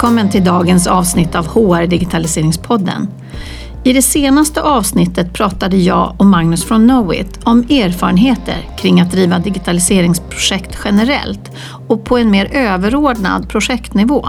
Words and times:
Välkommen 0.00 0.30
till 0.30 0.44
dagens 0.44 0.86
avsnitt 0.86 1.34
av 1.34 1.46
HR 1.46 1.86
Digitaliseringspodden. 1.86 3.08
I 3.84 3.92
det 3.92 4.02
senaste 4.02 4.62
avsnittet 4.62 5.32
pratade 5.32 5.76
jag 5.76 6.14
och 6.18 6.26
Magnus 6.26 6.64
från 6.64 6.88
Knowit 6.88 7.40
om 7.44 7.60
erfarenheter 7.60 8.68
kring 8.78 9.00
att 9.00 9.10
driva 9.10 9.38
digitaliseringsprojekt 9.38 10.78
generellt 10.84 11.50
och 11.88 12.04
på 12.04 12.18
en 12.18 12.30
mer 12.30 12.48
överordnad 12.52 13.48
projektnivå. 13.48 14.28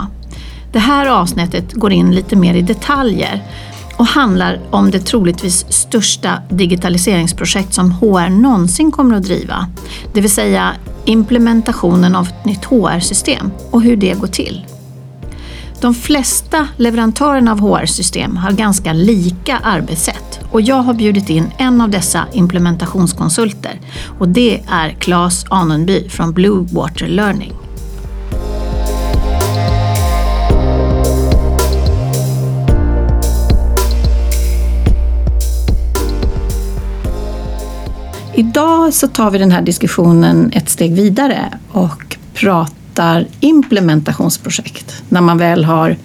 Det 0.71 0.80
här 0.80 1.05
avsnittet 1.05 1.73
går 1.73 1.91
in 1.91 2.16
lite 2.16 2.35
mer 2.35 2.53
i 2.53 2.61
detaljer 2.61 3.44
och 3.97 4.05
handlar 4.05 4.59
om 4.69 4.91
det 4.91 4.99
troligtvis 4.99 5.66
största 5.72 6.41
digitaliseringsprojekt 6.49 7.73
som 7.73 7.91
HR 7.91 8.30
någonsin 8.30 8.91
kommer 8.91 9.16
att 9.16 9.23
driva. 9.23 9.67
Det 10.13 10.22
vill 10.22 10.31
säga 10.31 10.73
implementationen 11.05 12.16
av 12.16 12.27
ett 12.27 12.45
nytt 12.45 12.66
HR-system 12.66 13.52
och 13.72 13.81
hur 13.81 13.95
det 13.95 14.19
går 14.19 14.27
till. 14.27 14.66
De 15.81 15.94
flesta 15.94 16.67
leverantörerna 16.77 17.52
av 17.52 17.59
HR-system 17.59 18.38
har 18.38 18.52
ganska 18.52 18.94
lika 18.94 19.58
arbetssätt 19.58 20.39
och 20.52 20.62
jag 20.62 20.76
har 20.76 20.94
bjudit 20.94 21.30
in 21.30 21.52
en 21.58 21.81
av 21.81 21.89
dessa 21.89 22.26
implementationskonsulter 22.34 23.80
och 24.20 24.30
det 24.30 24.62
är 24.67 24.89
Claes 24.89 25.45
Anundby 25.49 26.09
från 26.09 26.34
Blue 26.34 26.67
Water 26.72 27.08
Learning. 27.08 27.53
Idag 38.33 38.94
så 38.94 39.08
tar 39.08 39.31
vi 39.31 39.38
den 39.38 39.52
här 39.52 39.61
diskussionen 39.61 40.52
ett 40.53 40.70
steg 40.70 40.94
vidare 40.94 41.59
och 41.72 42.17
pratar 42.33 42.80
implementationsprojekt. 43.39 45.03
När 45.09 45.22
man 45.22 45.38
väl 45.38 45.64
har 45.64 45.97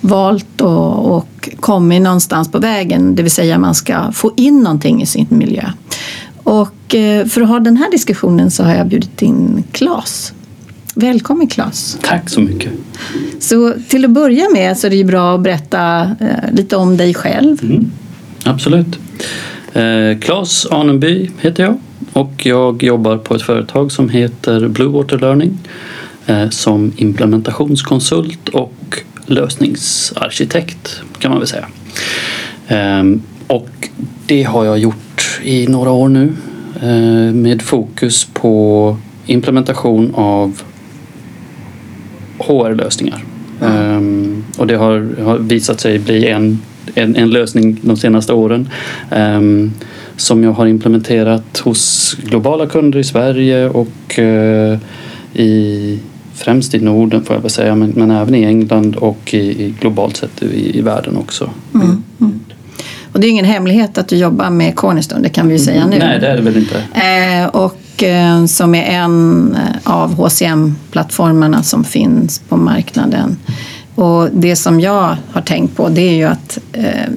valt 0.00 0.60
och, 0.60 1.16
och 1.16 1.50
kommit 1.60 2.02
någonstans 2.02 2.52
på 2.52 2.58
vägen, 2.58 3.14
det 3.14 3.22
vill 3.22 3.32
säga 3.32 3.58
man 3.58 3.74
ska 3.74 4.12
få 4.12 4.32
in 4.36 4.60
någonting 4.60 5.02
i 5.02 5.06
sin 5.06 5.26
miljö. 5.28 5.64
Och 6.42 6.94
eh, 6.94 7.26
för 7.26 7.40
att 7.40 7.48
ha 7.48 7.60
den 7.60 7.76
här 7.76 7.90
diskussionen 7.90 8.50
så 8.50 8.64
har 8.64 8.74
jag 8.74 8.86
bjudit 8.86 9.22
in 9.22 9.64
Claes. 9.72 10.32
Välkommen 10.94 11.46
Claes! 11.46 11.98
Tack 12.02 12.30
så 12.30 12.40
mycket! 12.40 12.72
Så 13.40 13.74
till 13.88 14.04
att 14.04 14.10
börja 14.10 14.50
med 14.52 14.78
så 14.78 14.86
är 14.86 14.90
det 14.90 14.96
ju 14.96 15.04
bra 15.04 15.34
att 15.34 15.40
berätta 15.40 16.02
eh, 16.20 16.52
lite 16.52 16.76
om 16.76 16.96
dig 16.96 17.14
själv. 17.14 17.58
Mm, 17.62 17.90
absolut. 18.44 18.98
Eh, 19.72 20.18
Claes 20.20 20.66
Anenby 20.66 21.30
heter 21.40 21.62
jag 21.62 21.78
och 22.12 22.46
jag 22.46 22.82
jobbar 22.82 23.18
på 23.18 23.34
ett 23.34 23.42
företag 23.42 23.92
som 23.92 24.08
heter 24.08 24.68
Blue 24.68 24.88
Water 24.88 25.18
Learning 25.18 25.58
eh, 25.58 26.01
som 26.50 26.92
implementationskonsult 26.96 28.48
och 28.48 29.02
lösningsarkitekt 29.26 31.02
kan 31.18 31.30
man 31.30 31.40
väl 31.40 31.48
säga. 31.48 31.66
Eh, 32.68 33.04
och 33.46 33.88
det 34.26 34.42
har 34.42 34.64
jag 34.64 34.78
gjort 34.78 35.40
i 35.42 35.66
några 35.66 35.90
år 35.90 36.08
nu 36.08 36.32
eh, 36.82 37.34
med 37.34 37.62
fokus 37.62 38.28
på 38.32 38.96
implementation 39.26 40.14
av 40.14 40.62
HR-lösningar. 42.38 43.24
Mm. 43.60 44.44
och 44.58 44.66
det 44.66 44.76
har, 44.76 45.22
har 45.24 45.38
visat 45.38 45.80
sig 45.80 45.98
bli 45.98 46.28
en 46.28 46.58
en, 46.94 47.16
en 47.16 47.30
lösning 47.30 47.78
de 47.82 47.96
senaste 47.96 48.32
åren 48.32 48.68
um, 49.10 49.72
som 50.16 50.44
jag 50.44 50.52
har 50.52 50.66
implementerat 50.66 51.58
hos 51.58 52.14
globala 52.24 52.66
kunder 52.66 52.98
i 52.98 53.04
Sverige 53.04 53.68
och 53.68 54.18
uh, 54.18 54.78
i 55.34 55.98
främst 56.42 56.74
i 56.74 56.80
Norden 56.80 57.24
får 57.24 57.36
jag 57.36 57.40
väl 57.40 57.50
säga 57.50 57.74
men, 57.74 57.90
men 57.96 58.10
även 58.10 58.34
i 58.34 58.44
England 58.44 58.96
och 58.96 59.34
i, 59.34 59.38
i 59.38 59.74
globalt 59.80 60.16
sett 60.16 60.42
i, 60.42 60.78
i 60.78 60.80
världen 60.80 61.16
också. 61.16 61.50
Mm. 61.74 62.02
Mm. 62.20 62.40
Och 63.12 63.20
det 63.20 63.26
är 63.26 63.30
ingen 63.30 63.44
hemlighet 63.44 63.98
att 63.98 64.08
du 64.08 64.16
jobbar 64.16 64.50
med 64.50 64.76
Cornerstone, 64.76 65.22
det 65.22 65.28
kan 65.28 65.48
vi 65.48 65.54
ju 65.54 65.58
säga 65.58 65.86
nu. 65.86 65.98
Nej, 65.98 66.20
det 66.20 66.26
är 66.26 66.36
det 66.36 66.42
väl 66.42 66.56
inte. 66.56 66.76
Eh, 66.78 67.46
och 67.46 68.02
eh, 68.02 68.46
som 68.46 68.74
är 68.74 68.82
en 68.82 69.56
av 69.84 70.14
HCM-plattformarna 70.14 71.62
som 71.62 71.84
finns 71.84 72.38
på 72.38 72.56
marknaden. 72.56 73.36
Och 73.94 74.28
det 74.32 74.56
som 74.56 74.80
jag 74.80 75.16
har 75.32 75.42
tänkt 75.42 75.76
på 75.76 75.88
det 75.88 76.02
är 76.02 76.14
ju 76.14 76.24
att 76.24 76.58
eh, 76.72 77.10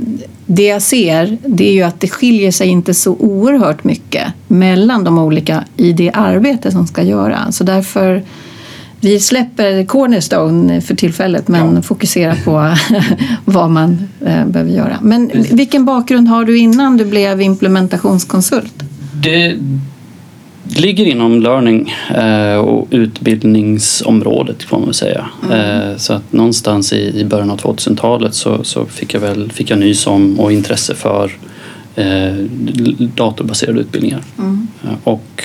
det 0.45 0.67
jag 0.67 0.81
ser 0.81 1.37
det 1.45 1.69
är 1.69 1.73
ju 1.73 1.83
att 1.83 1.99
det 1.99 2.07
skiljer 2.07 2.51
sig 2.51 2.67
inte 2.67 2.93
så 2.93 3.11
oerhört 3.11 3.83
mycket 3.83 4.27
mellan 4.47 5.03
de 5.03 5.19
olika 5.19 5.63
i 5.77 5.93
det 5.93 6.11
arbete 6.11 6.71
som 6.71 6.87
ska 6.87 7.03
göras. 7.03 7.57
Så 7.57 7.63
därför 7.63 8.23
vi 9.05 9.19
släpper 9.19 9.85
Cornerstone 9.85 10.81
för 10.81 10.95
tillfället 10.95 11.47
men 11.47 11.75
ja. 11.75 11.81
fokuserar 11.81 12.35
på 12.35 12.75
vad 13.45 13.69
man 13.69 14.07
eh, 14.25 14.45
behöver 14.45 14.71
göra. 14.71 14.97
Men 15.01 15.31
vilken 15.51 15.85
bakgrund 15.85 16.27
har 16.27 16.45
du 16.45 16.57
innan 16.57 16.97
du 16.97 17.05
blev 17.05 17.41
implementationskonsult? 17.41 18.83
Det, 19.13 19.55
ligger 20.75 21.05
inom 21.05 21.41
learning 21.41 21.93
eh, 22.15 22.55
och 22.55 22.87
utbildningsområdet 22.91 24.63
får 24.63 24.77
man 24.77 24.85
väl 24.85 24.93
säga. 24.93 25.25
Mm. 25.45 25.89
Eh, 25.91 25.97
så 25.97 26.13
att 26.13 26.33
någonstans 26.33 26.93
i 26.93 27.25
början 27.25 27.51
av 27.51 27.61
2000-talet 27.61 28.35
så, 28.35 28.85
fick 28.85 29.13
jag 29.13 29.19
väl 29.19 29.51
fick 29.51 29.69
jag 29.69 29.79
nys 29.79 30.07
om 30.07 30.39
och 30.39 30.51
intresse 30.51 30.95
för 30.95 31.31
datorbaserade 33.15 33.79
utbildningar. 33.79 34.23
Mm. 34.37 34.67
Och 35.03 35.43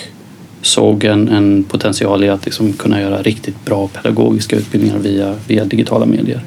såg 0.63 1.05
en, 1.05 1.29
en 1.29 1.65
potential 1.65 2.25
i 2.25 2.29
att 2.29 2.45
liksom 2.45 2.73
kunna 2.73 3.01
göra 3.01 3.23
riktigt 3.23 3.65
bra 3.65 3.89
pedagogiska 3.89 4.57
utbildningar 4.57 4.99
via, 4.99 5.35
via 5.47 5.65
digitala 5.65 6.07
medier. 6.07 6.41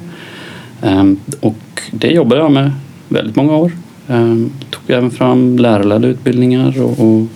Ehm, 0.82 1.20
och 1.40 1.82
det 1.92 2.08
jobbade 2.08 2.42
jag 2.42 2.52
med 2.52 2.72
väldigt 3.10 3.36
många 3.36 3.56
år. 3.56 3.72
Ehm, 4.08 4.52
tog 4.70 4.98
även 4.98 5.12
fram 5.12 5.58
lärarledda 5.58 6.08
utbildningar 6.08 6.82
och, 6.82 7.00
och 7.00 7.28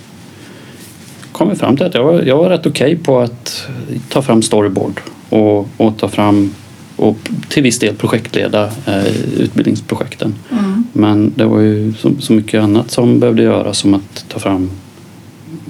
kommit 1.32 1.58
fram 1.58 1.76
till 1.76 1.86
att 1.86 1.94
jag 1.94 2.04
var, 2.04 2.22
jag 2.22 2.36
var 2.36 2.50
rätt 2.50 2.66
okej 2.66 2.92
okay 2.92 3.04
på 3.04 3.18
att 3.18 3.68
ta 4.08 4.22
fram 4.22 4.42
storyboard 4.42 5.00
och, 5.28 5.68
och 5.76 5.98
ta 5.98 6.08
fram 6.08 6.54
och 6.96 7.16
till 7.48 7.62
viss 7.62 7.78
del 7.78 7.94
projektleda 7.94 8.70
eh, 8.86 9.06
utbildningsprojekten. 9.36 10.34
Mm. 10.50 10.84
Men 10.92 11.32
det 11.36 11.44
var 11.44 11.60
ju 11.60 11.94
så, 11.98 12.10
så, 12.20 12.32
mycket 12.32 12.62
annat 12.62 12.90
som 12.90 13.20
behövde 13.20 13.42
göras 13.42 13.78
som 13.78 13.94
att 13.94 14.24
ta 14.28 14.38
fram 14.38 14.70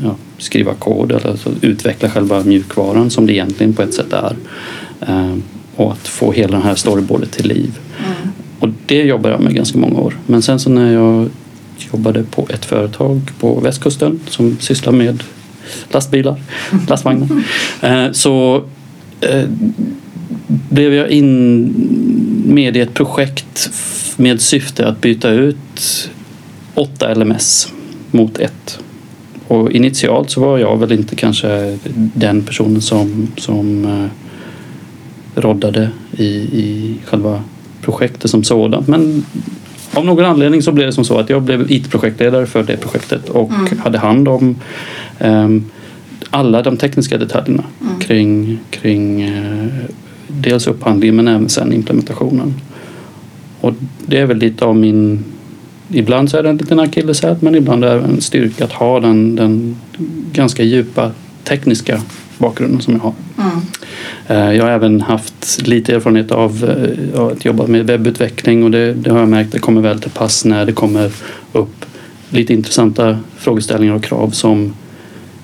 ja, 0.03 0.15
skriva 0.39 0.75
kod 0.75 1.13
eller 1.13 1.31
alltså 1.31 1.51
utveckla 1.61 2.11
själva 2.11 2.45
mjukvaran 2.45 3.11
som 3.11 3.27
det 3.27 3.33
egentligen 3.33 3.73
på 3.73 3.83
ett 3.83 3.95
sätt 3.95 4.13
är. 4.13 4.37
Eh, 5.01 5.35
och 5.77 5.93
att 5.93 6.09
få 6.09 6.33
hela 6.33 6.53
den 6.53 6.67
här 6.67 6.75
storyboardet 6.75 7.31
till 7.31 7.49
liv. 7.49 7.79
Mm. 7.99 8.29
Och 8.59 8.69
det 8.87 9.03
jobbade 9.03 9.35
jag 9.35 9.41
med 9.41 9.55
ganska 9.55 9.79
många 9.79 10.01
år. 10.01 10.17
Men 10.27 10.43
sen 10.43 10.59
så 10.59 10.71
när 10.71 10.93
jag 10.93 11.29
jobbade 11.93 12.23
på 12.23 12.47
ett 12.51 12.65
företag 12.65 13.21
på 13.41 13.61
västkusten 13.61 14.21
som 14.29 14.57
sysslar 14.61 14.93
med 14.93 15.23
lastbilar, 15.91 16.41
lastvagnar. 16.89 17.29
Eh, 17.81 18.13
så 18.13 18.65
eh, 19.21 19.45
blev 20.47 20.95
jag 20.95 21.09
in 21.11 21.73
med 22.47 22.77
i 22.77 22.81
ett 22.81 22.95
projekt 22.95 23.71
med 24.17 24.41
syfte 24.41 24.89
att 24.89 25.01
byta 25.01 25.31
ut 25.31 26.11
åtta 26.75 27.15
LMS 27.15 27.73
mot 28.11 28.39
ett. 28.39 28.79
Och 29.49 29.73
initialt 29.73 30.31
så 30.31 30.41
var 30.41 30.59
jag 30.59 30.77
väl 30.77 30.93
inte 30.93 31.17
kanske 31.17 31.79
den 32.15 32.43
personen 32.43 32.81
som, 32.81 33.29
som 33.37 33.85
eh, 33.85 34.11
roddade 35.41 35.91
i, 36.13 36.27
i 36.35 36.97
själva 37.05 37.43
projektet 37.81 38.31
som 38.31 38.45
sådant. 38.45 38.89
Men 38.89 39.25
av 39.95 40.05
någon 40.05 40.25
anledning 40.25 40.63
så 40.63 40.73
blev 40.73 40.87
det 40.87 40.93
som 40.93 41.05
så 41.05 41.19
att 41.19 41.31
jag 41.31 41.43
blev 41.43 41.71
IT-projektledare 41.71 42.47
för 42.47 42.63
det 42.63 42.77
projektet 42.77 43.29
och 43.29 43.51
mm. 43.51 43.79
hade 43.79 43.99
hand 43.99 44.29
om 44.29 44.57
um, 45.21 45.65
alla 46.31 46.63
de 46.63 46.77
tekniska 46.77 47.19
detaljerna 47.19 47.65
mm. 47.81 48.01
kring, 48.01 48.59
kring 48.71 49.33
uh, 49.35 49.67
dels 50.27 50.67
upphandlingen 50.67 51.17
men 51.17 51.29
även 51.29 51.49
sen 51.49 51.73
implementationen. 51.73 52.55
Och 53.61 53.75
det 54.07 54.19
är 54.19 54.27
väl 54.27 54.39
lite 54.39 54.65
av 54.65 54.77
min 54.77 55.25
Ibland 55.91 56.31
så 56.31 56.37
är 56.37 56.43
det 56.43 56.49
en 56.49 56.57
liten 56.57 56.81
akilleshäl 56.81 57.37
men 57.41 57.55
ibland 57.55 57.85
är 57.85 57.95
det 57.95 58.05
en 58.05 58.21
styrka 58.21 58.65
att 58.65 58.73
ha 58.73 59.01
den, 59.01 59.37
den 59.37 59.77
ganska 60.33 60.63
djupa 60.63 61.11
tekniska 61.45 62.01
bakgrunden 62.39 62.81
som 62.81 62.95
jag 62.95 63.01
har. 63.01 63.15
Mm. 63.39 63.61
Eh, 64.27 64.57
jag 64.57 64.65
har 64.65 64.71
även 64.71 65.01
haft 65.01 65.67
lite 65.67 65.95
erfarenhet 65.95 66.33
av, 66.33 66.65
eh, 67.15 67.21
att 67.21 67.45
jobba 67.45 67.67
med 67.67 67.87
webbutveckling 67.87 68.65
och 68.65 68.71
det, 68.71 68.95
det 68.95 69.11
har 69.11 69.19
jag 69.19 69.29
märkt 69.29 69.53
det 69.53 69.59
kommer 69.59 69.81
väl 69.81 70.01
till 70.01 70.11
pass 70.11 70.45
när 70.45 70.67
det 70.67 70.73
kommer 70.73 71.13
upp 71.53 71.85
lite 72.31 72.55
intressanta 72.55 73.19
frågeställningar 73.37 73.95
och 73.95 74.05
krav 74.05 74.31
som 74.31 74.75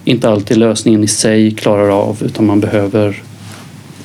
inte 0.04 0.28
alltid 0.28 0.56
lösningen 0.56 1.04
i 1.04 1.08
sig 1.08 1.50
klarar 1.50 1.88
av 1.88 2.22
utan 2.22 2.46
man 2.46 2.60
behöver 2.60 3.22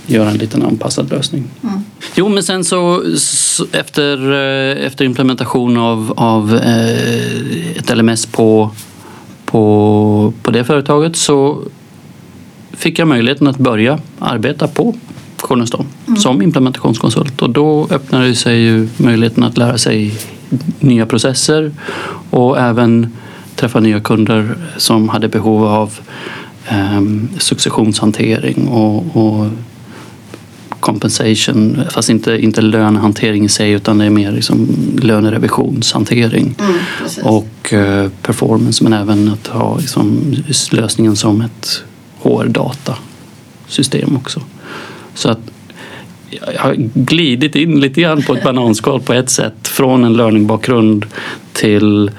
göra 0.08 0.30
en 0.30 0.38
liten 0.38 0.64
anpassad 0.64 1.12
lösning. 1.12 1.44
Mm. 1.64 1.84
Jo, 2.16 2.30
men 2.30 2.44
sen 2.44 2.64
så, 2.64 3.04
så, 3.18 3.66
efter, 3.72 4.32
eh, 4.32 4.86
efter 4.86 5.06
implementation 5.06 5.78
av, 5.78 6.14
av 6.18 6.60
ett 7.76 7.98
LMS 7.98 8.26
på, 8.26 8.72
på, 9.46 10.34
på 10.44 10.52
det 10.52 10.64
företaget 10.64 11.16
så 11.16 11.64
fick 12.72 13.00
jag 13.00 13.08
möjligheten 13.08 13.48
att 13.48 13.58
börja 13.58 14.00
arbeta 14.20 14.68
på 14.68 14.96
Cornerstone 15.38 15.86
som 16.18 16.42
implementationskonsult. 16.42 17.42
Och 17.42 17.50
då 17.50 17.88
öppnade 17.92 18.36
sig 18.36 18.60
ju 18.60 18.90
möjligheten 18.98 19.44
att 19.44 19.58
lära 19.58 19.78
sig 19.78 20.14
nya 20.80 21.06
processer 21.06 21.72
och 22.30 22.60
även 22.60 23.14
träffa 23.56 23.80
nya 23.80 24.00
kunder 24.00 24.56
som 24.78 25.10
hade 25.10 25.28
behov 25.28 25.66
av 25.66 26.00
eh, 26.68 27.02
successionshantering 27.38 28.68
och, 28.68 29.16
och 29.16 29.46
compensation, 30.80 31.82
fast 31.90 32.10
inte, 32.10 32.38
inte 32.38 32.62
lönehantering 32.62 33.46
i 33.46 33.50
sig 33.50 33.72
utan 33.72 33.98
det 33.98 34.06
är 34.06 34.10
mer 34.10 34.32
liksom 34.32 34.68
lönerevisionshantering 35.02 36.56
Mm, 36.60 36.76
och 37.24 37.74
eh, 37.74 38.10
performance 38.22 38.84
men 38.84 38.94
även 38.94 39.30
att 39.30 39.48
ha 39.48 39.78
liksom, 39.78 40.34
lösningen 40.72 41.16
som 41.16 41.42
ett 41.42 41.84
HR-datasystem 42.22 44.16
också. 44.16 44.42
Så 45.14 45.30
att 45.30 45.40
jag 46.30 46.62
har 46.62 46.76
glidit 46.94 47.56
in 47.56 47.80
lite 47.80 48.02
grann 48.02 48.24
på 48.24 48.34
ett 48.34 48.44
bananskal 48.44 49.02
på 49.02 49.14
ett 49.14 49.30
sätt 49.30 49.68
från 49.68 50.04
en 50.04 50.14
learning-bakgrund 50.14 51.06
till, 51.54 52.12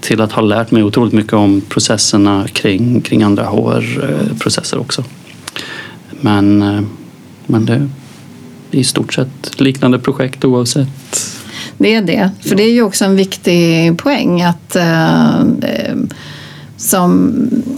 till 0.00 0.20
att 0.20 0.32
ha 0.32 0.42
lärt 0.42 0.70
mig 0.70 0.82
otroligt 0.82 1.12
mycket 1.12 1.32
om 1.32 1.60
processerna 1.60 2.46
kring, 2.52 3.00
kring 3.00 3.22
andra 3.22 3.44
HR-processer 3.44 4.78
också. 4.78 5.04
Men, 6.20 6.62
eh, 6.62 6.80
men 7.48 7.66
det 7.66 7.74
är 7.74 7.88
i 8.70 8.84
stort 8.84 9.14
sett 9.14 9.60
liknande 9.60 9.98
projekt 9.98 10.44
oavsett. 10.44 11.38
Det 11.78 11.94
är 11.94 12.02
det, 12.02 12.30
för 12.40 12.56
det 12.56 12.62
är 12.62 12.72
ju 12.72 12.82
också 12.82 13.04
en 13.04 13.16
viktig 13.16 13.98
poäng 13.98 14.42
att 14.42 14.76
eh, 14.76 15.40
eh, 15.40 15.96
som 16.76 17.32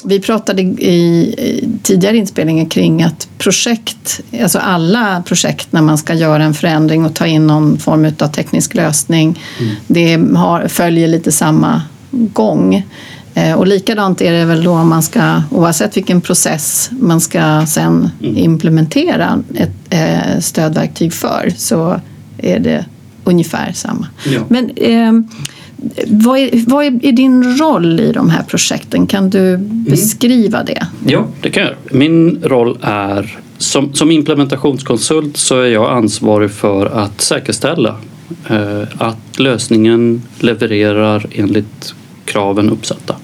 vi 0.05 0.21
pratade 0.21 0.63
i, 0.63 1.35
tidigare 1.83 2.17
inspelningar 2.17 2.71
kring 2.71 3.03
att 3.03 3.29
projekt, 3.39 4.21
alltså 4.43 4.59
alla 4.59 5.23
projekt 5.27 5.73
när 5.73 5.83
man 5.83 5.99
ska 5.99 6.15
göra 6.15 6.45
en 6.45 6.55
förändring 6.55 7.05
och 7.05 7.15
ta 7.15 7.27
in 7.27 7.47
någon 7.47 7.79
form 7.79 8.05
av 8.05 8.27
teknisk 8.27 8.75
lösning, 8.75 9.41
det 9.87 10.17
har, 10.37 10.69
följer 10.69 11.09
lite 11.09 11.33
samma 11.33 11.83
gång. 12.11 12.87
Eh, 13.35 13.59
Och 13.59 13.67
likadant 13.67 14.21
är 14.21 14.33
det 14.33 14.45
väl 14.45 14.65
då 14.65 14.73
om 14.73 14.89
man 14.89 15.03
ska, 15.03 15.43
oavsett 15.51 15.97
vilken 15.97 16.21
process 16.21 16.91
man 17.01 17.21
ska 17.21 17.67
sen 17.67 18.11
implementera 18.21 19.43
ett 19.55 19.71
eh, 19.91 20.41
stödverktyg 20.41 21.13
för, 21.13 21.53
så 21.57 22.01
är 22.39 22.59
det 22.59 22.85
ungefär 23.25 23.73
samma. 23.73 24.07
Ja. 24.27 24.41
Men 24.49 24.71
eh, 24.71 25.13
vad, 26.07 26.39
är, 26.39 26.71
vad 26.71 26.85
är, 26.85 27.13
din 27.13 27.57
roll 27.57 28.01
i 28.01 28.13
de 28.13 28.31
här 28.31 28.43
projekten? 28.43 29.07
Kan 29.07 29.31
du 29.31 29.57
beskriva 29.59 30.63
det? 30.65 30.87
Ja, 31.07 31.27
det 31.41 31.51
kan 31.51 31.63
jag. 31.63 31.75
Min 31.91 32.43
roll 32.43 32.79
är 32.81 33.39
som, 33.59 33.95
som 33.95 34.11
implementationskonsult 34.11 35.37
så 35.37 35.61
är 35.61 35.67
jag 35.67 35.91
ansvarig 35.91 36.51
för 36.51 36.87
att 36.87 37.21
säkerställa 37.21 37.97
eh, 38.49 38.83
att 38.99 39.39
lösningen 39.39 40.23
levererar 40.39 41.27
enligt 41.33 41.95
kraven 42.31 42.71
uppsatta. 42.71 43.17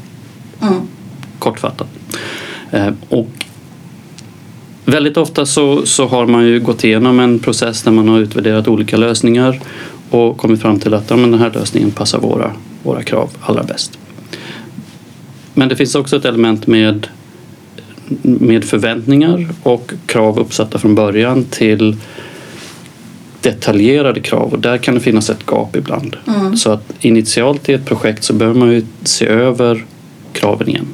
Kortfattat. 1.38 1.88
Eh, 2.70 2.88
och 3.08 3.28
väldigt 4.84 5.16
ofta 5.16 5.46
så, 5.46 5.86
så 5.86 6.06
har 6.06 6.26
man 6.26 6.46
ju 6.46 6.60
gått 6.60 6.84
igenom 6.84 7.20
en 7.20 7.38
process 7.38 7.82
där 7.82 7.92
man 7.92 8.08
har 8.08 8.18
utvärderat 8.18 8.68
olika 8.68 8.96
lösningar 8.96 9.60
och 10.10 10.38
kommit 10.38 10.62
fram 10.62 10.80
till 10.80 10.94
att 10.94 11.10
ja, 11.10 11.16
men 11.16 11.30
den 11.30 11.40
här 11.40 11.52
lösningen 11.54 11.90
passar 11.90 12.18
våra, 12.18 12.52
våra 12.82 13.02
krav 13.02 13.30
allra 13.40 13.62
bäst. 13.62 13.98
Men 15.54 15.68
det 15.68 15.76
finns 15.76 15.94
också 15.94 16.16
ett 16.16 16.24
element 16.24 16.66
med, 16.66 17.06
med 18.22 18.64
förväntningar 18.64 19.48
och 19.62 19.92
krav 20.06 20.38
uppsatta 20.38 20.78
från 20.78 20.94
början 20.94 21.44
till 21.44 21.96
detaljerade 23.46 24.20
krav 24.20 24.52
och 24.52 24.58
där 24.58 24.78
kan 24.78 24.94
det 24.94 25.00
finnas 25.00 25.30
ett 25.30 25.46
gap 25.46 25.76
ibland. 25.76 26.16
Så 26.56 26.70
att 26.70 26.92
initialt 27.00 27.68
i 27.68 27.72
ett 27.72 27.84
projekt 27.84 28.24
så 28.24 28.32
behöver 28.32 28.58
man 28.58 28.72
ju 28.72 28.82
se 29.02 29.26
över 29.26 29.84
kraven 30.32 30.68
igen 30.68 30.86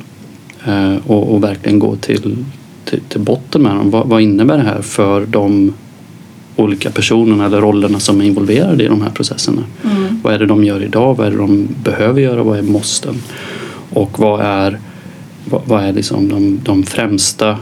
eh, 0.66 0.96
och, 1.06 1.34
och 1.34 1.44
verkligen 1.44 1.78
gå 1.78 1.96
till, 1.96 2.36
till, 2.84 3.00
till 3.08 3.20
botten 3.20 3.62
med 3.62 3.76
dem. 3.76 3.90
Vad, 3.90 4.08
vad 4.08 4.22
innebär 4.22 4.56
det 4.56 4.64
här 4.64 4.82
för 4.82 5.26
de 5.26 5.74
olika 6.56 6.90
personerna 6.90 7.46
eller 7.46 7.60
rollerna 7.60 8.00
som 8.00 8.20
är 8.20 8.24
involverade 8.24 8.84
i 8.84 8.88
de 8.88 9.02
här 9.02 9.10
processerna? 9.10 9.62
Vad 10.22 10.34
är 10.34 10.38
det 10.38 10.46
de 10.46 10.64
gör 10.64 10.82
idag? 10.82 11.16
Vad 11.16 11.26
är 11.26 11.30
det 11.30 11.36
de 11.36 11.68
behöver 11.84 12.20
göra? 12.20 12.42
Vad 12.42 12.58
är 12.58 12.62
måsten? 12.62 13.14
Och 13.90 14.18
vad 14.18 14.40
är, 14.40 14.78
vad, 15.44 15.62
vad 15.64 15.84
är 15.84 15.92
liksom 15.92 16.28
de, 16.28 16.60
de 16.64 16.82
främsta 16.82 17.58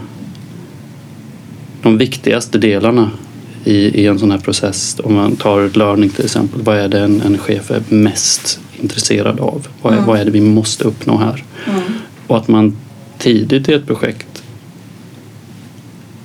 de 1.81 1.97
viktigaste 1.97 2.57
delarna 2.57 3.11
i, 3.63 4.01
i 4.01 4.07
en 4.07 4.19
sån 4.19 4.31
här 4.31 4.37
process. 4.37 4.97
Om 5.03 5.13
man 5.13 5.35
tar 5.35 5.77
learning 5.77 6.09
till 6.09 6.25
exempel. 6.25 6.61
Vad 6.61 6.77
är 6.77 6.87
det 6.87 6.99
en, 6.99 7.21
en 7.21 7.37
chef 7.37 7.71
är 7.71 7.83
mest 7.89 8.59
intresserad 8.79 9.39
av? 9.39 9.67
Vad 9.81 9.93
är, 9.93 10.01
vad 10.01 10.19
är 10.19 10.25
det 10.25 10.31
vi 10.31 10.41
måste 10.41 10.83
uppnå 10.83 11.17
här? 11.17 11.43
Och 12.27 12.37
att 12.37 12.47
man 12.47 12.77
tidigt 13.17 13.69
i 13.69 13.73
ett 13.73 13.87
projekt 13.87 14.43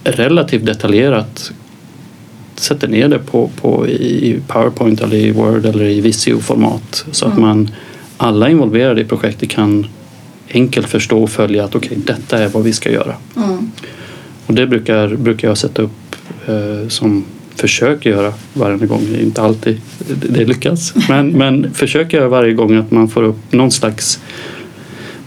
relativt 0.05 0.67
detaljerat 0.67 1.53
sätter 2.55 2.89
ner 2.89 3.09
det 3.09 3.19
på, 3.19 3.51
på 3.61 3.87
i 3.89 4.41
Powerpoint 4.47 5.01
eller 5.01 5.17
i 5.17 5.31
Word 5.31 5.67
eller 5.67 5.85
i 5.85 6.01
Visio-format 6.01 7.05
så 7.11 7.27
att 7.27 7.39
man 7.39 7.71
alla 8.17 8.51
involverade 8.51 9.01
i 9.01 9.05
projektet 9.05 9.49
kan 9.49 9.87
enkelt 10.55 10.89
förstå 10.89 11.23
och 11.23 11.31
följa 11.31 11.65
att 11.65 11.75
okej, 11.75 11.99
detta 12.07 12.39
är 12.39 12.49
vad 12.49 12.63
vi 12.63 12.73
ska 12.73 12.93
göra. 12.93 13.15
Och 14.47 14.55
det 14.55 14.67
brukar, 14.67 15.17
brukar 15.17 15.49
jag 15.49 15.59
sätta 15.59 15.83
upp 15.83 16.06
som 16.89 17.25
försöker 17.57 18.11
göra 18.11 18.33
varje 18.53 18.87
gång. 18.87 19.03
Inte 19.21 19.43
alltid 19.43 19.81
det, 20.29 20.45
lyckas. 20.45 20.95
Men, 21.09 21.29
men 21.29 21.75
försöker 21.75 22.19
göra 22.19 22.29
varje 22.29 22.55
gång 22.55 22.77
att 22.77 22.91
man 22.91 23.09
får 23.09 23.23
upp 23.23 23.53
någon 23.53 23.71
slags 23.71 24.21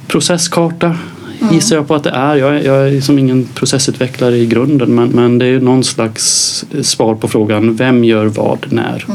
processkarta. 0.08 0.98
Gissar 1.52 1.76
jag 1.76 1.88
på 1.88 1.96
att 1.96 2.04
det 2.04 2.10
är. 2.10 2.36
Jag 2.36 2.66
jag 2.66 2.88
är 2.88 2.92
liksom 2.92 3.20
ingen 3.20 3.46
processutvecklare 3.46 4.38
i 4.38 4.46
grunden 4.46 4.96
men, 4.96 5.10
men 5.10 5.38
det 5.38 5.46
är 5.46 5.60
någon 5.60 5.84
slags 5.84 6.66
svar 6.82 7.16
på 7.16 7.28
frågan 7.28 7.76
vem 7.76 8.04
gör 8.04 8.26
vad 8.26 8.66
när. 8.70 9.06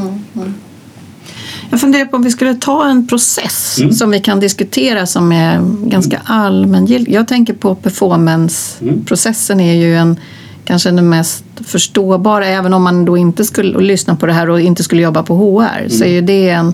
Jag 1.69 1.81
funderar 1.81 2.05
på 2.05 2.17
om 2.17 2.23
vi 2.23 2.31
skulle 2.31 2.55
ta 2.55 2.89
en 2.89 3.07
process 3.07 3.77
Mm. 3.79 3.91
som 3.91 4.11
vi 4.11 4.19
kan 4.19 4.39
diskutera 4.39 5.05
som 5.05 5.31
är 5.31 5.61
ganska 5.85 6.21
allmängiltig. 6.25 7.13
Jag 7.13 7.27
tänker 7.27 7.53
på 7.53 7.75
performance-processen 7.75 9.59
är 9.59 9.73
ju 9.73 9.95
en 9.95 10.19
kanske 10.65 10.91
den 10.91 11.09
mest 11.09 11.43
förståbara, 11.65 12.45
även 12.45 12.73
om 12.73 12.83
man 12.83 13.05
då 13.05 13.17
inte 13.17 13.45
skulle 13.45 13.79
lyssna 13.79 14.15
på 14.15 14.25
det 14.25 14.33
här 14.33 14.49
och 14.49 14.61
inte 14.61 14.83
skulle 14.83 15.01
jobba 15.01 15.23
på 15.23 15.35
HR, 15.35 15.89
så 15.89 16.03
är 16.03 16.09
ju 16.09 16.21
det 16.21 16.49
en 16.49 16.73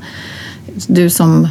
du 0.88 1.10
som 1.10 1.48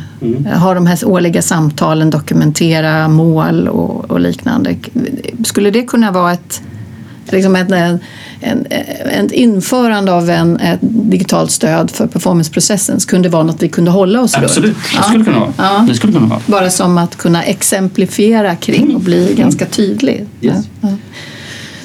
har 0.54 0.74
de 0.74 0.86
här 0.86 1.04
årliga 1.04 1.42
samtalen, 1.42 2.10
dokumentera 2.10 3.08
mål 3.08 3.68
och, 3.68 4.10
och 4.10 4.20
liknande. 4.20 4.76
Skulle 5.44 5.70
det 5.70 5.82
kunna 5.82 6.10
vara 6.10 6.32
ett, 6.32 6.62
liksom 7.30 7.56
ett, 7.56 7.70
en, 7.70 7.98
en, 8.40 8.66
ett 9.26 9.32
införande 9.32 10.12
av 10.12 10.30
en, 10.30 10.56
ett 10.60 10.78
digitalt 10.82 11.50
stöd 11.50 11.90
för 11.90 12.06
performanceprocessen 12.06 13.00
kunde 13.00 13.28
vara 13.28 13.42
något 13.42 13.62
vi 13.62 13.68
kunde 13.68 13.90
hålla 13.90 14.20
oss 14.20 14.34
Absolut, 14.34 14.74
runt? 14.74 14.78
det 14.96 15.02
skulle 15.02 15.24
kunna 15.24 15.38
vara. 15.38 15.52
Ja. 15.56 15.86
Det 15.88 15.94
skulle 15.94 16.12
kunna 16.12 16.26
vara. 16.26 16.40
Bara 16.46 16.70
som 16.70 16.98
att 16.98 17.16
kunna 17.16 17.42
exemplifiera 17.42 18.56
kring 18.56 18.94
och 18.94 19.00
bli 19.00 19.34
ganska 19.34 19.66
tydlig. 19.66 20.26
Yes. 20.40 20.56
Ja. 20.80 20.88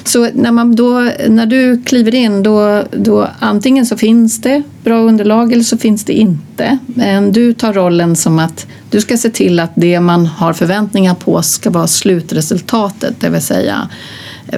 Så 0.06 0.30
när, 0.34 0.52
man 0.52 0.76
då, 0.76 1.10
när 1.28 1.46
du 1.46 1.82
kliver 1.82 2.14
in, 2.14 2.42
då, 2.42 2.84
då 2.90 3.28
antingen 3.38 3.86
så 3.86 3.96
finns 3.96 4.40
det 4.40 4.62
bra 4.84 4.98
underlag 4.98 5.52
eller 5.52 5.64
så 5.64 5.78
finns 5.78 6.04
det 6.04 6.12
inte. 6.12 6.78
Men 6.86 7.32
du 7.32 7.52
tar 7.52 7.72
rollen 7.72 8.16
som 8.16 8.38
att 8.38 8.66
du 8.90 9.00
ska 9.00 9.16
se 9.16 9.30
till 9.30 9.60
att 9.60 9.70
det 9.74 10.00
man 10.00 10.26
har 10.26 10.52
förväntningar 10.52 11.14
på 11.14 11.42
ska 11.42 11.70
vara 11.70 11.86
slutresultatet, 11.86 13.20
det 13.20 13.28
vill 13.28 13.42
säga 13.42 13.88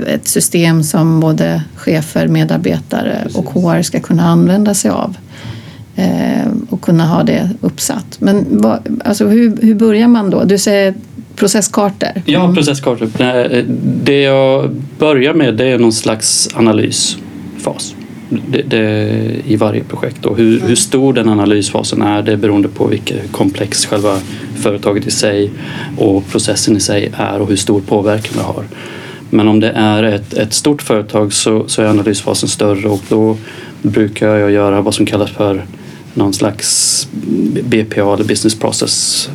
ett 0.06 0.28
system 0.28 0.82
som 0.82 1.20
både 1.20 1.62
chefer, 1.76 2.28
medarbetare 2.28 3.28
och 3.34 3.50
HR 3.50 3.82
ska 3.82 4.00
kunna 4.00 4.22
använda 4.22 4.74
sig 4.74 4.90
av 4.90 5.16
eh, 5.96 6.46
och 6.70 6.80
kunna 6.80 7.06
ha 7.06 7.22
det 7.22 7.50
uppsatt. 7.60 8.16
Men 8.20 8.64
alltså 9.04 9.26
hur, 9.26 9.56
hur 9.62 9.74
börjar 9.74 10.08
man 10.08 10.30
då? 10.30 10.44
Du 10.44 10.58
säger 10.58 10.94
processkartor. 11.38 12.08
Ja, 12.24 12.54
processkartor. 12.54 13.08
Det 14.04 14.20
jag 14.20 14.70
börjar 14.98 15.34
med 15.34 15.54
det 15.54 15.64
är 15.64 15.78
någon 15.78 15.92
slags 15.92 16.48
analysfas 16.54 17.94
det, 18.28 18.62
det, 18.62 19.08
i 19.46 19.56
varje 19.56 19.84
projekt. 19.84 20.26
Och 20.26 20.36
hur, 20.36 20.60
hur 20.60 20.76
stor 20.76 21.12
den 21.12 21.28
analysfasen 21.28 22.02
är 22.02 22.22
det 22.22 22.32
är 22.32 22.36
beroende 22.36 22.68
på 22.68 22.86
vilket 22.86 23.32
komplex 23.32 23.86
själva 23.86 24.18
företaget 24.56 25.06
i 25.06 25.10
sig 25.10 25.50
och 25.98 26.28
processen 26.28 26.76
i 26.76 26.80
sig 26.80 27.12
är 27.16 27.40
och 27.40 27.48
hur 27.48 27.56
stor 27.56 27.80
påverkan 27.80 28.32
det 28.36 28.42
har. 28.42 28.64
Men 29.30 29.48
om 29.48 29.60
det 29.60 29.70
är 29.70 30.02
ett, 30.02 30.34
ett 30.34 30.52
stort 30.52 30.82
företag 30.82 31.32
så, 31.32 31.68
så 31.68 31.82
är 31.82 31.86
analysfasen 31.86 32.48
större 32.48 32.88
och 32.88 33.02
då 33.08 33.36
brukar 33.82 34.36
jag 34.36 34.50
göra 34.50 34.80
vad 34.80 34.94
som 34.94 35.06
kallas 35.06 35.30
för 35.30 35.64
någon 36.14 36.32
slags 36.32 37.08
BPA 37.64 38.14
eller 38.14 38.24
Business 38.24 38.54
Process 38.54 39.30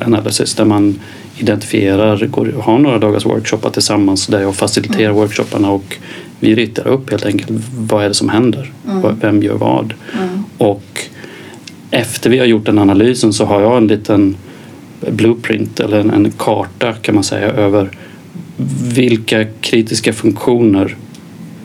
Analysis 0.00 0.54
där 0.54 0.64
man 0.64 1.00
identifierar, 1.42 2.26
går, 2.26 2.52
har 2.62 2.78
några 2.78 2.98
dagars 2.98 3.26
workshoppar 3.26 3.70
tillsammans 3.70 4.26
där 4.26 4.40
jag 4.40 4.56
faciliterar 4.56 5.12
workshopparna 5.12 5.70
och 5.70 5.96
vi 6.40 6.54
ritar 6.54 6.86
upp 6.88 7.10
helt 7.10 7.24
enkelt 7.26 7.50
vad 7.78 8.04
är 8.04 8.08
det 8.08 8.14
som 8.14 8.28
händer, 8.28 8.72
Mm. 8.90 9.16
vem 9.20 9.42
gör 9.42 9.54
vad. 9.54 9.94
Mm. 10.18 10.44
Och 10.58 10.84
efter 11.90 12.30
vi 12.30 12.38
har 12.38 12.46
gjort 12.46 12.66
den 12.66 12.78
analysen 12.78 13.32
så 13.32 13.44
har 13.44 13.60
jag 13.60 13.76
en 13.76 13.86
liten 13.86 14.36
blueprint 15.10 15.80
eller 15.80 16.00
en, 16.00 16.10
en 16.10 16.30
karta 16.30 16.92
kan 16.92 17.14
man 17.14 17.24
säga 17.24 17.46
över 17.50 17.90
vilka 18.94 19.44
kritiska 19.60 20.12
funktioner 20.12 20.96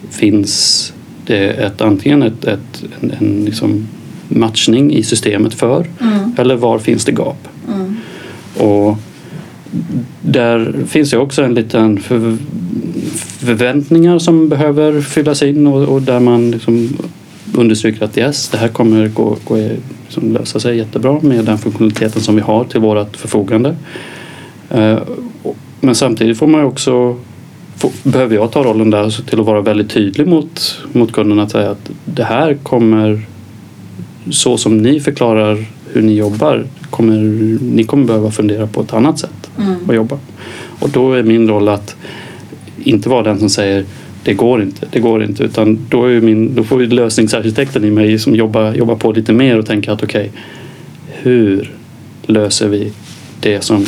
finns 0.10 0.94
det 1.26 1.38
ett, 1.50 1.82
antingen 1.82 2.24
ett, 2.24 2.46
ett, 2.46 2.84
en, 3.02 3.12
en 3.20 3.46
liksom 3.46 3.88
matchning 4.28 4.94
i 4.94 5.04
systemet 5.04 5.54
för 5.54 5.88
Mm. 6.02 6.32
eller 6.38 6.56
var 6.56 6.80
finns 6.80 7.06
det 7.06 7.12
gap. 7.12 7.48
Mm. 7.68 7.96
Och 8.70 8.98
där 10.22 10.74
finns 10.88 11.12
det 11.12 11.18
också 11.18 11.44
en 11.44 11.54
liten 11.54 12.00
för, 12.00 12.38
förväntningar 13.46 14.20
som 14.20 14.50
behöver 14.50 15.02
fyllas 15.02 15.44
in 15.44 15.68
och, 15.68 15.84
och 15.84 16.02
där 16.02 16.20
man 16.20 16.52
liksom 16.52 16.90
understryker 17.56 18.06
att 18.06 18.18
yes, 18.18 18.50
det 18.50 18.58
här 18.58 18.68
kommer 18.68 19.08
gå, 19.08 19.38
gå 19.44 19.70
liksom 20.06 20.34
lösa 20.34 20.60
sig 20.60 20.78
jättebra 20.78 21.20
med 21.22 21.46
den 21.46 21.58
funktionaliteten 21.58 22.22
som 22.22 22.36
vi 22.36 22.42
har 22.42 22.64
till 22.64 22.80
vårt 22.80 23.18
förfogande. 23.18 23.76
Eh, 24.70 25.00
men 25.82 25.96
samtidigt 25.96 26.38
får 26.38 26.48
man 26.48 26.64
också 26.64 27.18
behöver 28.04 28.36
jag 28.36 28.52
ta 28.52 28.64
rollen 28.64 28.90
där 28.90 29.30
till 29.30 29.40
att 29.40 29.46
vara 29.46 29.62
väldigt 29.62 29.90
tydlig 29.90 30.28
mot, 30.28 30.80
mot 30.92 31.12
kunden 31.12 31.40
att 31.40 31.52
säga 31.52 31.72
att 31.72 31.92
det 32.06 32.24
här 32.24 32.58
kommer 32.64 33.22
så 34.30 34.58
som 34.58 34.78
ni 34.78 35.00
förklarar 35.00 35.66
hur 35.94 36.02
ni 36.02 36.14
jobbar 36.14 36.66
kommer 36.90 37.18
ni 37.62 37.84
kommer 37.84 38.06
behöva 38.06 38.32
fundera 38.32 38.68
på 38.68 38.82
ett 38.82 38.94
annat 38.94 39.20
sätt 39.20 39.50
Mm. 39.60 39.76
att 39.88 39.96
jobba. 39.96 40.20
Och 40.80 40.90
då 40.90 41.14
är 41.14 41.24
min 41.24 41.48
roll 41.48 41.70
att 41.70 41.96
inte 42.84 43.10
vara 43.10 43.24
den 43.24 43.40
som 43.40 43.50
säger 43.50 43.86
det 44.24 44.34
går 44.34 44.62
inte, 44.62 44.88
det 44.92 45.00
går 45.00 45.24
inte. 45.24 45.44
Utan 45.44 45.80
då, 45.90 46.06
är 46.06 46.22
min, 46.22 46.56
då 46.56 46.64
får 46.64 46.80
lösningsarkitekten 46.80 47.86
i 47.86 47.92
mig 47.92 48.20
som 48.20 48.36
jobbar, 48.36 48.74
jobbar 48.74 48.96
på 48.96 49.12
lite 49.12 49.34
mer 49.34 49.60
och 49.60 49.66
tänka 49.66 49.92
att 49.92 50.04
okej, 50.04 50.32
hur 51.08 51.74
löser 52.26 52.68
vi 52.68 52.92
det 53.40 53.62
som 53.64 53.86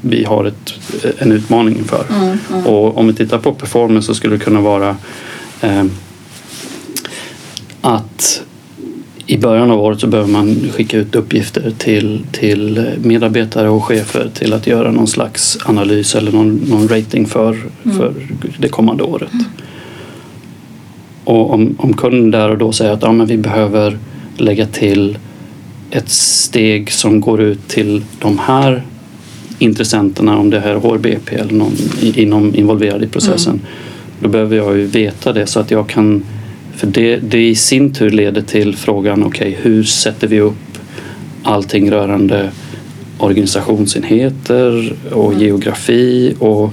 vi 0.00 0.24
har 0.24 0.44
ett, 0.44 0.74
en 1.18 1.32
utmaning 1.32 1.78
inför? 1.78 2.04
Mm. 2.10 2.38
Mm. 2.52 2.66
Och 2.66 2.98
om 2.98 3.06
vi 3.06 3.14
tittar 3.14 3.38
på 3.38 3.52
performance 3.52 4.06
så 4.06 4.14
skulle 4.14 4.36
det 4.36 4.44
kunna 4.44 4.60
vara 4.60 4.96
eh, 5.60 5.84
att 7.80 8.42
i 9.30 9.38
början 9.38 9.70
av 9.70 9.80
året 9.80 10.00
så 10.00 10.06
behöver 10.06 10.30
man 10.30 10.56
skicka 10.72 10.98
ut 10.98 11.14
uppgifter 11.14 11.72
till, 11.78 12.24
till 12.32 12.90
medarbetare 13.02 13.68
och 13.68 13.84
chefer 13.84 14.30
till 14.34 14.52
att 14.52 14.66
göra 14.66 14.90
någon 14.90 15.06
slags 15.06 15.58
analys 15.64 16.14
eller 16.14 16.32
någon, 16.32 16.56
någon 16.56 16.88
rating 16.88 17.26
för, 17.26 17.56
för 17.82 18.14
det 18.58 18.68
kommande 18.68 19.02
året. 19.02 19.30
Och 21.24 21.54
om, 21.54 21.74
om 21.78 21.92
kunden 21.92 22.30
där 22.30 22.50
och 22.50 22.58
då 22.58 22.72
säger 22.72 22.92
att 22.92 23.02
ja, 23.02 23.12
men 23.12 23.26
vi 23.26 23.36
behöver 23.36 23.98
lägga 24.36 24.66
till 24.66 25.18
ett 25.90 26.08
steg 26.08 26.92
som 26.92 27.20
går 27.20 27.40
ut 27.40 27.68
till 27.68 28.02
de 28.18 28.38
här 28.38 28.82
intressenterna, 29.58 30.38
om 30.38 30.50
det 30.50 30.60
här 30.60 30.70
är 30.70 30.76
HRBP 30.76 31.34
eller 31.34 31.54
någon 31.54 31.72
inom 32.00 32.54
involverad 32.54 33.02
i 33.02 33.06
processen. 33.06 33.60
Då 34.20 34.28
behöver 34.28 34.56
jag 34.56 34.78
ju 34.78 34.86
veta 34.86 35.32
det 35.32 35.46
så 35.46 35.60
att 35.60 35.70
jag 35.70 35.88
kan 35.88 36.24
för 36.78 36.86
det, 36.86 37.16
det 37.16 37.48
i 37.48 37.54
sin 37.54 37.92
tur 37.92 38.10
leder 38.10 38.42
till 38.42 38.76
frågan 38.76 39.24
okej, 39.24 39.58
hur 39.62 39.84
sätter 39.84 40.26
vi 40.26 40.40
upp 40.40 40.78
allting 41.42 41.90
rörande 41.90 42.50
organisationsenheter 43.18 44.92
och 45.12 45.34
geografi 45.34 46.34
och 46.38 46.70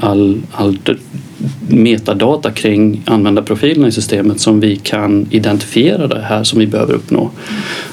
all, 0.00 0.42
all 0.52 0.78
metadata 1.68 2.50
kring 2.50 3.02
användarprofilerna 3.04 3.88
i 3.88 3.92
systemet 3.92 4.40
som 4.40 4.60
vi 4.60 4.76
kan 4.76 5.26
identifiera 5.30 6.06
det 6.06 6.22
här 6.22 6.44
som 6.44 6.58
vi 6.58 6.66
behöver 6.66 6.94
uppnå. 6.94 7.30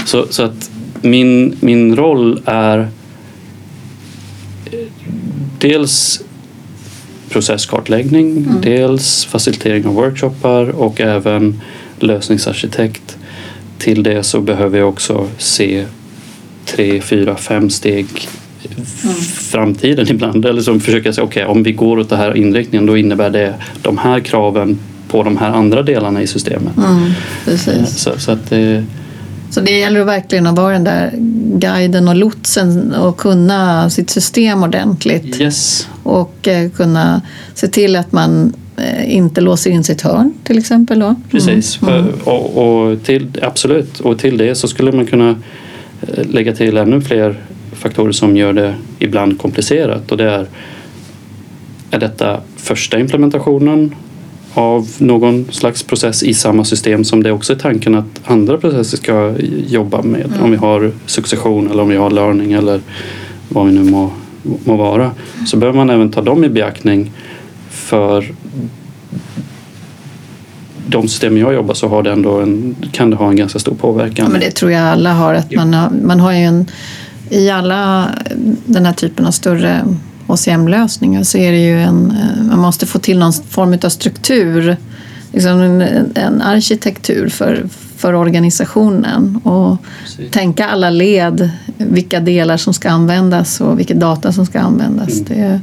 Så, 0.06 0.26
så 0.30 0.44
att 0.44 0.72
min, 1.02 1.56
min 1.60 1.96
roll 1.96 2.42
är 2.46 2.80
eh, 2.80 2.88
dels 5.58 6.22
processkartläggning, 7.30 8.38
Mm. 8.38 8.62
dels 8.62 9.26
facilitering 9.26 9.86
av 9.86 9.94
workshoppar 9.94 10.70
och 10.70 11.02
även 11.02 11.62
lösningsarkitekt. 12.00 13.18
Till 13.78 14.04
det 14.04 14.24
så 14.24 14.42
behöver 14.42 14.78
jag 14.80 14.90
också 14.90 15.28
se 15.38 15.86
tre, 16.66 17.02
fyra, 17.02 17.36
fem 17.36 17.70
steg 17.70 18.06
Mm. 19.04 19.16
framtiden 19.52 20.08
ibland. 20.10 20.46
Eller 20.46 20.62
som 20.62 20.80
försöka 20.80 21.14
säga, 21.14 21.26
okej 21.26 21.46
om 21.46 21.64
vi 21.64 21.72
går 21.72 22.00
åt 22.00 22.10
den 22.10 22.18
här 22.20 22.38
inriktningen 22.38 22.86
då 22.86 22.98
innebär 22.98 23.30
det 23.30 23.54
de 23.82 23.98
här 23.98 24.20
kraven 24.20 24.80
på 25.08 25.24
de 25.24 25.38
här 25.38 25.50
andra 25.52 25.82
delarna 25.84 26.22
i 26.22 26.28
systemet. 26.28 26.78
Mm. 26.78 27.86
Så, 27.86 28.12
så 28.20 28.32
att 28.32 28.50
det, 28.50 28.84
Så 29.50 29.62
det 29.62 29.80
gäller 29.80 30.04
verkligen 30.04 30.48
att 30.48 30.58
vara 30.58 30.74
den 30.74 30.84
där 30.84 31.12
guiden 31.60 32.08
och 32.08 32.16
lotsen 32.16 32.94
och 32.94 33.18
kunna 33.18 33.90
sitt 33.90 34.10
system 34.10 34.64
ordentligt 34.64 35.42
yes, 35.42 35.88
och 36.04 36.48
eh, 36.48 36.70
kunna 36.70 37.22
se 37.54 37.68
till 37.68 37.96
att 37.96 38.12
man 38.12 38.54
eh, 38.78 39.16
inte 39.16 39.42
låser 39.42 39.72
in 39.72 39.84
sitt 39.84 40.02
hörn 40.02 40.34
till 40.44 40.58
exempel. 40.58 41.00
Då. 41.00 41.16
Precis, 41.32 41.80
Mm. 41.82 42.04
För, 42.04 42.30
och, 42.30 42.90
och 42.92 43.04
till, 43.04 43.28
absolut. 43.42 44.00
Och 44.00 44.20
till 44.20 44.38
det 44.38 44.56
så 44.56 44.68
skulle 44.68 44.92
man 44.92 45.06
kunna 45.06 45.30
eh, 46.02 46.26
lägga 46.26 46.56
till 46.56 46.78
ännu 46.78 47.02
fler 47.02 47.40
faktorer 47.74 48.12
som 48.12 48.38
gör 48.38 48.54
det 48.54 48.76
ibland 49.00 49.40
komplicerat. 49.40 50.12
Och 50.12 50.18
det 50.18 50.32
är, 50.32 50.48
är 51.92 52.00
detta 52.00 52.42
första 52.58 53.00
implementationen 53.00 53.96
av 54.54 54.88
någon 54.98 55.46
slags 55.52 55.84
process 55.84 56.24
i 56.24 56.34
samma 56.34 56.64
system 56.64 57.04
som 57.04 57.24
det 57.24 57.32
också 57.32 57.54
är 57.54 57.58
tanken 57.58 57.96
att 57.96 58.22
andra 58.26 58.58
processer 58.58 58.98
ska 58.98 59.36
jobba 59.68 60.02
med. 60.02 60.26
Mm. 60.26 60.44
Om 60.44 60.52
vi 60.52 60.58
har 60.58 60.92
succession 61.06 61.72
eller 61.72 61.84
om 61.84 61.90
vi 61.90 61.98
har 61.98 62.12
learning 62.12 62.52
eller 62.52 62.82
vad 63.50 63.66
vi 63.68 63.72
nu 63.74 63.84
må, 63.84 64.12
må 64.44 64.76
vara. 64.76 65.12
Så 65.46 65.58
behöver 65.58 65.78
man 65.78 65.90
även 65.90 66.12
ta 66.12 66.22
dem 66.22 66.44
i 66.44 66.50
beaktning 66.50 67.12
för 67.70 68.34
de 70.88 71.08
system 71.08 71.38
jag 71.38 71.54
jobbar 71.54 71.74
så 71.74 71.88
har 71.88 72.04
det 72.04 72.12
ändå 72.12 72.40
en, 72.40 72.76
kan 72.92 73.10
det 73.10 73.16
ha 73.16 73.30
en 73.30 73.36
ganska 73.36 73.60
stor 73.60 73.76
påverkan. 73.76 74.26
Ja, 74.26 74.32
men 74.32 74.42
det 74.42 74.52
tror 74.52 74.72
jag 74.72 74.82
alla 74.82 75.14
har. 75.14 75.34
Att 75.34 75.56
man, 75.56 75.74
har 75.74 75.90
man 76.04 76.20
har 76.20 76.32
ju 76.32 76.40
en, 76.40 76.66
I 77.30 77.50
alla 77.50 78.10
den 78.66 78.86
här 78.86 78.94
typen 78.94 79.26
av 79.26 79.32
större 79.32 79.86
HCM-lösningar 80.34 81.24
så 81.24 81.38
är 81.38 81.52
det 81.52 81.58
ju 81.66 81.82
en... 81.82 82.12
eh, 82.12 82.44
Man 82.44 82.60
måste 82.60 82.86
få 82.86 83.00
till 83.00 83.20
någon 83.20 83.34
form 83.34 83.78
av 83.84 83.90
struktur. 83.90 84.78
Liksom 85.34 85.62
en, 85.62 85.82
en 86.16 86.42
arkitektur 86.42 87.30
för, 87.30 87.66
för 87.98 88.14
organisationen. 88.16 89.36
Och 89.44 89.78
Precis. 90.04 90.32
tänka 90.32 90.68
alla 90.68 90.90
led, 90.90 91.50
vilka 91.78 92.20
delar 92.20 92.58
som 92.58 92.74
ska 92.74 92.90
användas 92.90 93.62
och 93.62 93.80
vilka 93.80 93.94
data 93.94 94.32
som 94.32 94.46
ska 94.46 94.60
användas. 94.60 95.20
Det, 95.20 95.62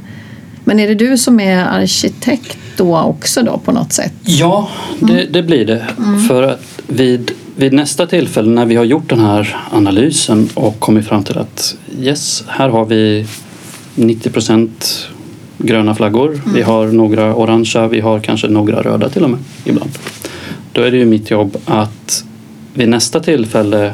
men 0.63 0.79
är 0.79 0.87
det 0.87 0.95
du 0.95 1.17
som 1.17 1.39
är 1.39 1.57
arkitekt 1.65 2.57
då 2.77 2.97
också 2.99 3.41
då 3.43 3.57
på 3.57 3.71
något 3.71 3.93
sätt? 3.93 4.13
Ja, 4.23 4.69
det, 4.99 5.25
det 5.33 5.43
blir 5.43 5.65
det. 5.65 5.85
För 6.27 6.43
att 6.43 6.61
vid, 6.87 7.31
vid 7.55 7.73
nästa 7.73 8.07
tillfälle 8.07 8.49
när 8.49 8.65
vi 8.65 8.75
har 8.75 8.83
gjort 8.83 9.09
den 9.09 9.19
här 9.19 9.57
analysen 9.71 10.49
och 10.53 10.79
kommit 10.79 11.07
fram 11.07 11.23
till 11.23 11.37
att 11.37 11.75
yes, 11.99 12.43
här 12.47 12.69
har 12.69 12.85
vi 12.85 13.25
90 13.97 14.29
procent 14.29 15.07
gröna 15.57 15.95
flaggor. 15.95 16.41
Vi 16.53 16.61
har 16.61 16.87
några 16.87 17.35
orangea, 17.35 17.87
vi 17.87 17.99
har 17.99 18.19
kanske 18.19 18.47
några 18.47 18.81
röda 18.81 19.09
till 19.09 19.23
och 19.23 19.29
med 19.29 19.39
ibland. 19.65 19.91
Då 20.71 20.81
är 20.81 20.91
det 20.91 20.97
ju 20.97 21.05
mitt 21.05 21.31
jobb 21.31 21.57
att 21.65 22.23
vid 22.73 22.89
nästa 22.89 23.19
tillfälle 23.19 23.93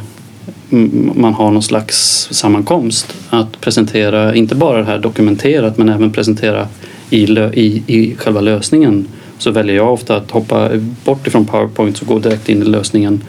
mm, 0.71 1.11
man 1.15 1.33
har 1.33 1.51
någon 1.51 1.63
slags 1.63 2.27
sammankomst 2.31 3.15
att 3.29 3.61
presentera, 3.61 4.35
inte 4.35 4.55
bara 4.55 4.77
det 4.77 4.85
här 4.85 4.99
dokumenterat 4.99 5.77
men 5.77 5.89
även 5.89 6.11
presentera 6.11 6.67
i, 7.09 7.23
i, 7.53 7.83
i 7.87 8.15
själva 8.15 8.41
lösningen 8.41 9.07
så 9.37 9.51
väljer 9.51 9.75
jag 9.75 9.93
ofta 9.93 10.15
att 10.17 10.31
hoppa 10.31 10.69
bort 11.05 11.27
ifrån 11.27 11.45
Powerpoint 11.45 12.01
och 12.01 12.07
gå 12.07 12.19
direkt 12.19 12.49
in 12.49 12.61
i 12.61 12.65
lösningen 12.65 13.23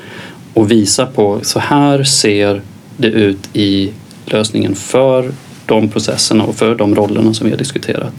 och 0.55 0.71
visa 0.71 1.07
på 1.07 1.39
så 1.43 1.59
här 1.59 2.05
ser 2.05 2.63
det 2.97 3.09
ut 3.09 3.49
i 3.53 3.91
lösningen 4.27 4.75
för 4.75 5.33
de 5.67 5.89
processerna 5.89 6.45
och 6.45 6.55
för 6.55 6.75
de 6.75 6.95
rollerna 6.95 7.35
som 7.35 7.45
vi 7.45 7.51
har 7.51 7.59
diskuterat. 7.59 8.13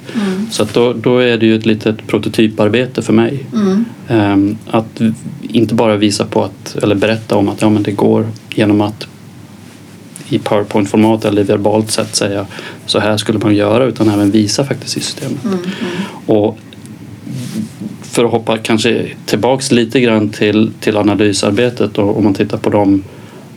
Så 0.52 0.64
att 0.64 0.74
då, 0.74 0.94
då 0.94 1.18
är 1.20 1.38
det 1.38 1.46
ju 1.46 1.56
ett 1.56 1.66
litet 1.66 2.08
prototyparbete 2.08 3.02
för 3.02 3.14
mig. 3.14 3.46
Mm. 3.54 3.86
Ehm, 4.08 4.58
Att 4.68 5.02
inte 5.42 5.76
bara 5.76 5.98
visa 5.98 6.26
på 6.26 6.44
att, 6.44 6.76
eller 6.84 6.96
berätta 6.96 7.36
om 7.36 7.50
att 7.50 7.62
ja, 7.62 7.70
men 7.70 7.84
det 7.84 7.92
går 7.92 8.28
genom 8.56 8.82
att 8.82 9.08
i 10.30 10.40
PowerPoint-format 10.40 11.26
eller 11.26 11.44
verbalt 11.44 11.92
sätt 11.92 12.16
säga 12.16 12.46
så 12.86 13.00
här 13.00 13.18
skulle 13.18 13.40
man 13.40 13.56
göra 13.56 13.86
utan 13.86 14.10
även 14.10 14.32
visa 14.32 14.66
faktiskt 14.66 14.98
i 14.98 15.02
systemet. 15.02 15.46
Mm. 15.46 15.60
Och 16.26 16.58
för 18.02 18.26
att 18.26 18.32
hoppa 18.32 18.58
kanske 18.58 19.06
tillbaks 19.26 19.72
lite 19.72 20.02
grann 20.02 20.30
till, 20.30 20.72
till 20.80 20.98
analysarbetet 20.98 21.98
och 21.98 22.18
om 22.18 22.24
man 22.24 22.34
tittar 22.34 22.58
på 22.58 22.70
de 22.70 23.04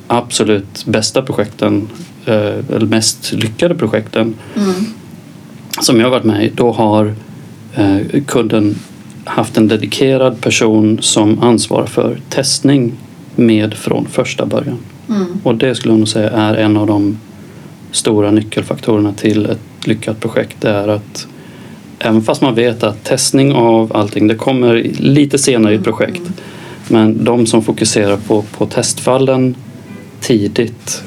absolut 0.06 0.84
bästa 0.86 1.22
projekten 1.22 1.88
eller 2.32 2.86
mest 2.86 3.32
lyckade 3.32 3.74
projekten 3.74 4.34
Mm. 4.56 4.74
som 5.80 6.00
jag 6.00 6.06
har 6.06 6.10
varit 6.10 6.24
med 6.24 6.44
i, 6.44 6.52
då 6.54 6.72
har 6.72 7.14
eh, 7.74 8.22
kunden 8.26 8.74
haft 9.24 9.56
en 9.56 9.68
dedikerad 9.68 10.40
person 10.40 10.98
som 11.02 11.42
ansvarar 11.42 11.86
för 11.86 12.20
testning 12.28 12.92
med 13.36 13.74
från 13.74 14.06
första 14.06 14.46
början. 14.46 14.78
Mm. 15.08 15.26
Och 15.42 15.54
det 15.54 15.74
skulle 15.74 15.92
jag 15.92 15.98
nog 15.98 16.08
säga 16.08 16.30
är 16.30 16.54
en 16.54 16.76
av 16.76 16.86
de 16.86 17.18
stora 17.90 18.30
nyckelfaktorerna 18.30 19.12
till 19.12 19.46
ett 19.46 19.86
lyckat 19.86 20.20
projekt. 20.20 20.56
Det 20.60 20.70
är 20.70 20.88
att 20.88 21.26
även 21.98 22.22
fast 22.22 22.42
man 22.42 22.54
vet 22.54 22.82
att 22.82 23.04
testning 23.04 23.52
av 23.52 23.96
allting 23.96 24.26
det 24.26 24.34
kommer 24.34 24.74
lite 24.98 25.38
senare 25.38 25.72
i 25.72 25.76
ett 25.76 25.84
projekt. 25.84 26.22
Men 26.88 27.24
de 27.24 27.46
som 27.46 27.62
fokuserar 27.62 28.16
på, 28.16 28.42
på 28.42 28.66
testfallen 28.66 29.54
tidigt 30.20 31.02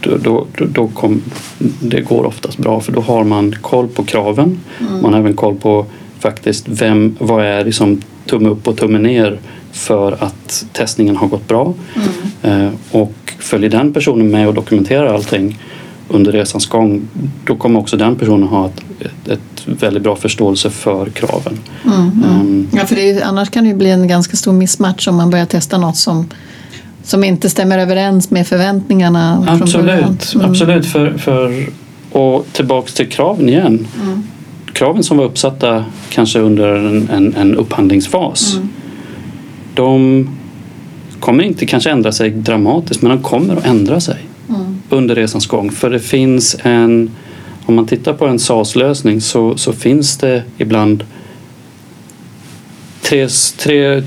då, 0.00 0.16
då, 0.22 0.46
då, 0.72 0.88
kom, 0.88 1.22
det 1.80 2.00
går 2.00 2.24
oftast 2.24 2.58
bra 2.58 2.80
för 2.80 2.92
då 2.92 3.00
har 3.00 3.24
man 3.24 3.54
koll 3.60 3.88
på 3.88 4.04
kraven. 4.04 4.58
Man 5.02 5.12
har 5.12 5.20
även 5.20 5.34
koll 5.34 5.56
på 5.56 5.86
faktiskt 6.18 6.68
vem, 6.68 7.16
vad 7.20 7.44
är 7.44 7.64
liksom 7.64 8.00
tumme 8.26 8.48
upp 8.48 8.68
och 8.68 8.76
tumme 8.76 8.98
ner 8.98 9.38
för 9.72 10.12
att 10.12 10.66
testningen 10.72 11.16
har 11.16 11.28
gått 11.28 11.48
bra. 11.48 11.74
Eh, 12.42 12.68
och 12.90 13.12
följer 13.38 13.70
den 13.70 13.92
personen 13.92 14.30
med 14.30 14.48
och 14.48 14.54
dokumenterar 14.54 15.14
allting 15.14 15.58
under 16.08 16.32
resans 16.32 16.66
gång 16.66 17.08
då 17.44 17.56
kommer 17.56 17.80
också 17.80 17.96
den 17.96 18.16
personen 18.16 18.48
ha 18.48 18.66
ett, 18.66 18.82
ett, 19.00 19.30
ett 19.30 19.82
väldigt 19.82 20.02
bra 20.02 20.16
förståelse 20.16 20.70
för 20.70 21.06
kraven. 21.10 21.58
Ehm, 21.84 22.68
Ja, 22.72 22.86
för 22.86 22.98
är, 22.98 23.22
annars 23.24 23.50
kan 23.50 23.64
det 23.64 23.70
ju 23.70 23.76
bli 23.76 23.90
en 23.90 24.08
ganska 24.08 24.36
stor 24.36 24.52
mismatch 24.52 25.08
om 25.08 25.16
man 25.16 25.30
börjar 25.30 25.46
testa 25.46 25.78
något 25.78 25.96
som, 25.96 26.26
som 27.08 27.24
inte 27.24 27.48
stämmer 27.50 27.78
överens 27.78 28.30
med 28.30 28.46
förväntningarna. 28.46 29.46
Absolut, 29.48 30.34
Mm. 30.34 30.50
absolut. 30.50 30.86
För, 30.86 31.12
för, 31.18 31.66
och 32.12 32.46
tillbaks 32.52 32.94
till 32.94 33.08
kraven 33.08 33.48
igen. 33.48 33.86
Mm. 34.02 34.22
Kraven 34.72 35.02
som 35.02 35.16
var 35.16 35.24
uppsatta 35.24 35.84
kanske 36.08 36.38
under 36.38 36.68
en, 36.74 37.08
en, 37.12 37.34
en 37.36 37.54
upphandlingsfas. 37.54 38.54
Mm. 38.54 38.68
De 39.74 40.28
kommer 41.20 41.44
inte 41.44 41.66
kanske 41.66 41.90
ändra 41.90 42.12
sig 42.12 42.30
dramatiskt 42.30 43.02
men 43.02 43.10
de 43.10 43.22
kommer 43.22 43.56
att 43.56 43.66
ändra 43.66 44.00
sig 44.00 44.16
Mm. 44.48 44.76
under 44.88 45.14
resans 45.14 45.46
gång. 45.46 45.70
För 45.70 45.90
det 45.90 46.00
finns 46.00 46.56
en, 46.62 47.10
om 47.66 47.74
man 47.74 47.86
tittar 47.86 48.12
på 48.12 48.26
en 48.26 48.38
SAS-lösning 48.38 49.20
så, 49.20 49.56
så 49.56 49.72
finns 49.72 50.16
det 50.16 50.42
ibland 50.58 51.04
tre, 53.02 53.28
tre, 53.58 54.02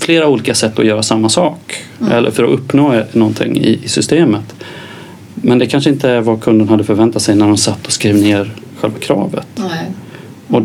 flera 0.00 0.28
olika 0.28 0.54
sätt 0.54 0.78
att 0.78 0.86
göra 0.86 1.02
samma 1.02 1.28
sak. 1.28 1.84
Eller 2.10 2.30
för 2.30 2.44
att 2.44 2.50
uppnå 2.50 3.02
någonting 3.12 3.56
i, 3.56 3.80
i 3.84 3.88
systemet. 3.88 4.54
Men 5.34 5.58
det 5.58 5.66
kanske 5.66 5.90
inte 5.90 6.10
är 6.10 6.20
vad 6.20 6.40
kunden 6.40 6.68
hade 6.68 6.84
förväntat 6.84 7.22
sig 7.22 7.36
när 7.36 7.46
de 7.46 7.56
satt 7.56 7.86
och 7.86 7.92
skrev 7.92 8.16
ner 8.16 8.52
själva 8.80 8.98
kravet. 8.98 9.46
Nej. 9.56 9.86
Och 10.48 10.62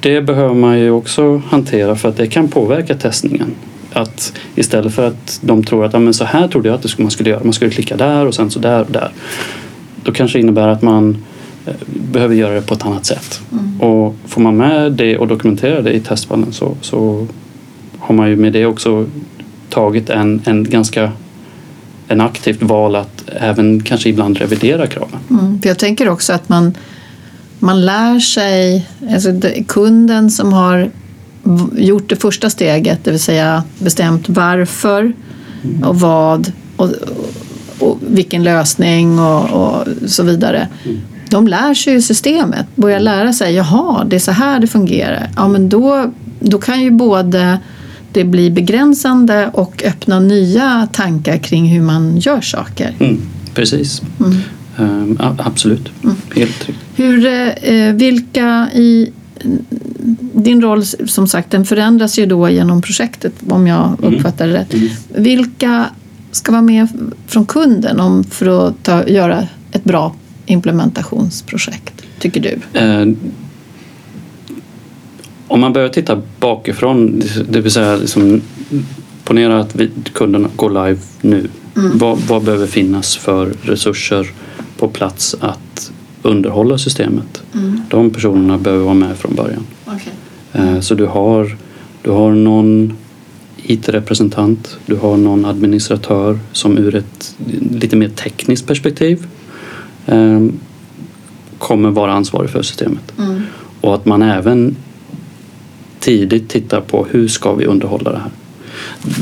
det 0.00 0.20
behöver 0.20 0.54
man 0.54 0.78
ju 0.78 0.90
också 0.90 1.42
hantera 1.46 1.96
för 1.96 2.08
att 2.08 2.16
det 2.16 2.26
kan 2.26 2.48
påverka 2.48 2.94
testningen. 2.94 3.54
Att 3.92 4.32
istället 4.54 4.94
för 4.94 5.06
att 5.06 5.38
de 5.42 5.64
tror 5.64 5.84
att 5.84 5.92
ja, 5.92 5.98
men 5.98 6.14
så 6.14 6.24
här 6.24 6.48
trodde 6.48 6.68
jag 6.68 6.76
att 6.76 6.82
det 6.82 6.88
skulle, 6.88 7.04
man 7.04 7.10
skulle 7.10 7.30
göra, 7.30 7.44
man 7.44 7.52
skulle 7.52 7.70
klicka 7.70 7.96
där 7.96 8.26
och 8.26 8.34
sen 8.34 8.50
så 8.50 8.58
där 8.58 8.80
och 8.80 8.90
där. 8.90 9.10
Då 10.04 10.12
kanske 10.12 10.38
det 10.38 10.42
innebär 10.42 10.68
att 10.68 10.82
man 10.82 11.24
eh, 11.66 11.74
behöver 12.12 12.34
göra 12.34 12.54
det 12.54 12.62
på 12.62 12.74
ett 12.74 12.86
annat 12.86 13.06
sätt. 13.06 13.40
Och 13.80 14.14
får 14.26 14.40
man 14.40 14.56
med 14.56 14.92
det 14.92 15.18
och 15.18 15.28
dokumentera 15.28 15.82
det 15.82 15.92
i 15.92 16.00
testfallen 16.00 16.52
så, 16.52 16.76
så 16.80 17.26
har 18.10 18.16
man 18.16 18.28
ju 18.28 18.36
med 18.36 18.52
det 18.52 18.66
också 18.66 19.06
tagit 19.68 20.10
en, 20.10 20.42
en 20.44 20.64
ganska 20.64 21.12
en 22.08 22.20
aktivt 22.20 22.62
val 22.62 22.96
att 22.96 23.24
även 23.26 23.82
kanske 23.82 24.08
ibland 24.08 24.38
revidera 24.38 24.86
kraven. 24.86 25.18
Mm. 25.30 25.62
För 25.62 25.68
jag 25.68 25.78
tänker 25.78 26.08
också 26.08 26.32
att 26.32 26.48
man, 26.48 26.74
man 27.58 27.86
lär 27.86 28.20
sig, 28.20 28.86
alltså 29.12 29.40
kunden 29.66 30.30
som 30.30 30.52
har 30.52 30.90
gjort 31.76 32.08
det 32.08 32.16
första 32.16 32.50
steget, 32.50 33.04
det 33.04 33.10
vill 33.10 33.20
säga 33.20 33.64
bestämt 33.78 34.28
varför 34.28 35.12
och 35.84 36.00
vad 36.00 36.52
och, 36.76 36.90
och 37.78 37.98
vilken 38.06 38.42
lösning 38.42 39.18
och, 39.18 39.50
och 39.50 39.86
så 40.06 40.22
vidare. 40.22 40.68
De 41.30 41.48
lär 41.48 41.74
sig 41.74 41.92
ju 41.92 42.02
systemet, 42.02 42.66
börjar 42.74 43.00
lära 43.00 43.32
sig, 43.32 43.54
jaha, 43.54 44.04
det 44.04 44.16
är 44.16 44.20
så 44.20 44.32
här 44.32 44.60
det 44.60 44.66
fungerar. 44.66 45.30
Ja, 45.36 45.48
men 45.48 45.68
då, 45.68 46.10
då 46.40 46.58
kan 46.58 46.82
ju 46.82 46.90
både 46.90 47.58
det 48.12 48.24
bli 48.24 48.50
begränsande 48.50 49.50
och 49.52 49.82
öppna 49.86 50.20
nya 50.20 50.88
tankar 50.92 51.36
kring 51.38 51.66
hur 51.66 51.82
man 51.82 52.16
gör 52.18 52.40
saker. 52.40 52.94
Mm, 53.00 53.20
precis. 53.54 54.02
Ehm, 54.78 55.16
a- 55.20 55.36
absolut. 55.38 55.88
Helt 56.36 56.68
riktigt. 56.68 56.76
Hur, 56.96 57.26
eh, 57.62 57.92
vilka 57.92 58.68
i 58.74 59.12
din 60.34 60.62
roll 60.62 60.84
som 61.06 61.26
sagt 61.28 61.50
den 61.50 61.64
förändras 61.64 62.18
ju 62.18 62.26
då 62.26 62.48
genom 62.48 62.82
projektet 62.82 63.32
om 63.48 63.66
jag 63.66 63.96
uppfattar 64.02 64.46
det 64.48 64.52
rätt. 64.54 64.74
Vilka 65.16 65.86
ska 66.32 66.52
vara 66.52 66.62
med 66.62 66.88
från 67.26 67.46
kunden 67.46 68.00
om 68.00 68.24
för 68.24 68.68
att 68.68 68.82
ta, 68.82 69.08
göra 69.08 69.46
ett 69.72 69.84
bra 69.84 70.14
implementationsprojekt 70.46 71.94
tycker 72.18 72.40
du? 72.40 72.58
Om 75.50 75.60
man 75.60 75.72
börjar 75.72 75.88
titta 75.88 76.22
bakifrån, 76.40 77.22
det 77.48 77.60
vill 77.60 77.72
säga 77.72 77.96
liksom, 77.96 78.40
ponera 79.24 79.60
att 79.60 79.76
vi, 79.76 79.90
kunderna 80.12 80.48
går 80.56 80.70
live 80.70 81.00
nu. 81.20 81.48
Vad, 81.94 82.18
vad 82.18 82.44
behöver 82.44 82.66
finnas 82.66 83.16
för 83.16 83.52
resurser 83.62 84.30
på 84.78 84.88
plats 84.88 85.36
att 85.40 85.92
underhålla 86.22 86.78
systemet? 86.78 87.42
De 87.90 88.10
personerna 88.10 88.58
behöver 88.58 88.84
vara 88.84 88.94
med 88.94 89.16
från 89.16 89.34
början. 89.34 89.66
Eh, 90.52 90.80
Så 90.80 90.94
du 90.94 91.06
har, 91.06 91.56
du 92.02 92.10
har 92.10 92.30
någon 92.32 92.92
IT-representant, 93.66 94.76
du 94.86 94.96
har 94.96 95.16
någon 95.16 95.44
administratör 95.44 96.38
som 96.52 96.78
ur 96.78 96.94
ett 96.94 97.36
lite 97.70 97.96
mer 97.96 98.08
tekniskt 98.08 98.66
perspektiv 98.66 99.26
eh, 100.06 100.40
kommer 101.58 101.90
vara 101.90 102.12
ansvarig 102.12 102.50
för 102.50 102.62
systemet. 102.62 103.12
Och 103.80 103.94
att 103.94 104.04
man 104.06 104.22
även 104.22 104.76
tidigt 106.00 106.48
tittar 106.48 106.80
på 106.80 107.06
hur 107.10 107.28
ska 107.28 107.54
vi 107.54 107.64
underhålla 107.66 108.10
det 108.12 108.18
här. 108.18 108.30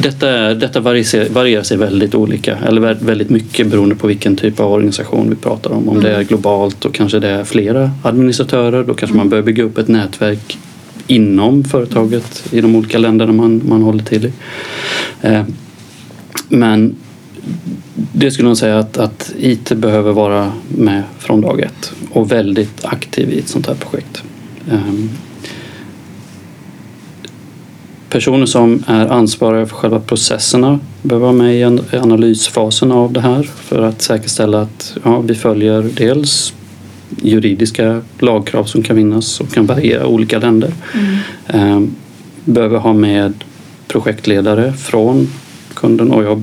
Detta, 0.03 0.55
detta 0.55 0.81
varierar, 0.81 1.29
varierar 1.29 1.63
sig 1.63 1.77
väldigt 1.77 2.15
olika, 2.15 2.57
eller 2.57 2.81
vä- 2.81 3.05
väldigt 3.05 3.31
mycket 3.31 3.67
beroende 3.67 3.95
på 3.95 4.07
vilken 4.07 4.37
typ 4.37 4.61
av 4.61 4.73
organisation 4.73 5.31
vi 5.31 5.37
pratar 5.37 5.71
om. 5.71 5.89
Om 5.89 6.01
det 6.01 6.11
är 6.17 6.23
globalt 6.23 6.85
och 6.85 6.95
kanske 6.95 7.19
det 7.19 7.29
är 7.29 7.45
flera 7.45 7.91
administratörer, 8.03 8.85
då 8.85 8.95
kanske 8.95 9.17
man 9.17 9.29
börjar 9.29 9.45
bygga 9.45 9.63
upp 9.63 9.79
ett 9.79 9.89
nätverk 9.89 10.59
inom 11.07 11.65
företaget 11.65 12.45
i 12.51 12.61
de 12.61 12.77
olika 12.77 12.99
länderna 12.99 13.33
man, 13.33 13.63
man 13.69 13.83
håller 13.83 14.05
till 14.05 14.25
i. 14.27 14.33
Eh, 15.21 15.43
men 16.49 16.97
det 18.13 18.31
skulle 18.31 18.49
jag 18.49 18.57
säga 18.57 18.79
att, 18.79 18.99
att 18.99 19.33
IT 19.39 19.73
behöver 19.73 20.13
vara 20.13 20.53
med 20.69 21.03
från 21.19 21.41
dag 21.41 21.61
ett 21.61 21.93
och 22.11 22.33
väldigt 22.33 22.85
aktiv 22.85 23.31
i 23.33 23.39
ett 23.39 23.49
sånt 23.49 23.67
här 23.67 23.75
projekt. 23.75 24.23
Ehm, 24.71 25.11
Personer 28.11 28.47
som 28.47 28.85
är 28.87 29.07
ansvariga 29.07 29.67
för 29.67 29.77
själva 29.77 30.01
processerna 30.01 30.79
behöver 31.03 31.27
vara 31.27 31.37
med 31.37 31.57
i 31.57 31.63
an- 31.65 31.81
analysfasen 31.93 32.93
av 32.93 33.13
det 33.13 33.21
här 33.21 33.43
för 33.43 33.83
att 33.83 34.03
säkerställa 34.03 34.61
att 34.63 34.97
ja, 35.05 35.21
vi 35.21 35.35
följer 35.35 35.83
dels 35.97 36.53
juridiska 37.23 38.01
lagkrav 38.19 38.65
som 38.65 38.83
kan 38.83 38.97
finnas 38.97 39.41
och 39.41 39.53
kan 39.53 39.67
variera 39.67 40.03
i 40.03 40.07
olika 40.07 40.39
länder. 40.39 40.73
Ehm, 41.47 41.91
behöver 42.45 42.79
ha 42.79 42.93
med 42.93 43.33
projektledare 43.87 44.73
från 44.73 45.29
kunden 45.75 46.11
och 46.11 46.25
jag 46.25 46.43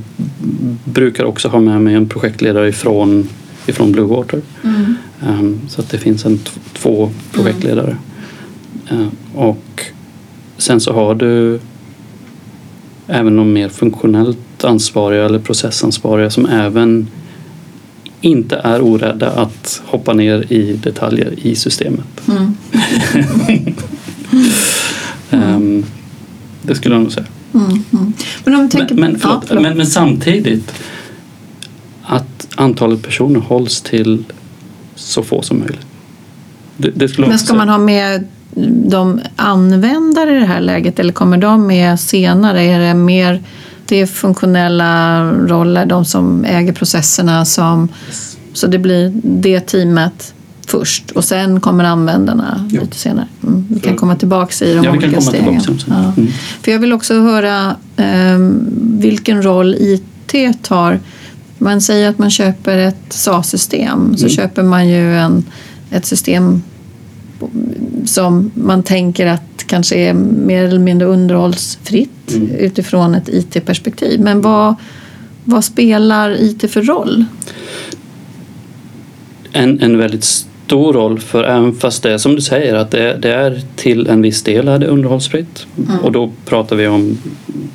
brukar 0.84 1.24
också 1.24 1.48
ha 1.48 1.60
med 1.60 1.82
mig 1.82 1.96
en 1.96 2.10
projektledare 2.10 2.70
ifrån, 2.70 3.30
ifrån 3.68 3.92
Bluewater. 3.92 4.42
Ehm, 5.28 5.60
så 5.70 5.82
att 5.82 5.90
det 5.90 5.98
finns 5.98 6.26
en, 6.26 6.40
två 6.74 7.10
projektledare. 7.32 7.98
Ehm, 8.90 9.10
och 9.36 9.86
sen 10.58 10.80
så 10.82 10.94
har 10.94 11.16
du 11.16 11.60
även 13.08 13.36
de 13.36 13.54
mer 13.54 13.70
funktionellt 13.70 14.64
ansvariga 14.64 15.26
eller 15.26 15.40
processansvariga 15.40 16.30
som 16.30 16.46
även 16.46 17.08
inte 18.22 18.56
är 18.56 18.82
orädda 18.82 19.30
att 19.32 19.82
hoppa 19.86 20.14
ner 20.14 20.54
i 20.54 20.74
detaljer 20.74 21.34
i 21.42 21.56
systemet. 21.56 22.22
Ehm, 25.32 25.86
det 26.62 26.76
skulle 26.76 26.96
jag 26.96 27.02
nog 27.02 27.12
säga. 27.12 27.26
Men 28.44 28.56
om 28.56 28.64
vi 28.64 28.70
tänker 28.70 28.96
Men, 28.96 29.12
men, 29.12 29.20
förlåt, 29.20 29.38
Ja, 29.42 29.48
förlåt. 29.48 29.64
men, 29.64 29.78
men 29.78 29.86
samtidigt 29.88 30.74
att 32.04 32.48
antalet 32.56 33.02
personer 33.02 33.40
hålls 33.40 33.82
till 33.82 34.24
så 34.96 35.24
få 35.24 35.42
som 35.42 35.60
möjligt. 35.60 35.86
Det, 36.78 36.90
det 36.90 37.18
Men 37.18 37.40
ska 37.40 37.54
man 37.54 37.70
ha 37.70 37.78
med 37.78 38.28
de 38.90 39.20
användare 39.36 40.36
i 40.38 40.40
det 40.40 40.46
här 40.46 40.62
läget 40.62 41.00
eller 41.00 41.14
kommer 41.14 41.38
de 41.38 41.68
med 41.68 42.00
senare? 42.00 42.64
Är 42.64 42.80
det 42.80 42.94
mer 42.94 43.44
det 43.86 44.02
är 44.02 44.06
funktionella 44.06 45.24
roller, 45.32 45.86
de 45.86 46.06
som 46.06 46.46
äger 46.46 46.74
processerna 46.74 47.46
som 47.46 47.88
så 48.54 48.68
det 48.68 48.78
blir 48.80 49.12
det 49.24 49.60
teamet 49.60 50.34
först 50.68 51.12
och 51.12 51.24
sen 51.24 51.60
kommer 51.62 51.84
användarna 51.84 52.68
Ja. 52.72 52.82
lite 52.82 52.98
senare. 52.98 53.28
Mm. 53.44 53.68
Vi 53.70 53.80
kan 53.80 53.96
komma 53.96 54.16
tillbaka 54.16 54.66
i 54.66 54.74
de 54.76 54.84
Ja, 54.84 54.92
olika 54.92 55.22
stegen. 55.22 55.62
Ja. 55.88 56.14
Mm. 56.18 56.28
För 56.62 56.72
jag 56.72 56.80
vill 56.80 56.94
också 56.94 57.14
höra 57.22 57.76
ehm, 57.98 58.68
vilken 59.00 59.44
roll 59.44 59.76
IT 59.80 60.64
tar. 60.64 61.00
Man 61.58 61.82
säger 61.82 62.10
att 62.10 62.18
man 62.20 62.32
köper 62.32 62.78
ett 62.78 63.04
SAS-system 63.10 64.18
så 64.18 64.26
Mm. 64.26 64.36
köper 64.36 64.64
man 64.64 64.88
ju 64.90 65.18
en, 65.18 65.44
ett 65.92 66.06
system 66.06 66.62
som 68.06 68.52
man 68.54 68.84
tänker 68.84 69.26
att 69.26 69.64
kanske 69.68 69.96
är 69.96 70.14
mer 70.46 70.64
eller 70.64 70.80
mindre 70.80 71.08
underhållsfritt 71.08 72.10
Mm. 72.36 72.50
utifrån 72.52 73.16
ett 73.16 73.30
IT-perspektiv. 73.30 74.20
Men 74.22 74.42
vad, 74.42 74.76
vad 75.44 75.64
spelar 75.64 76.42
IT 76.42 76.72
för 76.72 76.82
roll? 76.82 77.26
en, 79.52 79.80
en 79.80 79.98
väldigt 79.98 80.24
stor 80.24 80.94
roll 80.94 81.20
för 81.20 81.44
även 81.44 81.76
fast 81.76 82.04
det 82.04 82.12
är 82.14 82.18
som 82.18 82.36
du 82.36 82.42
säger 82.42 82.76
att 82.76 82.92
det, 82.92 83.18
det 83.22 83.34
är 83.34 83.62
till 83.76 84.08
en 84.08 84.22
viss 84.22 84.44
del 84.44 84.68
är 84.68 84.80
det 84.80 84.88
underhållsfritt 84.88 85.66
Mm. 85.78 86.00
och 86.00 86.12
då 86.12 86.32
pratar 86.46 86.76
vi 86.76 86.88
om 86.88 87.18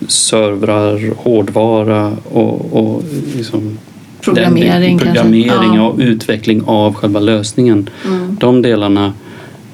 servrar, 0.09 1.15
hårdvara 1.17 2.13
och, 2.25 2.73
och 2.73 3.03
liksom 3.37 3.79
Programmering 4.21 4.97
den, 4.97 5.07
programmering 5.07 5.75
Ja. 5.75 5.83
och 5.89 5.99
utveckling 5.99 6.63
av 6.67 6.95
själva 6.95 7.21
lösningen. 7.21 7.89
Mm. 8.07 8.37
De 8.41 8.63
delarna 8.63 9.13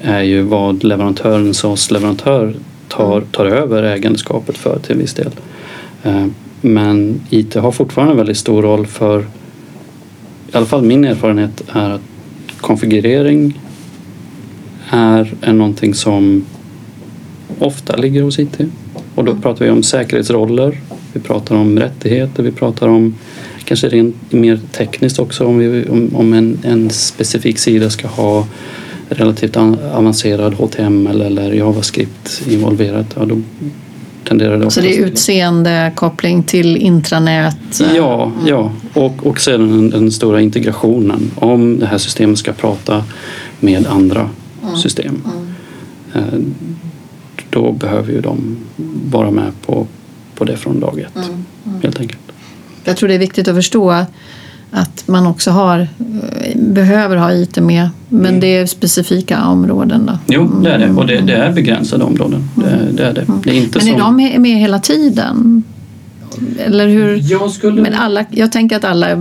är 0.07 0.23
ju 0.23 0.43
vad 0.43 0.85
leverantören, 0.85 1.55
SAS-leverantör 1.55 2.55
tar, 2.89 3.17
Mm. 3.17 3.29
tar 3.33 3.47
över 3.47 3.83
ägandeskapet 3.83 4.59
för 4.59 4.79
till 4.79 4.97
viss 4.97 5.15
del. 5.15 5.31
Eh, 6.03 6.27
Men 6.61 7.21
IT 7.31 7.55
har 7.55 7.73
fortfarande 7.73 8.13
en 8.13 8.17
väldigt 8.17 8.37
stor 8.37 8.63
roll 8.63 8.87
för, 8.87 9.21
i 9.21 9.25
alla 10.53 10.67
fall 10.67 10.83
min 10.83 11.05
erfarenhet 11.05 11.63
är 11.73 11.91
att 11.91 12.01
konfigurering 12.61 13.61
är, 14.91 15.35
är 15.41 15.53
någonting 15.53 15.95
som 15.95 16.45
ofta 17.59 17.97
ligger 17.97 18.23
hos 18.23 18.39
IT. 18.39 18.59
Och 19.15 19.25
då 19.25 19.35
pratar 19.35 19.65
vi 19.65 19.71
om 19.71 19.83
säkerhetsroller, 19.83 20.81
vi 21.13 21.21
pratar 21.21 21.57
om 21.57 21.79
rättigheter, 21.79 22.43
vi 22.43 22.53
pratar 22.53 22.89
om 22.89 23.15
kanske 23.65 23.89
rent 23.89 24.33
mer 24.33 24.61
tekniskt 24.73 25.19
också 25.19 25.45
om, 25.45 25.59
vi, 25.59 25.89
om, 25.89 26.11
om 26.15 26.33
en, 26.33 26.59
en 26.63 26.91
specifik 26.91 27.59
sida 27.59 27.91
ska 27.91 28.09
ha 28.09 28.47
relativt 29.09 29.57
an- 29.57 29.79
avancerad 29.93 30.55
HTML 30.55 31.21
eller 31.23 31.53
JavaScript 31.53 32.43
involverat. 32.49 33.07
Ja, 33.19 33.25
då 33.25 33.41
tenderar 34.29 34.59
det 34.59 34.71
Så 34.71 34.81
det 34.81 34.97
är 34.99 35.05
utseende, 35.07 35.93
koppling 35.95 36.43
till 36.43 36.77
intranät? 36.77 37.81
Ja, 37.97 38.33
ja. 38.47 38.73
Och, 38.95 39.27
och 39.27 39.41
sedan 39.41 39.71
den, 39.71 39.91
den 39.91 40.13
stora 40.13 40.41
integrationen. 40.41 41.31
Om 41.35 41.79
det 41.79 41.87
här 41.87 41.99
systemet 41.99 42.39
ska 42.39 42.53
prata 42.53 43.05
med 43.61 43.87
andra 43.87 44.31
system. 44.83 45.23
eh, 46.15 46.23
Då 47.51 47.73
behöver 47.73 48.13
ju 48.13 48.21
de 48.21 48.57
vara 49.11 49.31
med 49.31 49.53
på, 49.67 49.87
på 50.35 50.45
det 50.45 50.57
från 50.57 50.81
dag 50.81 50.99
ett. 50.99 51.31
Helt 51.83 52.01
enkelt. 52.01 52.21
Jag 52.85 52.97
tror 52.97 53.09
det 53.09 53.15
är 53.15 53.19
viktigt 53.19 53.49
att 53.49 53.55
förstå 53.57 54.05
att 55.07 55.13
man 55.13 55.27
också 55.27 55.51
har, 55.51 55.79
eh, 55.79 56.59
behöver 56.61 57.17
ha 57.17 57.33
IT 57.33 57.57
med. 57.61 57.89
Men 58.09 58.27
Mm. 58.27 58.41
det 58.41 58.57
är 58.57 58.67
specifika 58.67 59.45
områden. 59.45 60.07
Då. 60.07 60.19
Jo, 60.27 60.45
det 60.65 60.71
är 60.73 60.79
det. 60.79 60.91
Och 60.91 61.07
det, 61.07 61.21
det 61.21 61.33
är 61.35 61.53
begränsade 61.53 62.05
områden. 62.05 62.49
Det, 62.55 62.79
det 62.93 63.05
är 63.07 63.13
det. 63.13 63.25
Det 63.45 63.51
är 63.51 63.55
inte 63.55 63.79
Men 63.79 63.89
är 63.89 63.91
som... 63.93 64.01
de 64.01 64.17
med, 64.17 64.41
med 64.41 64.61
hela 64.61 64.79
tiden? 64.79 65.63
Eller 66.59 66.89
hur? 66.89 67.21
Jag 67.31 67.51
skulle... 67.51 67.83
Men 67.83 67.95
alla, 67.95 68.25
jag 68.31 68.53
tänker 68.53 68.77
att 68.77 68.85
alla 68.85 69.15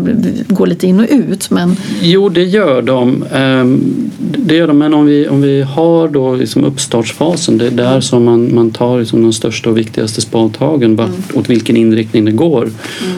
går 0.47 0.67
lite 0.67 0.87
in 0.87 0.99
och 0.99 1.07
ut. 1.09 1.51
Men 1.51 1.75
Jo, 2.01 2.29
det 2.29 2.43
gör 2.43 2.81
de. 2.81 3.25
Ehm, 3.33 4.11
Det 4.37 4.55
gör 4.55 4.67
de, 4.67 4.77
men 4.77 4.93
om 4.93 5.05
vi, 5.05 5.27
om 5.27 5.41
vi 5.41 5.61
har 5.61 6.07
då 6.07 6.35
liksom 6.35 6.63
uppstartsfasen, 6.63 7.57
det 7.57 7.67
är 7.67 7.71
där 7.71 8.01
som 8.01 8.23
man, 8.23 8.55
man 8.55 8.71
tar 8.71 8.99
liksom 8.99 9.21
de 9.21 9.33
största 9.33 9.69
och 9.69 9.77
viktigaste 9.77 10.21
spadtagen, 10.21 10.95
vart, 10.95 11.09
åt 11.33 11.49
vilken 11.49 11.77
inriktning 11.77 12.25
det 12.25 12.31
går. 12.31 12.69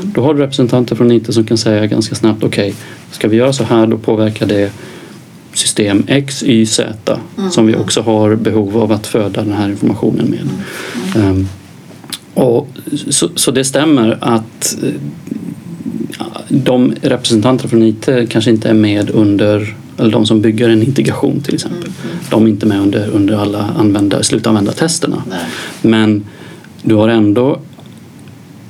Då 0.04 0.22
har 0.22 0.34
du 0.34 0.42
representanter 0.42 0.96
från 0.96 1.12
IT 1.12 1.34
som 1.34 1.44
kan 1.44 1.58
säga 1.58 1.86
ganska 1.86 2.16
snabbt, 2.16 2.44
okej, 2.44 2.74
ska 3.12 3.28
vi 3.28 3.38
göra 3.38 3.54
så 3.54 3.64
här, 3.64 3.88
då 3.88 3.98
påverkar 3.98 4.46
det 4.46 4.72
system 5.54 6.04
X, 6.08 6.44
Y, 6.44 6.66
Z 6.66 7.20
som 7.52 7.68
vi 7.68 7.76
också 7.76 8.02
har 8.02 8.36
behov 8.36 8.78
av 8.78 8.92
att 8.92 9.08
föda 9.08 9.44
den 9.44 9.54
här 9.54 9.70
informationen 9.70 10.30
med. 10.30 10.48
Ehm, 11.24 11.48
och 12.38 12.68
så, 13.10 13.30
så 13.36 13.52
det 13.52 13.64
stämmer 13.64 14.18
att 14.22 14.78
eh, 14.84 14.90
de 16.50 16.94
representanter 17.02 17.68
från 17.68 17.84
IT 17.84 18.10
kanske 18.30 18.52
inte 18.52 18.70
är 18.70 18.74
med 18.74 19.10
under, 19.10 19.76
eller 19.98 20.12
de 20.12 20.26
som 20.26 20.42
bygger 20.42 20.70
en 20.70 20.84
integration 20.84 21.42
till 21.42 21.54
exempel. 21.54 21.90
De 22.30 22.44
är 22.44 22.48
inte 22.48 22.66
med 22.66 22.82
under, 22.82 23.10
under 23.10 23.38
alla 23.38 23.70
användare, 23.78 24.24
slutanvändartesterna. 24.24 25.24
Men 25.82 26.26
du 26.84 26.96
har 26.96 27.10
ändå 27.10 27.60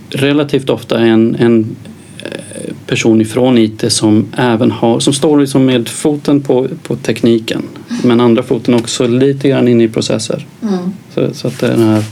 relativt 0.10 0.70
ofta 0.70 1.00
en, 1.00 1.36
en 1.36 1.76
eh, 2.20 2.74
person 2.86 3.22
ifrån 3.22 3.58
IT 3.58 3.92
som 3.92 4.26
även 4.38 4.72
har, 4.72 5.00
som 5.00 5.14
står 5.14 5.40
liksom 5.40 5.66
med 5.66 5.90
foten 5.90 6.42
på, 6.42 6.68
på 6.84 6.96
tekniken 6.96 7.62
men 8.04 8.20
andra 8.20 8.44
foten 8.44 8.74
också 8.74 9.08
lite 9.08 9.50
grann 9.50 9.68
inne 9.68 9.84
i 9.84 9.88
processer. 9.88 10.46
Så, 11.14 11.34
så 11.34 11.48
att 11.48 11.60
det 11.60 11.68
är 11.68 11.72
den 11.72 11.88
här 11.88 12.04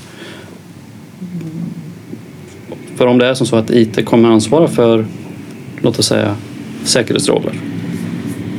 för 2.96 3.08
om 3.08 3.18
det 3.18 3.26
är 3.26 3.34
som 3.34 3.48
så 3.48 3.56
att 3.56 3.70
IT 3.70 4.06
kommer 4.06 4.30
ansvara 4.30 4.68
för, 4.68 5.06
låt 5.82 6.00
oss 6.00 6.08
säga, 6.08 6.36
säkerhetsroller 6.84 7.54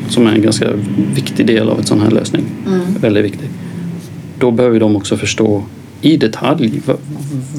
som 0.08 0.26
är 0.26 0.32
en 0.32 0.42
ganska 0.42 0.68
viktig 1.14 1.46
del 1.46 1.68
av 1.68 1.78
en 1.78 1.86
sån 1.86 2.00
här 2.00 2.10
lösning, 2.10 2.44
väldigt 3.00 3.24
viktig. 3.24 3.48
Då 4.38 4.50
behöver 4.50 4.80
de 4.80 4.96
också 4.96 5.16
förstå 5.16 5.64
i 6.00 6.16
detalj 6.16 6.82
vad, 6.86 6.96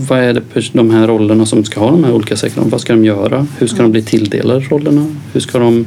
vad 0.09 0.19
är 0.19 0.33
det 0.33 0.41
de 0.73 0.91
här 0.91 1.07
rollerna 1.07 1.45
som 1.45 1.63
ska 1.63 1.79
ha 1.79 1.91
de 1.91 2.03
här 2.03 2.13
olika 2.13 2.35
sektorerna, 2.35 2.69
vad 2.71 2.81
ska 2.81 2.93
de 2.93 3.05
göra, 3.05 3.47
hur 3.57 3.67
ska 3.67 3.81
de 3.81 3.91
bli 3.91 4.01
tilldelade 4.01 4.59
rollerna, 4.59 5.15
hur 5.33 5.39
ska 5.39 5.59
de, 5.59 5.85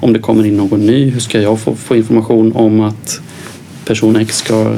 om 0.00 0.12
det 0.12 0.18
kommer 0.18 0.46
in 0.46 0.56
någon 0.56 0.86
ny, 0.86 1.10
hur 1.10 1.20
ska 1.20 1.40
jag 1.40 1.60
få, 1.60 1.74
få 1.74 1.96
information 1.96 2.52
om 2.52 2.80
att 2.80 3.20
person 3.84 4.16
X 4.16 4.36
ska 4.36 4.74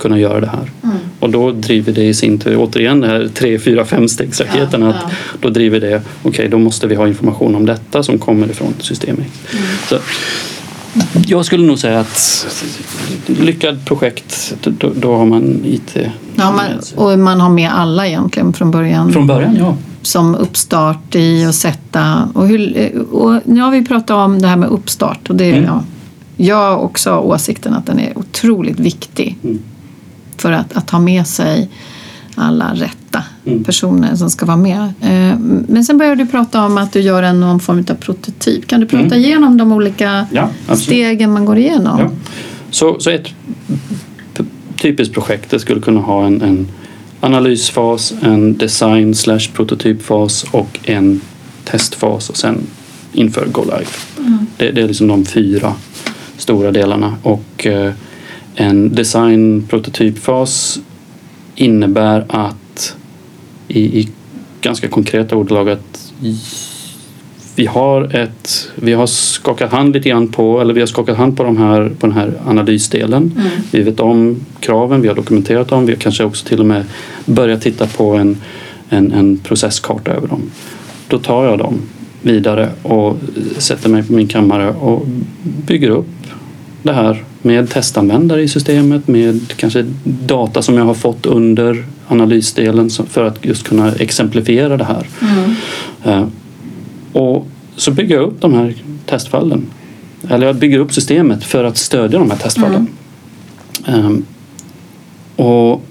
kunna 0.00 0.18
göra 0.18 0.40
det 0.40 0.46
här. 0.46 0.70
Och 1.20 1.30
då 1.30 1.50
driver 1.50 1.92
det 1.92 2.04
i 2.04 2.14
sin 2.14 2.38
tur, 2.38 2.56
återigen 2.58 3.02
här 3.02 3.28
3, 3.34 3.58
4, 3.58 3.84
5 3.84 4.08
stegsraketen. 4.08 4.82
Ja, 4.82 4.88
att 4.88 4.96
ja. 5.02 5.10
Då 5.40 5.48
driver 5.48 5.80
det, 5.80 6.02
okej 6.22 6.48
då 6.48 6.58
måste 6.58 6.86
vi 6.86 6.94
ha 6.94 7.08
information 7.08 7.54
om 7.54 7.66
detta 7.66 8.02
som 8.02 8.18
kommer 8.18 8.50
ifrån 8.50 8.74
systemet. 8.78 9.26
Så, 9.88 9.98
jag 11.26 11.44
skulle 11.44 11.66
nog 11.66 11.78
säga 11.78 12.00
att 12.00 12.46
lyckad 13.26 13.84
projekt, 13.84 14.54
då, 14.62 14.90
då 14.96 15.16
har 15.16 15.26
man 15.26 15.60
IT 15.64 15.96
ja, 16.34 16.50
man, 16.50 16.66
och 16.96 17.18
man 17.18 17.40
har 17.40 17.50
med 17.50 17.70
alla 17.72 18.06
egentligen 18.06 18.52
från 18.52 18.70
början. 18.70 19.12
Från 19.12 19.26
början, 19.26 19.56
ja. 19.56 19.76
som 20.02 20.34
uppstart 20.34 21.14
i 21.14 21.44
att 21.44 21.54
sätta... 21.54 22.28
Och, 22.34 22.48
hur, 22.48 22.92
och 23.12 23.40
nu 23.44 23.60
har 23.60 23.70
vi 23.70 23.84
pratat 23.84 24.10
om 24.10 24.42
det 24.42 24.48
här 24.48 24.56
med 24.56 24.68
uppstart 24.68 25.30
och 25.30 25.36
det 25.36 25.44
är 25.44 25.52
Mm. 25.52 25.64
ja, 25.64 25.84
jag 26.36 26.56
har 26.56 26.76
också 26.76 27.16
åsikten 27.16 27.74
att 27.74 27.86
den 27.86 28.00
är 28.00 28.18
otroligt 28.18 28.80
viktig 28.80 29.38
Mm. 29.42 29.58
För 30.40 30.52
att, 30.52 30.72
att 30.76 30.90
ha 30.90 30.98
med 30.98 31.26
sig 31.26 31.68
alla 32.34 32.74
rätta 32.74 32.96
Mm. 33.46 33.64
personer 33.64 34.16
som 34.16 34.30
ska 34.30 34.46
vara 34.46 34.56
med. 34.56 34.82
Eh, 35.00 35.38
Men 35.68 35.84
sen 35.84 35.98
började 35.98 36.24
du 36.24 36.30
prata 36.30 36.64
om 36.64 36.78
att 36.78 36.92
du 36.92 37.00
gör 37.00 37.22
en 37.22 37.40
någon 37.40 37.60
form 37.60 37.84
av 37.90 37.94
prototyp. 37.94 38.66
Kan 38.66 38.80
du 38.80 38.86
prata 38.86 39.04
Mm. 39.04 39.18
igenom 39.18 39.56
de 39.56 39.72
olika 39.72 40.26
Ja, 40.32 40.48
stegen 40.76 41.32
man 41.32 41.44
går 41.44 41.58
igenom? 41.58 42.00
Ja. 42.00 42.10
Så, 42.70 43.00
så 43.00 43.10
ett 43.10 43.26
typiskt 44.76 45.14
projekt 45.14 45.50
det 45.50 45.58
skulle 45.60 45.80
kunna 45.80 46.00
ha 46.00 46.26
en, 46.26 46.42
en 46.42 46.68
analysfas, 47.20 48.14
en 48.22 48.56
design 48.58 49.14
slash 49.14 49.40
prototypfas 49.54 50.44
och 50.50 50.78
en 50.82 51.20
testfas 51.64 52.30
och 52.30 52.36
sen 52.36 52.58
inför 53.12 53.46
Go 53.46 53.62
Live. 53.64 53.90
Det, 54.56 54.70
det 54.70 54.82
är 54.82 54.88
liksom 54.88 55.08
de 55.08 55.24
fyra 55.24 55.72
stora 56.36 56.72
delarna 56.72 57.16
och 57.22 57.66
eh, 57.66 57.92
en 58.60 58.94
design 58.94 59.66
prototypfas 59.68 60.80
innebär 61.54 62.24
att 62.28 62.96
i, 63.68 64.00
i 64.00 64.08
ganska 64.60 64.88
konkreta 64.88 65.36
ordalag 65.36 65.70
att 65.70 66.12
vi 67.54 67.66
har, 67.66 68.14
ett, 68.14 68.70
vi 68.74 68.92
har 68.92 69.06
skakat 69.06 69.72
hand 69.72 69.94
lite 69.94 70.08
grann 70.08 70.28
på, 70.28 70.60
eller 70.60 70.74
vi 70.74 70.80
har 70.80 70.86
skakat 70.86 71.16
hand 71.16 71.36
på, 71.36 71.42
de 71.42 71.56
här, 71.56 71.92
på 71.98 72.06
den 72.06 72.16
här 72.16 72.32
analysdelen. 72.46 73.42
Vi 73.70 73.82
vet 73.82 74.00
om 74.00 74.36
kraven, 74.60 75.02
vi 75.02 75.08
har 75.08 75.14
dokumenterat 75.14 75.68
dem, 75.68 75.86
vi 75.86 75.92
har 75.92 76.00
kanske 76.00 76.24
också 76.24 76.46
till 76.46 76.60
och 76.60 76.66
med 76.66 76.84
börjat 77.26 77.62
titta 77.62 77.86
på 77.86 78.14
en, 78.14 78.36
en, 78.88 79.12
en 79.12 79.38
processkarta 79.38 80.10
över 80.10 80.28
dem. 80.28 80.42
Då 81.08 81.18
tar 81.18 81.44
jag 81.44 81.58
dem 81.58 81.82
vidare 82.22 82.68
och 82.82 83.16
sätter 83.58 83.88
mig 83.88 84.02
på 84.02 84.12
min 84.12 84.28
kammare 84.28 84.70
och 84.70 85.06
bygger 85.66 85.90
upp 85.90 86.06
det 86.82 86.92
här 86.92 87.24
med 87.42 87.70
testanvändare 87.70 88.42
i 88.42 88.48
systemet, 88.48 89.08
med 89.08 89.40
kanske 89.56 89.84
data 90.04 90.62
som 90.62 90.76
jag 90.76 90.84
har 90.84 90.94
fått 90.94 91.26
under 91.26 91.84
analysdelen 92.08 92.90
för 92.90 93.24
att 93.24 93.44
just 93.44 93.68
kunna 93.68 93.92
exemplifiera 93.92 94.76
det 94.76 94.84
här. 94.84 95.06
Eh, 96.04 96.26
Och 97.12 97.46
så 97.76 97.90
bygger 97.90 98.14
jag 98.14 98.24
upp 98.24 98.40
de 98.40 98.54
här 98.54 98.74
testfallen 99.06 99.66
eller 100.28 100.46
jag 100.46 100.56
bygger 100.56 100.78
upp 100.78 100.92
systemet 100.92 101.44
för 101.44 101.64
att 101.64 101.76
stödja 101.76 102.18
de 102.18 102.30
här 102.30 102.38
testfallen. 102.38 102.86
Um, 103.88 104.24
och 105.36 105.82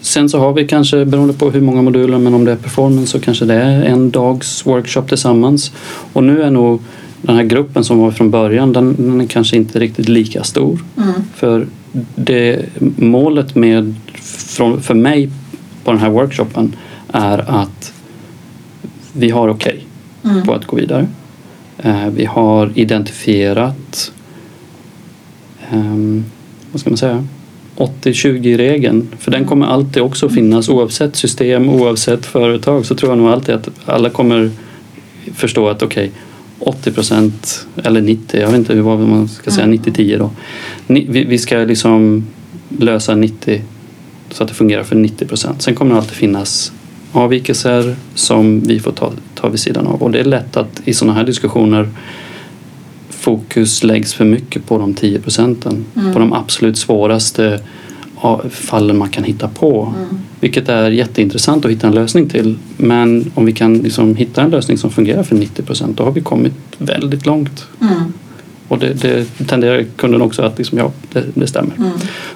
Sen 0.00 0.28
så 0.28 0.38
har 0.38 0.52
vi 0.52 0.66
kanske, 0.66 1.04
beroende 1.04 1.34
på 1.34 1.50
hur 1.50 1.60
många 1.60 1.82
moduler, 1.82 2.18
men 2.18 2.34
om 2.34 2.44
det 2.44 2.52
är 2.52 2.56
performance 2.56 3.12
så 3.12 3.20
kanske 3.20 3.44
det 3.44 3.54
är 3.54 3.82
en 3.82 4.10
dags 4.10 4.66
workshop 4.66 5.02
tillsammans. 5.02 5.72
Och 6.12 6.24
nu 6.24 6.42
är 6.42 6.50
nog 6.50 6.80
den 7.26 7.36
här 7.36 7.44
gruppen 7.44 7.84
som 7.84 7.98
var 7.98 8.10
från 8.10 8.30
början, 8.30 8.72
den, 8.72 8.94
den 8.98 9.20
är 9.20 9.26
kanske 9.26 9.56
inte 9.56 9.78
riktigt 9.78 10.08
lika 10.08 10.44
stor. 10.44 10.78
Mm. 10.96 11.12
För 11.34 11.66
det, 12.14 12.66
målet 12.96 13.54
med, 13.54 13.94
från, 14.48 14.82
för 14.82 14.94
mig 14.94 15.30
på 15.84 15.90
den 15.90 16.00
här 16.00 16.10
workshopen 16.10 16.76
är 17.12 17.62
att 17.62 17.92
vi 19.12 19.30
har 19.30 19.48
okej 19.48 19.86
Mm. 20.24 20.42
på 20.42 20.52
att 20.52 20.66
gå 20.66 20.76
vidare. 20.76 21.06
Eh, 21.78 22.08
vi 22.08 22.24
har 22.24 22.72
identifierat 22.74 24.12
ehm, 25.70 26.24
vad 26.72 26.80
ska 26.80 26.90
man 26.90 26.96
säga 26.96 27.26
80-20-regeln. 27.76 29.08
För 29.18 29.30
den 29.30 29.44
kommer 29.44 29.66
alltid 29.66 30.02
också 30.02 30.28
finnas 30.28 30.68
oavsett 30.68 31.16
system, 31.16 31.68
oavsett 31.68 32.26
företag. 32.26 32.86
Så 32.86 32.94
tror 32.94 33.12
jag 33.12 33.18
nog 33.18 33.28
alltid 33.28 33.54
att 33.54 33.68
alla 33.86 34.10
kommer 34.10 34.50
förstå 35.34 35.68
att 35.68 35.82
okej 35.82 36.10
80 36.64 36.92
procent 36.92 37.66
eller 37.84 38.00
90, 38.00 38.40
jag 38.40 38.48
vet 38.48 38.56
inte 38.56 38.74
vad 38.80 39.00
man 39.00 39.28
ska 39.28 39.50
säga, 39.50 39.64
Mm. 39.64 39.78
90-10 39.78 40.18
då. 40.18 40.30
Vi, 40.86 41.24
vi 41.24 41.38
ska 41.38 41.56
liksom 41.56 42.26
lösa 42.78 43.14
90 43.14 43.62
så 44.30 44.42
att 44.42 44.48
det 44.48 44.54
fungerar 44.54 44.82
för 44.82 44.96
90 44.96 45.26
procent. 45.26 45.62
Sen 45.62 45.74
kommer 45.74 45.90
det 45.94 45.98
alltid 46.00 46.16
finnas 46.16 46.72
avvikelser 47.12 47.96
som 48.14 48.60
vi 48.60 48.80
får 48.80 48.92
ta, 48.92 49.12
ta 49.34 49.48
vid 49.48 49.60
sidan 49.60 49.86
av. 49.86 50.02
Och 50.02 50.10
det 50.10 50.20
är 50.20 50.24
lätt 50.24 50.56
att 50.56 50.82
i 50.84 50.94
sådana 50.94 51.14
här 51.14 51.24
diskussioner 51.24 51.88
fokus 53.10 53.84
läggs 53.84 54.14
för 54.14 54.24
mycket 54.24 54.66
på 54.66 54.78
de 54.78 54.94
10 54.94 55.20
procenten. 55.20 55.84
Mm. 55.96 56.12
På 56.12 56.18
de 56.18 56.32
absolut 56.32 56.78
svåraste 56.78 57.60
fallen 58.50 58.98
man 58.98 59.08
kan 59.08 59.24
hitta 59.24 59.48
på. 59.48 59.94
Mm. 59.96 60.18
Vilket 60.40 60.68
är 60.68 60.90
jätteintressant 60.90 61.64
att 61.64 61.70
hitta 61.70 61.86
en 61.86 61.94
lösning 61.94 62.28
till. 62.28 62.56
Men 62.76 63.30
om 63.34 63.44
vi 63.44 63.52
kan 63.52 63.78
liksom 63.78 64.16
hitta 64.16 64.42
en 64.42 64.50
lösning 64.50 64.78
som 64.78 64.90
fungerar 64.90 65.22
för 65.22 65.36
90 65.36 65.62
procent 65.62 65.96
då 65.96 66.04
har 66.04 66.12
vi 66.12 66.20
kommit 66.20 66.52
väldigt 66.78 67.26
långt. 67.26 67.66
Mm. 67.80 68.12
Och 68.68 68.78
det, 68.78 68.94
det 69.02 69.26
tenderar 69.46 69.84
kunden 69.96 70.22
också 70.22 70.42
att 70.42 70.58
liksom, 70.58 70.78
ja, 70.78 70.92
det, 71.12 71.24
det 71.34 71.46
stämmer. 71.46 71.76
Mm. 71.76 71.90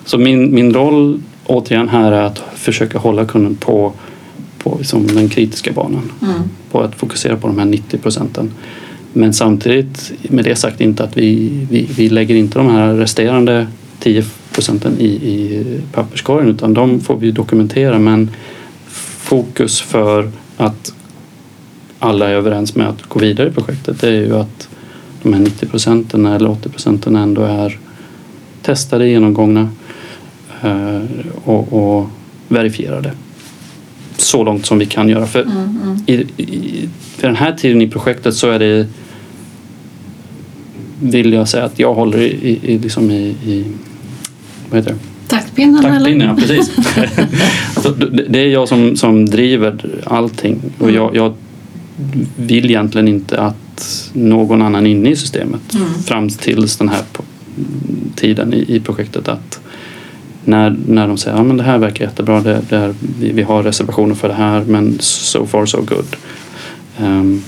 Så 0.05 0.19
min, 0.19 0.55
min 0.55 0.75
roll 0.75 1.21
återigen 1.47 1.89
här 1.89 2.13
är 2.13 2.23
att 2.23 2.43
försöka 2.55 2.99
hålla 2.99 3.25
kunden 3.25 3.55
på, 3.55 3.93
på 4.59 4.77
liksom 4.79 5.07
den 5.07 5.29
kritiska 5.29 5.73
banan. 5.73 6.13
Mm. 6.23 6.35
På 6.71 6.81
att 6.81 6.95
fokusera 6.95 7.37
på 7.37 7.47
de 7.47 7.59
här 7.59 7.67
90 7.67 7.99
procenten. 7.99 8.51
Men 9.13 9.33
samtidigt 9.33 10.13
med 10.23 10.45
det 10.45 10.57
sagt 10.57 10.81
inte 10.81 11.05
att 11.05 11.17
vi, 11.17 11.51
vi, 11.71 11.89
vi 11.97 12.09
lägger 12.09 12.35
inte 12.35 12.59
de 12.59 12.71
här 12.71 12.95
resterande 12.95 13.67
10 14.01 14.25
procenten 14.59 15.01
i, 15.01 15.07
i 15.07 15.65
papperskorgen 15.93 16.49
utan 16.49 16.75
de 16.75 17.01
får 17.01 17.17
vi 17.17 17.31
dokumentera 17.31 17.99
men 17.99 18.31
fokus 19.19 19.81
för 19.81 20.31
att 20.57 20.95
alla 21.99 22.29
är 22.29 22.35
överens 22.35 22.75
med 22.75 22.89
att 22.89 23.03
gå 23.03 23.21
vidare 23.21 23.49
i 23.49 23.51
projektet 23.51 24.01
det 24.01 24.09
är 24.09 24.13
ju 24.13 24.37
att 24.37 24.69
de 25.23 25.33
här 25.33 25.41
90 25.41 25.67
procenten 25.67 26.27
eller 26.27 26.51
80 26.51 26.69
procenten 26.69 27.17
ändå 27.17 27.43
är 27.43 27.79
testade, 28.63 29.09
genomgångna 29.09 29.69
eh, 30.63 31.01
och, 31.45 31.73
och 31.73 32.07
verifierade. 32.49 33.13
Så 34.17 34.45
långt 34.45 34.67
som 34.67 34.79
vi 34.79 34.87
kan 34.87 35.09
göra. 35.09 35.27
För 35.27 35.43
Mm. 35.43 35.79
Mm. 35.83 35.99
i, 36.07 36.43
i, 36.43 36.89
för 37.17 37.27
den 37.27 37.37
här 37.37 37.53
tiden 37.53 37.83
i 37.83 37.89
projektet 37.89 38.35
så 38.35 38.51
är 38.51 38.59
det 38.59 38.87
vill 41.01 41.33
jag 41.33 41.49
säga 41.49 41.65
att 41.65 41.79
jag 41.79 41.95
håller 41.95 42.19
i, 42.19 42.61
i, 42.63 42.79
liksom 42.79 43.11
i, 43.11 43.37
i 43.47 43.65
vad 44.71 44.81
heter 44.81 44.91
det? 44.93 44.99
Taktpinnen 45.29 45.83
Taktpinnen, 45.83 46.29
ja 46.29 46.37
eller? 46.37 46.47
precis. 46.47 46.97
alltså, 47.75 47.91
det, 48.29 48.39
är 48.39 48.47
jag 48.47 48.69
som, 48.69 48.97
som 48.97 49.27
driver 49.27 49.85
allting 50.05 50.61
och 50.79 50.91
jag, 50.91 51.17
jag 51.17 51.35
vill 52.37 52.65
egentligen 52.65 53.09
inte 53.09 53.41
att 53.41 54.11
någon 54.13 54.63
annan 54.63 54.87
inne 54.87 55.11
i 55.11 55.17
systemet 55.17 55.75
Mm. 55.75 56.03
fram 56.03 56.29
tills 56.29 56.77
den 56.77 56.89
här 56.89 57.03
tiden 58.15 58.55
i, 58.55 58.77
i 58.77 58.81
projektet 58.81 59.29
att 59.29 59.61
när, 60.45 60.77
när 60.87 61.09
de 61.09 61.19
säger 61.19 61.35
att 61.35 61.41
ja, 61.41 61.45
men 61.45 61.57
det 61.57 61.63
här 61.63 61.79
verkar 61.79 62.05
jättebra, 62.05 62.41
det, 62.41 62.61
det 62.69 62.79
här, 62.79 62.95
vi, 63.21 63.33
vi 63.33 63.43
har 63.43 63.63
reservationer 63.63 64.15
för 64.15 64.29
det 64.29 64.35
här 64.35 64.65
men 64.65 64.97
so 65.01 65.47
far 65.47 65.67
so 65.67 65.81
good. 65.81 66.17
Ehm, 66.99 67.43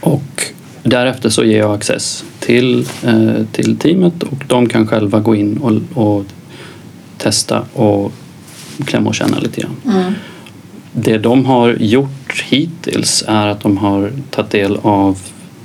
och 0.00 0.44
därefter 0.82 1.28
så 1.28 1.44
ger 1.44 1.58
jag 1.58 1.74
access 1.74 2.24
till, 2.38 2.86
eh, 3.02 3.44
till 3.52 3.76
teamet 3.76 4.22
och 4.22 4.44
de 4.48 4.68
kan 4.68 4.86
själva 4.86 5.20
gå 5.20 5.34
in 5.34 5.56
och, 5.56 6.02
och 6.04 6.24
testa 7.18 7.62
och 7.72 8.12
klämma 8.84 9.08
och 9.08 9.14
känna 9.14 9.38
lite 9.38 9.60
grann. 9.60 9.76
Mm. 9.84 10.12
Det 10.92 11.18
de 11.18 11.46
har 11.46 11.76
gjort 11.80 12.44
hittills 12.44 13.24
är 13.28 13.46
att 13.46 13.60
de 13.60 13.76
har 13.76 14.12
tagit 14.30 14.50
del 14.50 14.78
av 14.82 15.18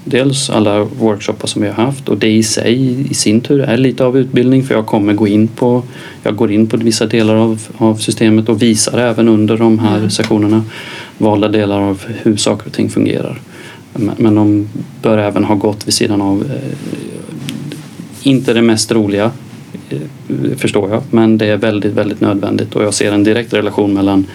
dels 0.04 0.50
alla 0.50 0.84
workshoppar 0.84 1.48
som 1.48 1.62
vi 1.62 1.68
har 1.68 1.86
haft 1.86 2.10
och 2.10 2.18
det 2.18 2.32
i 2.32 2.44
sig 2.44 3.06
i 3.12 3.14
sin 3.14 3.42
tur 3.42 3.62
är 3.62 3.78
lite 3.78 4.06
av 4.06 4.18
utbildning 4.18 4.64
för 4.64 4.76
jag 4.76 4.86
kommer 4.86 5.14
gå 5.14 5.28
in 5.28 5.48
på 5.48 5.84
jag 6.24 6.36
går 6.36 6.52
in 6.52 6.68
på 6.68 6.78
vissa 6.78 7.06
delar 7.06 7.36
av, 7.36 7.62
av 7.78 7.96
systemet 7.96 8.50
och 8.50 8.62
visar 8.62 8.98
även 8.98 9.28
under 9.28 9.58
de 9.58 9.80
här 9.80 9.98
Mm. 9.98 10.10
sessionerna 10.10 10.64
valda 11.18 11.48
delar 11.48 11.82
av 11.82 12.02
hur 12.08 12.38
saker 12.38 12.68
och 12.68 12.74
ting 12.74 12.90
fungerar. 12.90 13.42
Men, 13.98 14.36
de 14.36 14.68
bör 15.02 15.18
även 15.18 15.44
ha 15.44 15.56
gått 15.56 15.88
vid 15.88 15.94
sidan 15.94 16.22
av 16.22 16.52
eh, 16.52 16.78
inte 18.24 18.54
det 18.54 18.62
mest 18.62 18.92
roliga 18.92 19.32
eh, 19.90 20.58
förstår 20.58 20.90
jag 20.90 21.04
men 21.12 21.38
det 21.38 21.46
är 21.46 21.58
väldigt 21.58 21.94
väldigt 21.94 22.22
nödvändigt 22.22 22.76
och 22.76 22.84
jag 22.84 22.94
ser 22.94 23.12
en 23.12 23.24
direkt 23.24 23.54
relation 23.54 23.94
mellan 23.94 24.26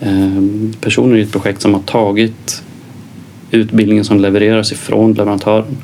eh, 0.00 0.42
personer 0.80 1.16
i 1.16 1.22
ett 1.22 1.32
projekt 1.32 1.60
som 1.60 1.74
har 1.74 1.80
tagit 1.80 2.62
utbildningen 3.50 4.04
som 4.04 4.20
levereras 4.20 4.72
ifrån 4.72 5.12
leverantören 5.12 5.76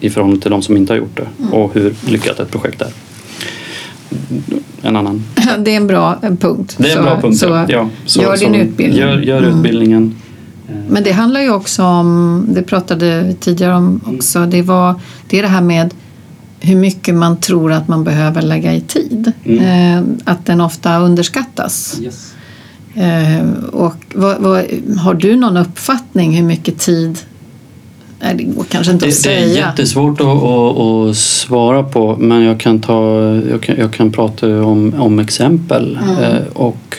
i 0.00 0.10
förhållande 0.10 0.42
till 0.42 0.50
de 0.50 0.62
som 0.62 0.76
inte 0.76 0.92
har 0.92 0.98
gjort 0.98 1.16
det 1.16 1.26
Mm. 1.38 1.52
och 1.52 1.74
hur 1.74 1.94
lyckat 2.08 2.40
ett 2.40 2.50
projekt 2.50 2.82
är. 2.82 2.92
En 4.84 4.96
annan. 4.96 5.24
Det 5.58 5.70
är 5.72 5.76
en 5.76 5.86
bra 5.86 6.18
punkt. 6.40 6.74
Det 6.78 6.84
är 6.86 6.90
en 6.90 6.96
Så- 6.96 7.02
bra 7.02 7.20
punkt. 7.20 7.38
Så, 7.38 7.64
ja. 7.68 7.88
Så, 8.06 8.22
gör 8.22 8.36
din 8.36 8.54
utbildning. 8.54 9.00
Gör, 9.00 9.18
gör 9.18 9.42
Mm. 9.42 9.56
utbildningen. 9.58 10.14
Men 10.88 11.02
det 11.02 11.12
handlar 11.12 11.40
ju 11.40 11.50
också 11.52 11.82
om, 11.84 12.44
det 12.48 12.62
pratade 12.62 13.22
vi 13.22 13.34
tidigare 13.34 13.74
om 13.74 14.00
också, 14.06 14.46
det, 14.46 14.62
var, 14.62 14.94
det 15.28 15.38
är 15.38 15.42
det 15.42 15.48
här 15.48 15.60
med 15.62 15.94
hur 16.60 16.76
mycket 16.76 17.14
man 17.14 17.36
tror 17.36 17.72
att 17.72 17.88
man 17.88 18.04
behöver 18.04 18.42
lägga 18.42 18.74
i 18.74 18.80
tid. 18.80 19.32
Mm. 19.44 19.98
Eh, 19.98 20.04
att 20.24 20.46
den 20.46 20.60
ofta 20.60 20.98
underskattas. 20.98 22.00
Yes. 22.02 22.34
Eh, 22.94 23.64
och 23.72 23.94
vad, 24.14 24.36
vad, 24.40 24.64
har 24.98 25.14
du 25.14 25.36
någon 25.36 25.56
uppfattning 25.56 26.32
hur 26.36 26.42
mycket 26.44 26.78
tid 26.78 27.18
Nej, 28.24 28.34
det 28.34 28.42
går 28.44 28.64
kanske 28.64 28.92
inte 28.92 29.06
att 29.06 29.22
Det, 29.22 29.28
det 29.30 29.36
är 29.36 29.40
säga. 29.48 29.66
jättesvårt 29.66 30.20
att, 30.20 30.26
att, 30.26 30.78
att 30.78 31.16
svara 31.16 31.82
på 31.82 32.16
men 32.16 32.42
jag 32.42 32.60
kan, 32.60 32.80
ta, 32.80 33.20
jag 33.50 33.62
kan, 33.62 33.76
jag 33.78 33.92
kan 33.92 34.12
prata 34.12 34.64
om, 34.64 34.94
om 34.98 35.18
exempel. 35.18 35.98
Mm. 36.18 36.42
Och 36.52 36.96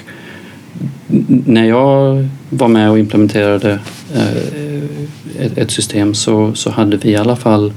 när 1.27 1.65
jag 1.65 2.27
var 2.49 2.67
med 2.67 2.89
och 2.89 2.99
implementerade 2.99 3.79
eh, 4.15 5.45
ett, 5.45 5.57
ett 5.57 5.71
system 5.71 6.13
så, 6.13 6.53
så 6.53 6.71
hade 6.71 6.97
vi 6.97 7.09
i 7.09 7.15
alla 7.15 7.35
fall 7.35 7.73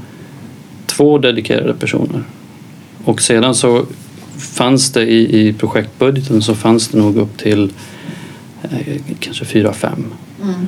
två 0.86 1.18
dedikerade 1.18 1.74
personer. 1.74 2.22
Och 3.04 3.22
sedan 3.22 3.54
så 3.54 3.84
fanns 4.36 4.92
det 4.92 5.02
i, 5.02 5.48
i 5.48 5.52
projektbudgeten 5.52 6.42
så 6.42 6.54
fanns 6.54 6.88
det 6.88 6.98
nog 6.98 7.16
upp 7.16 7.38
till 7.38 7.72
eh, 8.62 8.96
kanske 9.20 9.44
fyra, 9.44 9.72
fem 9.72 10.04
Mm. 10.42 10.66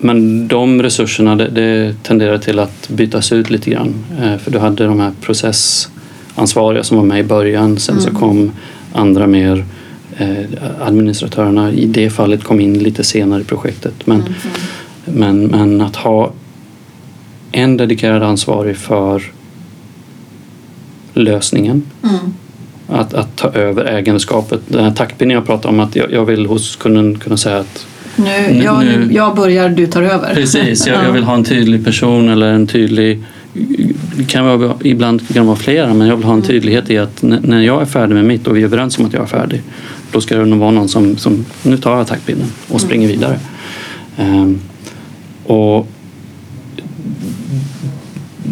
Men 0.00 0.48
de 0.48 0.82
resurserna 0.82 1.36
det, 1.36 1.48
det 1.48 1.94
tenderar 2.02 2.38
till 2.38 2.58
att 2.58 2.88
bytas 2.88 3.32
ut 3.32 3.50
lite 3.50 3.70
grann. 3.70 3.94
Eh, 4.22 4.36
för 4.38 4.50
du 4.50 4.58
hade 4.58 4.84
de 4.84 5.00
här 5.00 5.12
processansvariga 5.20 6.82
som 6.84 6.96
var 6.96 7.04
med 7.04 7.20
i 7.20 7.22
början. 7.22 7.78
Sen 7.78 8.00
så 8.00 8.08
Mm. 8.08 8.20
kom 8.20 8.52
andra 8.92 9.26
mer 9.26 9.64
eh, 10.16 10.36
administratörerna 10.80 11.72
i 11.72 11.86
det 11.86 12.10
fallet 12.10 12.44
kom 12.44 12.60
in 12.60 12.78
lite 12.78 13.04
senare 13.04 13.40
i 13.40 13.44
projektet. 13.44 13.94
Men, 14.06 14.20
Mm. 14.20 14.32
men, 15.04 15.46
men 15.46 15.80
att 15.80 15.96
ha 15.96 16.32
en 17.52 17.76
dedikerad 17.76 18.22
ansvarig 18.22 18.76
för 18.76 19.22
lösningen. 21.14 21.82
Mm. 22.02 22.16
Att, 22.88 23.14
att 23.14 23.36
ta 23.36 23.48
över 23.48 23.84
ägandeskapet. 23.84 24.60
Den 24.68 24.84
här 24.84 24.90
taktpinnen 24.90 25.34
jag 25.34 25.46
pratade 25.46 25.74
om 25.74 25.80
att 25.80 25.96
jag, 25.96 26.12
jag 26.12 26.24
vill 26.24 26.46
hos 26.46 26.76
kunden 26.76 27.18
kunna 27.18 27.36
säga 27.36 27.58
att 27.58 27.86
Nu, 28.24 28.54
Nu- 28.54 28.64
jag, 28.64 28.84
nu- 28.84 29.08
jag 29.12 29.36
börjar, 29.36 29.68
du 29.68 29.86
tar 29.86 30.02
över. 30.02 30.34
Precis, 30.34 30.86
jag, 30.86 31.04
jag 31.04 31.12
vill 31.12 31.24
ha 31.24 31.34
en 31.34 31.44
tydlig 31.44 31.84
person 31.84 32.28
eller 32.28 32.48
en 32.48 32.66
tydlig 32.66 33.22
kan 34.26 34.44
vara, 34.46 34.74
ibland 34.84 35.28
kan 35.28 35.42
det 35.42 35.46
vara 35.46 35.56
flera 35.56 35.94
men 35.94 36.08
jag 36.08 36.16
vill 36.16 36.24
ha 36.24 36.32
en 36.34 36.42
tydlighet 36.42 36.90
i 36.90 36.98
att 36.98 37.22
när 37.22 37.62
jag 37.62 37.82
är 37.82 37.86
färdig 37.86 38.14
med 38.14 38.24
mitt 38.24 38.46
och 38.46 38.56
vi 38.56 38.60
är 38.60 38.64
överens 38.64 38.98
om 38.98 39.06
att 39.06 39.12
jag 39.12 39.22
är 39.22 39.26
färdig 39.26 39.62
då 40.12 40.20
ska 40.20 40.36
det 40.36 40.44
nog 40.44 40.58
vara 40.58 40.70
någon 40.70 40.88
som, 40.88 41.16
som 41.16 41.44
nu 41.62 41.76
tar 41.76 41.96
jag 41.96 42.06
taktpinnen 42.06 42.46
och 42.68 42.80
springer 42.80 43.08
vidare. 43.08 43.38
Ehm, 44.16 44.60
och 45.46 45.88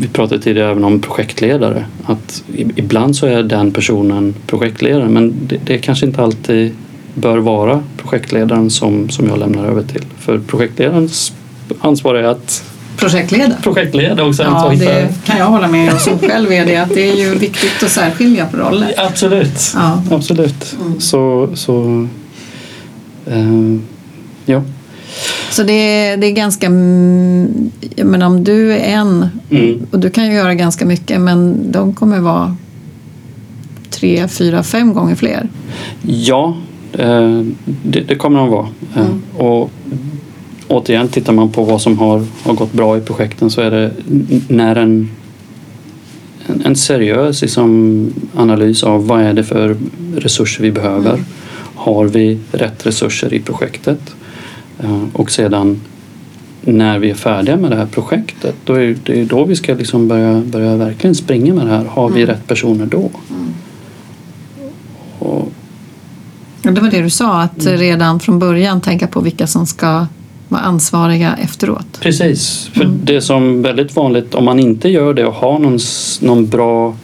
vi 0.00 0.08
pratade 0.08 0.42
tidigare 0.42 0.70
även 0.70 0.84
om 0.84 1.00
projektledare. 1.00 1.84
Att 2.04 2.44
ibland 2.76 3.16
så 3.16 3.26
är 3.26 3.42
den 3.42 3.72
personen 3.72 4.34
projektledare 4.46 5.08
men 5.08 5.34
det, 5.46 5.56
det 5.64 5.78
kanske 5.78 6.06
inte 6.06 6.22
alltid 6.22 6.72
bör 7.18 7.38
vara 7.38 7.82
projektledaren 7.96 8.70
som, 8.70 9.08
som 9.08 9.26
jag 9.26 9.38
lämnar 9.38 9.64
över 9.64 9.82
till. 9.82 10.04
För 10.18 10.38
projektledarens 10.38 11.32
ansvar 11.80 12.14
är 12.14 12.24
att 12.24 12.64
projektleda. 12.96 13.54
Projektleda 13.62 14.24
och 14.24 14.34
sen 14.34 14.46
ja, 14.52 14.72
det 14.78 15.08
kan 15.24 15.38
jag 15.38 15.46
hålla 15.46 15.68
med 15.68 15.92
om 15.92 15.98
som 15.98 16.18
själv 16.18 16.52
är 16.52 16.66
det. 16.66 16.76
Att 16.76 16.88
det 16.88 17.10
är 17.10 17.16
ju 17.16 17.34
viktigt 17.38 17.82
att 17.82 17.90
särskilja 17.90 18.46
på 18.46 18.56
roller. 18.56 18.94
Absolut. 18.96 19.72
Ja. 19.74 20.02
Absolut. 20.10 20.76
Mm. 20.80 21.00
Så, 21.00 21.48
så 21.54 22.08
eh, 23.26 23.76
ja. 24.46 24.62
Så 25.50 25.62
det 25.62 25.72
är, 25.72 26.16
det 26.16 26.26
är 26.26 26.32
ganska, 26.32 26.66
jag 27.96 28.06
menar 28.06 28.26
om 28.26 28.44
du 28.44 28.72
är 28.72 28.78
en 28.78 29.28
mm. 29.50 29.86
och 29.90 29.98
du 29.98 30.10
kan 30.10 30.26
ju 30.26 30.32
göra 30.32 30.54
ganska 30.54 30.86
mycket 30.86 31.20
men 31.20 31.72
de 31.72 31.94
kommer 31.94 32.18
vara 32.18 32.56
tre, 33.90 34.28
fyra, 34.28 34.62
fem 34.62 34.94
gånger 34.94 35.14
fler. 35.14 35.48
Ja, 36.02 36.56
det, 37.82 38.00
det 38.00 38.14
kommer 38.14 38.38
de 38.38 38.48
vara. 38.48 38.68
Eh, 38.96 39.06
mm. 39.06 39.22
Och 39.36 39.70
återigen, 40.68 41.08
tittar 41.08 41.32
man 41.32 41.50
på 41.50 41.64
vad 41.64 41.82
som 41.82 41.98
har, 41.98 42.24
har 42.42 42.54
gått 42.54 42.72
bra 42.72 42.98
i 42.98 43.00
projekten 43.00 43.50
så 43.50 43.60
är 43.60 43.70
det 43.70 43.92
när 44.48 44.76
en, 44.76 45.10
en, 46.46 46.62
en 46.64 46.76
seriös 46.76 47.42
liksom, 47.42 48.12
analys 48.34 48.82
av 48.82 49.06
vad 49.06 49.20
är 49.20 49.32
det 49.32 49.44
för 49.44 49.76
resurser 50.16 50.62
vi 50.62 50.70
behöver. 50.72 51.12
Mm. 51.12 51.24
Har 51.74 52.04
vi 52.04 52.38
rätt 52.52 52.86
resurser 52.86 53.34
i 53.34 53.40
projektet? 53.40 54.14
Eh, 54.78 55.04
och 55.12 55.30
sedan 55.30 55.80
när 56.60 56.98
vi 56.98 57.10
är 57.10 57.14
färdiga 57.14 57.56
med 57.56 57.70
det 57.70 57.76
här 57.76 57.86
projektet 57.86 58.54
då 58.64 58.74
är 58.74 58.96
det 59.04 59.24
då 59.24 59.44
vi 59.44 59.56
ska 59.56 59.74
liksom 59.74 60.08
börja, 60.08 60.42
börja 60.46 60.76
verkligen 60.76 61.14
springa 61.14 61.54
med 61.54 61.66
det 61.66 61.72
här. 61.72 61.84
Har 61.84 62.08
vi 62.10 62.22
mm. 62.22 62.34
rätt 62.34 62.46
personer 62.46 62.86
då? 62.86 63.10
Mm. 63.30 63.54
Och, 65.18 65.52
det 66.74 66.80
var 66.80 66.90
det 66.90 67.02
du 67.02 67.10
sa, 67.10 67.42
att 67.42 67.66
mm. 67.66 67.78
redan 67.78 68.20
från 68.20 68.38
början 68.38 68.80
tänka 68.80 69.06
på 69.06 69.20
vilka 69.20 69.46
som 69.46 69.66
ska 69.66 70.06
vara 70.48 70.62
ansvariga 70.62 71.36
efteråt. 71.36 72.00
Precis, 72.00 72.70
för 72.72 72.84
mm. 72.84 73.00
det 73.04 73.16
är 73.16 73.20
som 73.20 73.62
väldigt 73.62 73.96
vanligt 73.96 74.34
om 74.34 74.44
man 74.44 74.58
inte 74.58 74.88
gör 74.88 75.14
det 75.14 75.26
och 75.26 75.34
har 75.34 75.58
någon, 75.58 75.78
någon 76.20 76.48
bra 76.48 76.94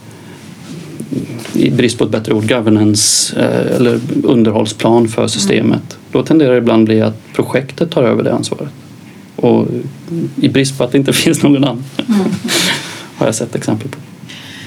i 1.53 1.69
brist 1.71 1.97
på 1.97 2.03
ett 2.03 2.09
bättre 2.09 2.33
ord, 2.33 2.49
governance 2.49 3.35
eh, 3.39 3.75
eller 3.75 3.99
underhållsplan 4.23 5.07
för 5.07 5.27
systemet. 5.27 5.71
Mm. 5.71 6.01
Då 6.11 6.23
tenderar 6.23 6.51
det 6.51 6.57
ibland 6.57 6.85
bli 6.85 7.01
att 7.01 7.33
projektet 7.33 7.91
tar 7.91 8.03
över 8.03 8.23
det 8.23 8.33
ansvaret. 8.33 8.69
Och 9.35 9.67
i 10.35 10.49
brist 10.49 10.77
på 10.77 10.83
att 10.83 10.91
det 10.91 10.97
inte 10.97 11.13
finns 11.23 11.43
någon 11.43 11.57
annan 11.57 11.83
mm. 12.07 12.21
har 13.15 13.25
jag 13.25 13.35
sett 13.35 13.55
exempel 13.55 13.89
på. 13.89 13.97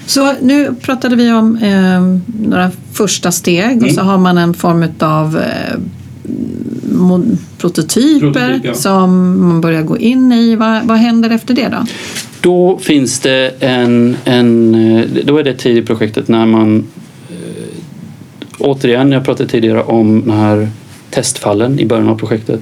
Så 0.09 0.33
nu 0.43 0.75
pratade 0.83 1.17
vi 1.17 1.33
om 1.33 1.57
eh, 1.57 2.01
några 2.49 2.71
första 2.93 3.33
steg 3.33 3.73
mm. 3.73 3.85
och 3.85 3.91
så 3.91 4.01
har 4.01 4.19
man 4.19 4.39
en 4.39 4.55
form 4.55 4.89
av 4.99 5.37
eh, 5.37 5.79
prototyper 7.59 8.33
Prototyp, 8.33 8.65
ja. 8.65 8.75
som 8.75 9.41
man 9.49 9.61
börjar 9.61 9.83
gå 9.83 9.99
in 9.99 10.33
i. 10.33 10.57
Vad, 10.57 10.85
vad 10.85 10.99
händer 10.99 11.31
efter 11.31 11.55
det 11.55 11.69
då? 11.69 11.87
Då 12.41 12.79
finns 12.79 13.21
det 13.21 13.55
en, 13.61 14.17
en 14.25 14.73
då 15.25 15.37
är 15.37 15.45
det 15.45 15.55
tid 15.55 15.77
i 15.77 15.83
projektet 15.83 16.29
när 16.29 16.47
man 16.47 16.87
eh, 17.31 17.67
återigen, 18.59 19.13
jag 19.13 19.25
pratade 19.25 19.49
tidigare 19.49 19.83
om 19.83 20.21
den 20.21 20.39
här 20.39 20.69
testfallen 21.11 21.81
i 21.81 21.87
början 21.87 22.09
av 22.09 22.19
projektet. 22.19 22.61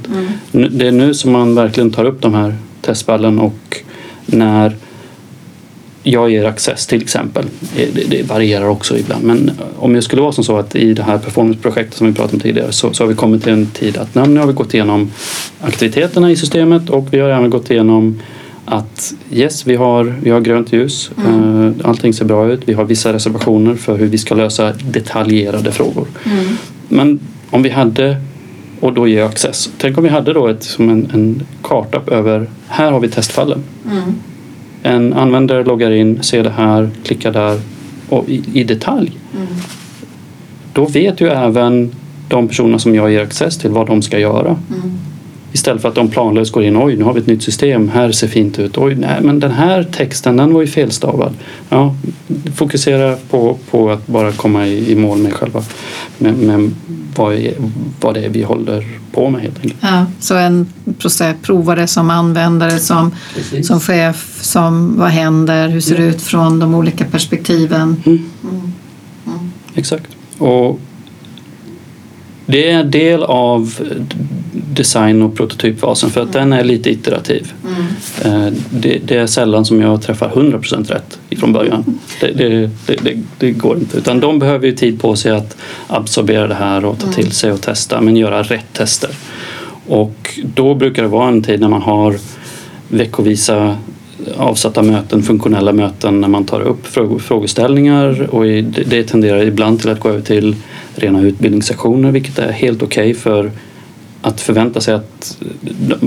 Mm. 0.52 0.78
Det 0.78 0.88
är 0.88 0.92
nu 0.92 1.14
som 1.14 1.32
man 1.32 1.54
verkligen 1.54 1.90
tar 1.90 2.04
upp 2.04 2.22
de 2.22 2.34
här 2.34 2.56
testfallen 2.80 3.38
och 3.38 3.82
när 4.26 4.76
jag 6.08 6.30
ger 6.30 6.44
access 6.44 6.86
till 6.86 7.02
exempel. 7.02 7.44
Det, 8.08 8.22
varierar 8.28 8.68
också 8.68 8.98
ibland 8.98 9.24
men 9.24 9.50
om 9.78 9.92
det 9.92 10.02
skulle 10.02 10.22
vara 10.22 10.32
som 10.32 10.44
så 10.44 10.58
att 10.58 10.76
i 10.76 10.94
det 10.94 11.02
här 11.02 11.18
performanceprojektet 11.18 11.94
som 11.94 12.06
vi 12.06 12.12
pratade 12.12 12.36
om 12.36 12.40
tidigare 12.40 12.72
så, 12.72 12.92
så 12.92 13.02
har 13.02 13.08
vi 13.08 13.14
kommit 13.14 13.42
till 13.42 13.52
en 13.52 13.66
tid 13.66 13.96
att 13.98 14.14
nu 14.14 14.40
har 14.40 14.46
vi 14.46 14.52
gått 14.52 14.74
igenom 14.74 15.12
aktiviteterna 15.60 16.30
i 16.30 16.36
systemet 16.36 16.90
och 16.90 17.06
vi 17.10 17.18
har 17.18 17.28
även 17.28 17.50
gått 17.50 17.70
igenom 17.70 18.20
att 18.64 19.14
yes, 19.32 19.66
vi 19.66 19.76
har, 19.76 20.14
vi 20.22 20.30
har 20.30 20.40
grönt 20.40 20.72
ljus, 20.72 21.10
mm. 21.26 21.66
Eh, 21.80 21.88
allting 21.88 22.12
ser 22.12 22.24
bra 22.24 22.52
ut, 22.52 22.60
vi 22.64 22.72
har 22.72 22.84
vissa 22.84 23.12
reservationer 23.12 23.74
för 23.74 23.96
hur 23.96 24.06
vi 24.06 24.18
ska 24.18 24.34
lösa 24.34 24.72
detaljerade 24.72 25.72
frågor. 25.72 26.06
Mm. 26.24 26.56
Men 26.88 27.20
om 27.50 27.62
vi 27.62 27.70
hade, 27.70 28.16
och 28.80 28.92
då 28.92 29.08
jag 29.08 29.28
access, 29.28 29.70
tänk 29.78 29.98
om 29.98 30.04
vi 30.04 30.10
hade 30.10 30.32
då 30.32 30.48
ett, 30.48 30.62
som 30.62 30.88
en, 30.88 31.10
en 31.14 31.46
karta 31.62 32.02
över, 32.06 32.46
här 32.68 32.92
har 32.92 33.00
vi 33.00 33.08
testfallen. 33.08 33.62
Mm. 33.90 34.14
En 34.86 35.12
användare 35.12 35.64
loggar 35.64 35.90
in, 35.90 36.22
ser 36.22 36.42
det 36.42 36.50
här, 36.50 36.90
klickar 37.04 37.32
där 37.32 37.60
och 38.08 38.28
i, 38.28 38.42
i 38.52 38.64
detalj. 38.64 39.12
Mm. 39.34 39.46
Då 40.72 40.84
vet 40.84 41.20
ju 41.20 41.28
även 41.28 41.90
de 42.28 42.48
personer 42.48 42.78
som 42.78 42.94
jag 42.94 43.10
ger 43.10 43.22
access 43.22 43.58
till 43.58 43.70
vad 43.70 43.86
de 43.86 44.02
ska 44.02 44.18
göra. 44.18 44.56
Mm. 44.70 44.98
Istället 45.52 45.82
för 45.82 45.88
att 45.88 45.94
de 45.94 46.08
planlöst 46.08 46.52
går 46.52 46.64
in, 46.64 46.76
oj 46.76 46.96
nu 46.96 47.04
har 47.04 47.12
vi 47.12 47.20
ett 47.20 47.26
nytt 47.26 47.42
system, 47.42 47.88
här 47.88 48.12
ser 48.12 48.28
fint 48.28 48.58
ut, 48.58 48.78
oj 48.78 48.94
nej 48.94 49.20
men 49.22 49.40
den 49.40 49.50
här 49.50 49.84
texten 49.84 50.36
den 50.36 50.54
var 50.54 50.60
ju 50.60 50.66
felstavad. 50.66 51.34
Ja, 51.68 51.96
fokusera 52.54 53.16
på, 53.30 53.58
på 53.70 53.90
att 53.90 54.06
bara 54.06 54.32
komma 54.32 54.66
i, 54.66 54.92
i 54.92 54.94
mål 54.96 55.18
med 55.18 55.32
själva 55.32 55.62
med, 56.18 56.36
med 56.36 56.70
vad, 57.16 57.34
är, 57.34 57.54
vad 58.00 58.14
det 58.14 58.24
är 58.24 58.28
vi 58.28 58.42
håller 58.42 58.86
på 59.12 59.30
med 59.30 59.42
helt 59.42 59.56
enkelt. 59.56 59.76
Ja, 59.80 60.06
så 60.20 60.34
en 60.34 60.66
process, 60.98 61.36
provare 61.42 61.86
som 61.86 62.10
användare, 62.10 62.78
som, 62.78 63.14
som 63.62 63.80
chef, 63.80 64.38
som 64.42 64.98
vad 64.98 65.08
händer, 65.08 65.68
hur 65.68 65.80
ser 65.80 65.96
det 65.96 66.04
ut 66.04 66.22
från 66.22 66.58
de 66.58 66.74
olika 66.74 67.04
perspektiven. 67.04 68.02
Mm. 68.06 68.30
Mm. 68.42 68.72
mm. 69.26 69.50
Exakt. 69.74 70.10
Och 70.38 70.80
det 72.46 72.70
är 72.70 72.78
en 72.78 72.90
del 72.90 73.22
av 73.22 73.80
design 74.52 75.22
och 75.22 75.36
prototypfasen 75.36 76.10
för 76.10 76.20
att 76.20 76.34
mm. 76.34 76.50
den 76.50 76.58
är 76.58 76.64
lite 76.64 76.90
iterativ. 76.90 77.52
Mm. 77.64 78.46
Eh, 78.46 78.52
det, 78.70 78.98
det, 79.04 79.16
är 79.16 79.26
sällan 79.26 79.64
som 79.64 79.80
jag 79.80 80.02
träffar 80.02 80.28
100% 80.28 80.92
rätt 80.92 81.18
från 81.38 81.52
början. 81.52 81.98
Det, 82.20 82.70
det, 82.86 83.16
det, 83.38 83.50
går 83.50 83.76
inte. 83.76 83.98
Utan 83.98 84.20
de 84.20 84.38
behöver 84.38 84.66
ju 84.66 84.72
tid 84.72 85.00
på 85.00 85.16
sig 85.16 85.32
att 85.32 85.56
absorbera 85.86 86.46
det 86.46 86.54
här 86.54 86.84
och 86.84 86.98
ta 86.98 87.06
mm. 87.06 87.14
till 87.14 87.32
sig 87.32 87.52
och 87.52 87.60
testa 87.60 88.00
men 88.00 88.16
göra 88.16 88.42
rätt 88.42 88.72
tester. 88.72 89.10
Och 89.86 90.40
då 90.54 90.74
brukar 90.74 91.02
det 91.02 91.08
vara 91.08 91.28
en 91.28 91.42
tid 91.42 91.60
när 91.60 91.68
man 91.68 91.82
har 91.82 92.16
veckovisa 92.88 93.76
avsatta 94.36 94.82
möten, 94.82 95.22
funktionella 95.22 95.72
möten 95.72 96.20
när 96.20 96.28
man 96.28 96.44
tar 96.44 96.60
upp 96.60 96.86
frågeställningar 97.18 98.34
och 98.34 98.44
det 98.86 99.02
tenderar 99.02 99.42
ibland 99.42 99.80
till 99.80 99.90
att 99.90 100.00
gå 100.00 100.08
över 100.08 100.20
till 100.20 100.56
rena 100.98 101.22
utbildningssektioner 101.22 102.10
vilket 102.10 102.38
är 102.38 102.52
helt 102.52 102.82
okej 102.82 103.10
okay 103.10 103.14
för 103.14 103.50
att 104.22 104.40
förvänta 104.40 104.80
sig 104.80 104.94
att 104.94 105.38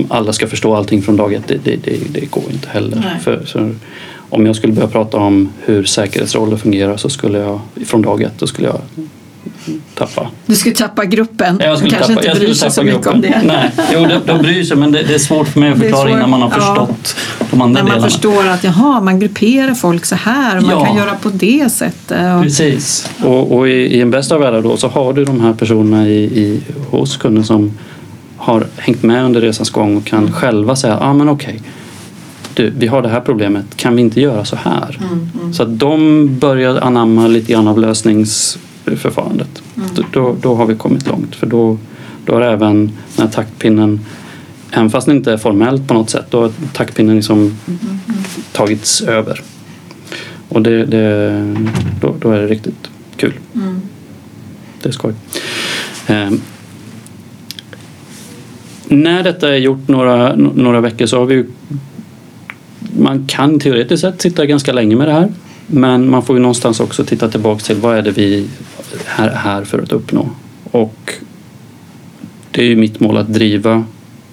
alla 0.08 0.32
ska 0.32 0.46
förstå 0.46 0.74
allting 0.74 1.02
från 1.02 1.16
dag 1.16 1.32
ett, 1.32 1.48
det, 1.48 1.58
det, 1.64 1.76
det, 1.76 1.98
det 2.20 2.30
går 2.30 2.44
inte 2.50 2.68
heller. 2.68 3.18
För, 3.22 3.40
för, 3.44 3.74
om 4.30 4.46
jag 4.46 4.56
skulle 4.56 4.72
börja 4.72 4.88
prata 4.88 5.16
om 5.16 5.52
hur 5.60 5.84
säkerhetsroller 5.84 6.56
fungerar 6.56 6.96
så 6.96 7.08
skulle 7.08 7.38
jag 7.38 7.60
från 7.86 8.02
dag 8.02 8.22
ett 8.22 8.38
då 8.38 8.46
skulle 8.46 8.68
jag 8.68 8.80
tappa. 9.94 10.30
Du 10.46 10.54
skulle 10.54 10.74
tappa 10.74 11.04
gruppen? 11.04 11.60
Jag 11.64 11.78
skulle 11.78 11.90
kanske 11.90 12.14
tappa, 12.14 12.26
inte 12.26 12.40
bryr 12.40 12.54
sig 12.54 12.70
så 12.70 12.82
mycket 12.82 13.06
om 13.06 13.20
det. 13.20 13.42
Nej, 13.44 13.70
jo, 13.94 14.00
de, 14.00 14.20
de 14.26 14.42
bryr 14.42 14.64
sig 14.64 14.76
men 14.76 14.92
det, 14.92 15.02
det, 15.02 15.14
är 15.14 15.18
svårt 15.18 15.48
för 15.48 15.60
mig 15.60 15.72
att 15.72 15.78
förklara 15.78 16.10
innan 16.10 16.30
man 16.30 16.42
har 16.42 16.50
förstått 16.50 17.16
ja. 17.38 17.46
de 17.50 17.62
andra 17.62 17.82
När 17.82 17.82
man 17.82 17.90
delarna. 17.90 18.10
förstår 18.10 18.48
att 18.48 18.64
jaha, 18.64 19.00
man 19.00 19.20
grupperar 19.20 19.74
folk 19.74 20.04
så 20.04 20.14
här 20.14 20.56
och 20.56 20.62
man 20.62 20.72
ja. 20.72 20.84
kan 20.84 20.96
göra 20.96 21.14
på 21.14 21.28
det 21.28 21.72
sättet. 21.72 22.36
Och... 22.36 22.42
Precis, 22.42 23.10
och, 23.22 23.58
och 23.58 23.68
i, 23.68 23.72
i, 23.72 24.00
en 24.00 24.10
bästa 24.10 24.34
av 24.34 24.40
världar 24.40 24.62
då 24.62 24.76
så 24.76 24.88
har 24.88 25.12
du 25.12 25.24
de 25.24 25.40
här 25.40 25.52
personerna 25.52 26.08
i, 26.08 26.22
i, 26.22 26.60
hos 26.90 27.16
kunden 27.16 27.44
som 27.44 27.72
har 28.36 28.66
hängt 28.76 29.02
med 29.02 29.24
under 29.24 29.40
resans 29.40 29.70
gång 29.70 29.96
och 29.96 30.04
kan 30.04 30.18
mm. 30.18 30.32
själva 30.32 30.76
säga 30.76 30.98
ah, 30.98 31.12
men 31.12 31.28
okej 31.28 31.48
okay. 31.48 31.60
Du, 32.54 32.72
vi 32.76 32.86
har 32.86 33.02
det 33.02 33.08
här 33.08 33.20
problemet, 33.20 33.76
kan 33.76 33.96
vi 33.96 34.02
inte 34.02 34.20
göra 34.20 34.44
så 34.44 34.56
här? 34.56 34.98
Mm, 35.00 35.30
mm. 35.40 35.52
Så 35.52 35.62
att 35.62 35.78
de 35.78 36.28
börjar 36.38 36.80
anamma 36.80 37.26
lite 37.26 37.52
grann 37.52 37.68
av 37.68 37.78
lösningsförfarandet. 38.84 39.62
Mm. 39.76 39.88
Då, 40.12 40.36
då 40.40 40.54
har 40.54 40.66
vi 40.66 40.74
kommit 40.74 41.06
långt 41.06 41.34
för 41.36 41.46
då, 41.46 41.78
då 42.24 42.34
har 42.34 42.40
även 42.40 42.86
den 42.86 43.26
här 43.26 43.32
taktpinnen, 43.32 44.00
även 44.70 44.90
fast 44.90 45.06
den 45.06 45.16
inte 45.16 45.32
är 45.32 45.36
formellt 45.36 45.88
på 45.88 45.94
något 45.94 46.10
sätt, 46.10 46.26
då 46.30 46.40
har 46.40 46.52
taktpinnen 46.72 47.16
liksom 47.16 47.38
mm, 47.38 47.56
mm, 47.66 48.00
tagits 48.52 49.00
över. 49.00 49.42
Och 50.48 50.62
det, 50.62 50.84
det, 50.84 51.56
då, 52.00 52.14
då, 52.20 52.30
är 52.30 52.40
det 52.40 52.46
riktigt 52.46 52.90
kul. 53.16 53.32
Det 54.82 54.88
är 54.88 54.92
skoj. 54.92 55.14
Um, 56.08 56.40
när 58.88 59.22
detta 59.22 59.48
är 59.48 59.56
gjort 59.56 59.88
några, 59.88 60.36
några 60.36 60.80
veckor 60.80 61.06
så 61.06 61.18
har 61.18 61.26
vi 61.26 61.46
man 62.98 63.26
kan 63.26 63.60
teoretiskt 63.60 64.00
sett 64.00 64.22
sitta 64.22 64.46
ganska 64.46 64.72
länge 64.72 64.96
med 64.96 65.08
det 65.08 65.12
här. 65.12 65.28
Men 65.72 66.10
man 66.10 66.22
får 66.22 66.36
ju 66.36 66.42
någonstans 66.42 66.80
också 66.80 67.04
titta 67.04 67.28
tillbaka 67.28 67.60
till 67.60 67.76
vad 67.76 67.96
är 67.96 68.02
det 68.02 68.10
vi 68.10 68.48
är 69.16 69.28
här 69.28 69.64
för 69.64 69.82
att 69.82 69.92
uppnå. 69.92 70.30
Och 70.70 71.14
det 72.50 72.62
är 72.62 72.66
ju 72.66 72.76
mitt 72.76 73.00
mål 73.00 73.16
att 73.16 73.32
driva 73.32 73.84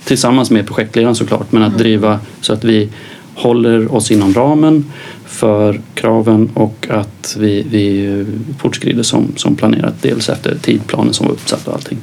tillsammans 0.04 0.52
med 0.52 0.68
projektledaren 0.68 1.16
såklart, 1.16 1.52
men 1.52 1.64
att 1.64 1.68
mm. 1.68 1.80
driva 1.80 2.20
så 2.42 2.54
att 2.54 2.64
vi 2.64 2.90
håller 3.36 3.96
oss 3.96 4.12
inom 4.12 4.34
ramen 4.34 4.92
för 5.26 5.82
kraven 5.94 6.50
och 6.54 6.88
att 6.90 7.36
vi, 7.40 7.66
vi 7.70 8.26
fortskrider 8.60 9.04
som, 9.04 9.32
som 9.36 9.56
planerat. 9.56 10.02
Dels 10.02 10.30
efter 10.30 10.58
tidplanen 10.62 11.14
som 11.14 11.26
var 11.26 11.34
uppsatt 11.34 11.68
och 11.68 11.74
allting. 11.74 11.98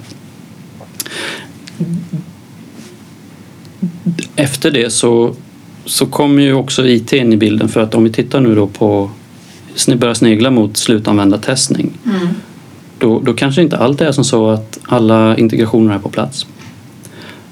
Efter 4.37 4.71
det 4.71 4.91
så, 4.91 5.35
så 5.85 6.07
kommer 6.07 6.43
ju 6.43 6.55
också 6.55 6.87
IT 6.87 7.13
in 7.13 7.33
i 7.33 7.37
bilden 7.37 7.69
för 7.69 7.81
att 7.81 7.95
om 7.95 8.05
vi 8.05 8.11
tittar 8.11 8.41
nu 8.41 8.55
då 8.55 8.67
på 8.67 9.11
börjar 9.97 10.15
snegla 10.15 10.51
mot 10.51 10.77
slutanvändartestning 10.77 11.99
mm. 12.07 12.29
då, 12.99 13.21
då 13.21 13.35
kanske 13.35 13.63
inte 13.63 13.79
allt 13.79 14.01
är 14.01 14.13
som 14.13 14.25
så 14.25 14.51
att 14.51 14.79
alla 14.83 15.37
integrationer 15.37 15.95
är 15.95 15.99
på 15.99 16.09
plats. 16.09 16.47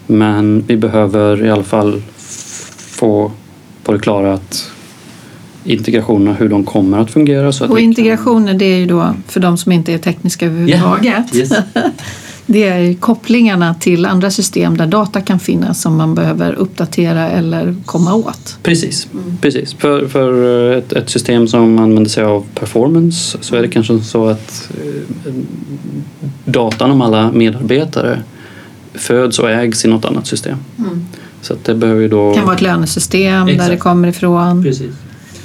Men 0.07 0.65
vi 0.67 0.77
behöver 0.77 1.45
i 1.45 1.51
alla 1.51 1.63
fall 1.63 2.03
få 2.77 3.33
på 3.85 3.93
det 3.93 3.99
klara 3.99 4.35
att 4.35 4.71
integrationerna, 5.65 6.35
hur 6.35 6.49
de 6.49 6.65
kommer 6.65 6.99
att 6.99 7.11
fungera. 7.11 7.53
Så 7.53 7.65
att 7.65 7.71
och 7.71 7.81
integrationer 7.81 8.49
kan... 8.49 8.59
det 8.59 8.65
är 8.65 8.77
ju 8.77 8.87
då 8.87 9.15
för 9.29 9.41
de 9.41 9.57
som 9.57 9.73
inte 9.73 9.93
är 9.93 9.99
tekniska 9.99 10.47
överhuvudtaget. 10.47 11.35
Yeah. 11.35 11.37
Yes. 11.37 11.53
det 12.47 12.65
är 12.65 12.95
kopplingarna 12.95 13.75
till 13.75 14.07
andra 14.07 14.31
system 14.31 14.77
där 14.77 14.87
data 14.87 15.21
kan 15.21 15.41
finnas 15.41 15.83
som 15.83 15.97
man 15.97 16.15
behöver 16.15 16.53
uppdatera 16.53 17.29
eller 17.29 17.75
komma 17.85 18.15
åt. 18.15 18.59
Precis, 18.63 19.09
mm. 19.13 19.37
precis. 19.41 19.75
För, 19.75 20.09
för 20.09 20.73
ett, 20.73 20.93
ett, 20.93 21.11
system 21.11 21.49
som 21.49 21.79
använder 21.79 22.11
sig 22.11 22.25
av 22.25 22.47
performance 22.55 23.39
så 23.41 23.57
är 23.57 23.63
det 23.63 23.69
kanske 23.69 24.01
så 24.01 24.27
att 24.27 24.71
eh, 24.85 25.33
datan 26.45 26.91
om 26.91 27.01
alla 27.01 27.33
medarbetare 27.33 28.23
föds 28.95 29.39
och 29.39 29.51
ägs 29.51 29.85
i 29.85 29.89
något 29.89 30.05
annat 30.05 30.27
system. 30.27 30.59
Mm. 30.79 31.07
Så 31.41 31.55
det 31.65 31.75
behöver 31.75 32.09
då... 32.09 32.35
kan 32.35 32.45
vara 32.45 32.55
ett 32.55 32.63
lönesystem 32.63 33.49
Exakt. 33.49 33.65
där 33.65 33.71
det 33.71 33.77
kommer 33.81 34.09
ifrån. 34.09 34.63
Precis. 34.63 34.91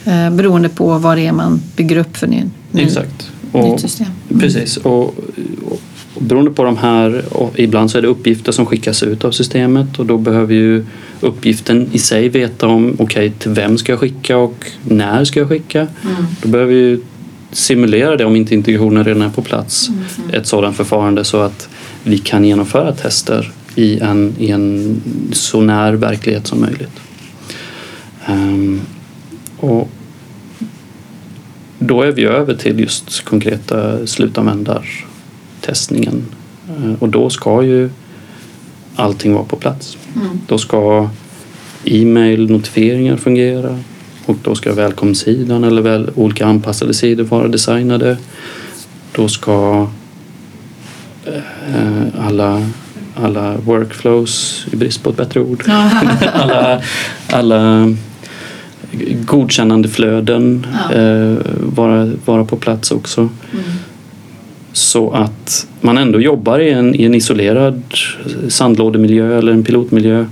Eh, 0.05 0.29
beroende 0.29 0.69
på 0.69 0.97
vad 0.97 1.17
det 1.17 1.27
är 1.27 1.31
man 1.31 1.61
bygger 1.75 1.97
upp 1.97 2.17
för 2.17 2.27
ny, 2.27 2.43
ny, 2.71 2.81
Exakt. 2.81 3.31
Och, 3.51 3.69
nytt 3.69 3.81
system. 3.81 4.07
Mm. 4.29 4.39
Precis. 4.39 4.77
Och, 4.77 5.03
och 5.65 5.81
beroende 6.19 6.51
på 6.51 6.63
de 6.63 6.77
här, 6.77 7.23
ibland 7.55 7.91
så 7.91 7.97
är 7.97 8.01
det 8.01 8.07
uppgifter 8.07 8.51
som 8.51 8.65
skickas 8.65 9.03
ut 9.03 9.25
av 9.25 9.31
systemet 9.31 9.99
och 9.99 10.05
då 10.05 10.17
behöver 10.17 10.53
ju 10.53 10.85
uppgiften 11.21 11.89
i 11.91 11.99
sig 11.99 12.29
veta 12.29 12.67
om 12.67 12.93
okej, 12.93 13.03
okay, 13.03 13.29
till 13.29 13.51
vem 13.51 13.77
ska 13.77 13.91
jag 13.91 13.99
skicka 13.99 14.37
och 14.37 14.65
när 14.83 15.25
ska 15.25 15.39
jag 15.39 15.49
skicka. 15.49 15.79
Mm. 15.79 16.25
Då 16.41 16.49
behöver 16.49 16.73
vi 16.73 16.79
ju 16.79 16.99
simulera 17.51 18.15
det 18.15 18.25
om 18.25 18.35
inte 18.35 18.53
integrationen 18.53 19.03
redan 19.03 19.21
är 19.21 19.29
på 19.29 19.41
plats. 19.41 19.89
Mm. 19.89 20.33
Ett 20.33 20.47
sådant 20.47 20.77
förfarande 20.77 21.23
så 21.23 21.41
att 21.41 21.69
vi 22.03 22.17
kan 22.17 22.45
genomföra 22.45 22.91
tester 22.91 23.51
i 23.75 23.99
en, 23.99 24.35
i 24.39 24.51
en 24.51 25.01
så 25.31 25.61
när 25.61 25.93
verklighet 25.93 26.47
som 26.47 26.61
möjligt. 26.61 26.99
Um, 28.29 28.81
och 29.57 29.89
då 31.79 32.01
är 32.01 32.11
vi 32.11 32.25
över 32.25 32.55
till 32.55 32.79
just 32.79 33.25
konkreta 33.25 34.07
slutanvändartestningen 34.07 35.16
uh, 36.69 36.93
och 36.99 37.09
då 37.09 37.29
ska 37.29 37.63
ju 37.63 37.89
allting 38.95 39.33
vara 39.33 39.43
på 39.43 39.55
plats. 39.55 39.97
Mm. 40.15 40.27
Då 40.47 40.57
ska 40.57 41.09
e-mail 41.83 42.51
notifieringar 42.51 43.17
fungera 43.17 43.79
och 44.25 44.37
då 44.43 44.55
ska 44.55 44.73
välkomstsidan 44.73 45.63
eller 45.63 45.81
väl 45.81 46.09
olika 46.15 46.45
anpassade 46.45 46.93
sidor 46.93 47.23
vara 47.23 47.47
designade. 47.47 48.17
Då 49.11 49.27
ska 49.27 49.87
uh, 51.27 52.27
alla 52.27 52.61
alla 53.23 53.57
workflows, 53.57 54.65
i 54.71 54.75
brist 54.75 55.03
på 55.03 55.09
ett 55.09 55.17
bättre 55.17 55.39
ord. 55.39 55.63
alla, 56.33 56.81
alla 57.31 57.93
godkännande 59.25 59.89
flöden 59.89 60.67
ja. 60.73 60.95
eh, 60.95 61.35
vara, 61.59 62.11
vara 62.25 62.45
på 62.45 62.57
plats 62.57 62.91
också. 62.91 63.21
Mm. 63.21 63.65
Så 64.77 65.11
att 65.11 65.67
man 65.81 65.97
ändå 65.97 66.21
jobbar 66.21 66.59
i 66.59 66.69
en, 66.69 66.95
i 66.95 67.03
en 67.03 67.15
isolerad 67.15 67.83
sandlådemiljö 68.49 69.37
eller 69.37 69.51
en 69.51 69.63
pilotmiljö 69.63 70.25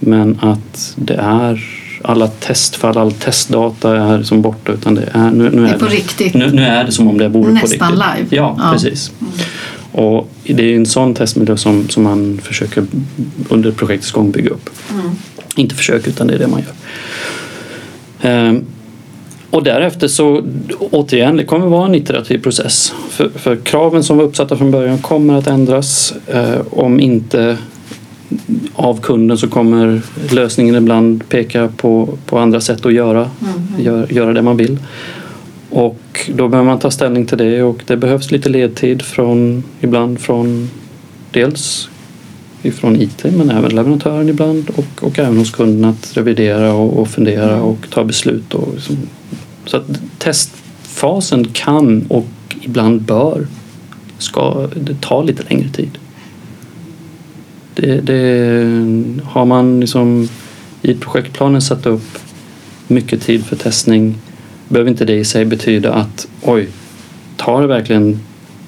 men 0.00 0.38
att 0.42 0.94
det 0.96 1.14
är 1.14 1.64
alla 2.02 2.28
testfall, 2.28 2.98
all 2.98 3.12
testdata 3.12 3.96
är 3.96 4.22
som 4.22 4.42
borta 4.42 4.72
utan 4.72 4.94
det 4.94 5.08
är, 5.12 5.30
nu, 5.30 5.50
nu 5.50 5.66
är 5.66 5.72
det, 5.72 5.78
på 5.78 5.86
riktigt. 5.86 6.34
Nu, 6.34 6.50
nu, 6.50 6.62
är 6.62 6.84
det 6.84 6.92
som 6.92 7.08
om 7.08 7.18
det 7.18 7.28
vore 7.28 7.44
på 7.44 7.50
riktigt. 7.50 7.70
Nästan 7.70 7.92
live. 7.92 8.36
Ja, 8.36 8.56
ja. 8.58 8.72
precis. 8.72 9.12
Mm. 9.20 9.32
Och 9.92 10.30
det 10.44 10.62
är 10.72 10.76
en 10.76 10.86
sån 10.86 11.14
testmiljö 11.14 11.56
som, 11.56 11.88
som 11.88 12.02
man 12.02 12.40
försöker 12.42 12.84
under 13.48 13.72
projektets 13.72 14.12
gång 14.12 14.30
bygga 14.30 14.50
upp. 14.50 14.70
Mm. 14.90 15.10
Inte 15.56 15.74
försök 15.74 16.06
utan 16.06 16.26
det 16.26 16.34
är 16.34 16.38
det 16.38 16.48
man 16.48 16.60
gör. 16.60 16.74
Ehm, 18.30 18.64
och 19.50 19.64
därefter 19.64 20.08
så 20.08 20.42
återigen, 20.78 21.36
det 21.36 21.44
kommer 21.44 21.66
vara 21.66 21.86
en 21.86 21.94
iterativ 21.94 22.42
process. 22.42 22.94
För, 23.10 23.28
för 23.28 23.56
kraven 23.56 24.04
som 24.04 24.16
var 24.16 24.24
uppsatta 24.24 24.56
från 24.56 24.70
början 24.70 24.98
kommer 24.98 25.34
att 25.34 25.46
ändras. 25.46 26.14
Ehm, 26.32 26.62
om 26.70 27.00
inte 27.00 27.56
av 28.74 29.00
kunden 29.00 29.38
så 29.38 29.48
kommer 29.48 30.02
lösningen 30.30 30.74
ibland 30.74 31.28
peka 31.28 31.68
på, 31.76 32.08
på 32.26 32.38
andra 32.38 32.60
sätt 32.60 32.86
att 32.86 32.92
göra, 32.92 33.30
mm. 33.40 33.84
gör, 33.84 34.12
göra 34.12 34.32
det 34.32 34.42
man 34.42 34.56
vill. 34.56 34.78
Och 35.70 36.30
då 36.34 36.48
behöver 36.48 36.70
man 36.70 36.78
ta 36.78 36.90
ställning 36.90 37.26
till 37.26 37.38
det 37.38 37.62
och 37.62 37.82
det 37.86 37.96
behövs 37.96 38.30
lite 38.30 38.48
ledtid 38.48 39.02
från 39.02 39.64
ibland 39.80 40.20
från 40.20 40.70
dels 41.30 41.89
ifrån 42.62 42.96
IT 42.96 43.24
men 43.24 43.50
även 43.50 43.70
leverantören 43.70 44.28
ibland 44.28 44.70
och, 44.70 45.04
och 45.04 45.18
även 45.18 45.38
hos 45.38 45.50
kunden 45.50 45.90
att 45.90 46.16
revidera 46.16 46.72
och, 46.72 46.98
och 46.98 47.08
fundera 47.08 47.52
mm. 47.52 47.62
och 47.62 47.86
ta 47.90 48.04
beslut. 48.04 48.54
Och 48.54 48.74
liksom, 48.74 48.96
så 49.66 49.76
att 49.76 50.00
testfasen 50.18 51.44
kan 51.44 52.06
och 52.08 52.26
ibland 52.60 53.02
bör 53.02 53.46
ska 54.18 54.68
ta 55.00 55.22
lite 55.22 55.42
längre 55.48 55.68
tid. 55.68 55.98
Det, 57.74 58.00
det 58.00 58.74
har 59.24 59.44
man 59.44 59.80
liksom 59.80 60.28
i 60.82 60.94
projektplanen 60.94 61.62
satt 61.62 61.86
upp 61.86 62.18
mycket 62.88 63.22
tid 63.22 63.44
för 63.44 63.56
testning 63.56 64.14
behöver 64.70 64.90
inte 64.90 65.04
det 65.04 65.14
i 65.14 65.24
sig 65.24 65.44
betyda 65.44 65.94
att 65.94 66.28
oj, 66.42 66.68
tar 67.36 67.60
det 67.60 67.66
verkligen 67.66 68.20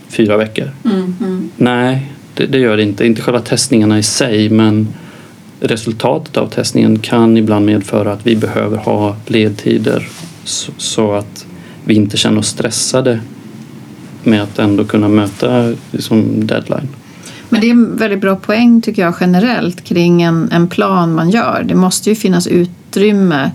fyra 0.09 0.37
veckor? 0.37 0.71
Mm, 0.85 1.17
mm. 1.21 1.51
Nej, 1.57 2.12
det, 2.35 2.47
det, 2.47 2.59
gör 2.59 2.77
det 2.77 2.83
inte. 2.83 3.07
Inte 3.07 3.23
själva 3.23 3.41
testningarna 3.41 3.99
i 3.99 4.03
sig 4.03 4.51
men 4.51 4.89
resultatet 5.61 6.37
av 6.37 6.47
testningen 6.47 6.99
kan 6.99 7.37
ibland 7.37 7.67
medföra 7.67 8.13
att 8.13 8.27
vi 8.27 8.37
behöver 8.37 8.77
ha 8.77 9.17
ledtider 9.27 10.09
så, 10.45 10.73
så 10.77 11.13
att 11.13 11.47
vi 11.85 11.95
inte 11.95 12.17
känner 12.17 12.39
oss 12.39 12.49
stressade 12.49 13.21
med 14.25 14.43
att 14.43 14.59
ändå 14.59 14.85
kunna 14.85 15.09
möta 15.09 15.75
liksom, 15.91 16.47
deadline. 16.47 16.89
Men 17.49 17.61
det 17.61 17.67
är 17.67 17.71
en 17.71 17.97
väldigt 17.97 18.21
bra 18.21 18.37
poäng 18.37 18.83
tycker 18.83 19.03
jag 19.03 19.15
generellt 19.21 19.85
kring 19.85 20.23
en, 20.23 20.49
en 20.53 20.69
plan 20.69 21.15
man 21.15 21.31
gör. 21.31 21.65
Det 21.69 21.75
måste 21.75 22.11
ju 22.11 22.17
finnas 22.17 22.47
utrymme 22.47 23.51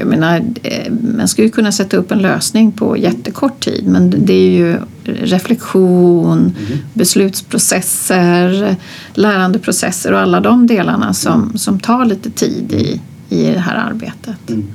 jag 0.00 0.08
menar, 0.08 0.44
eh, 0.62 0.92
man 1.16 1.28
skulle 1.28 1.48
kunna 1.48 1.72
sätta 1.72 1.96
upp 1.96 2.10
en 2.10 2.18
lösning 2.18 2.72
på 2.72 2.96
jättekort 2.96 3.64
tid 3.64 3.86
men 3.86 4.14
det 4.26 4.32
är 4.32 4.50
ju 4.50 4.76
reflektion, 5.04 6.38
mm. 6.38 6.78
beslutsprocesser, 6.94 8.76
lärandeprocesser 9.14 10.12
och 10.12 10.18
alla 10.20 10.40
de 10.40 10.66
delarna 10.66 11.14
som, 11.14 11.58
som 11.58 11.80
tar 11.80 12.04
lite 12.04 12.30
tid 12.30 12.72
i, 12.72 13.00
i 13.36 13.42
det 13.52 13.60
här 13.60 13.76
arbetet. 13.76 14.50
Mm. 14.50 14.66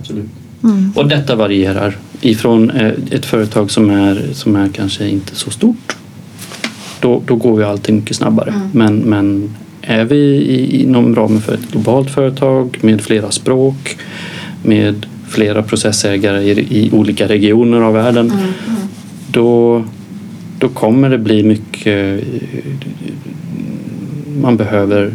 Absolut. 0.00 0.30
Mm. 0.64 0.92
Och 0.96 1.08
detta 1.08 1.36
varierar 1.36 1.96
ifrån 2.20 2.70
eh, 2.70 2.92
ett 3.10 3.26
företag 3.26 3.70
som 3.70 3.90
är, 3.90 4.28
som 4.32 4.56
är 4.56 4.68
kanske 4.68 5.08
inte 5.08 5.34
så 5.34 5.50
stort. 5.50 5.96
Då, 7.00 7.22
då 7.26 7.36
går 7.36 7.60
ju 7.60 7.66
allting 7.66 7.96
mycket 7.96 8.16
snabbare. 8.16 8.50
Mm. 8.50 8.68
Men, 8.72 8.96
men 8.96 9.54
är 9.82 10.04
vi 10.04 10.44
inom 10.82 11.14
ramen 11.14 11.40
för 11.40 11.54
ett 11.54 11.70
globalt 11.70 12.10
företag 12.10 12.78
med 12.80 13.00
flera 13.00 13.30
språk 13.30 13.96
med 14.62 15.06
flera 15.28 15.62
processägare 15.62 16.42
i, 16.42 16.84
i 16.84 16.90
olika 16.92 17.28
regioner 17.28 17.80
av 17.80 17.94
världen 17.94 18.30
mm, 18.30 18.38
mm. 18.40 18.71
Då, 19.32 19.84
då 20.58 20.68
kommer 20.68 21.10
det 21.10 21.18
bli 21.18 21.42
mycket 21.42 22.24
man 24.40 24.56
behöver 24.56 25.12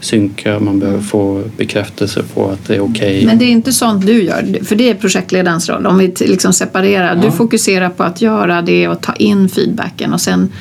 synka, 0.00 0.60
man 0.60 0.78
behöver 0.78 1.00
få 1.00 1.42
bekräftelse 1.56 2.22
på 2.34 2.50
att 2.50 2.66
det 2.66 2.76
är 2.76 2.80
okej. 2.80 3.16
Okay. 3.16 3.26
Men 3.26 3.38
det 3.38 3.44
är 3.44 3.50
inte 3.50 3.72
sånt 3.72 4.06
du 4.06 4.22
gör, 4.22 4.64
för 4.64 4.76
det 4.76 4.90
är 4.90 4.94
projektledarens 4.94 5.68
roll. 5.68 5.86
Om 5.86 5.98
vi 5.98 6.14
liksom 6.20 6.52
separerar, 6.52 7.16
ja. 7.16 7.22
du 7.22 7.30
fokuserar 7.30 7.90
på 7.90 8.02
att 8.02 8.22
göra 8.22 8.62
det 8.62 8.88
och 8.88 9.00
ta 9.00 9.12
in 9.12 9.48
feedbacken 9.48 10.12
och 10.12 10.20
sen 10.20 10.52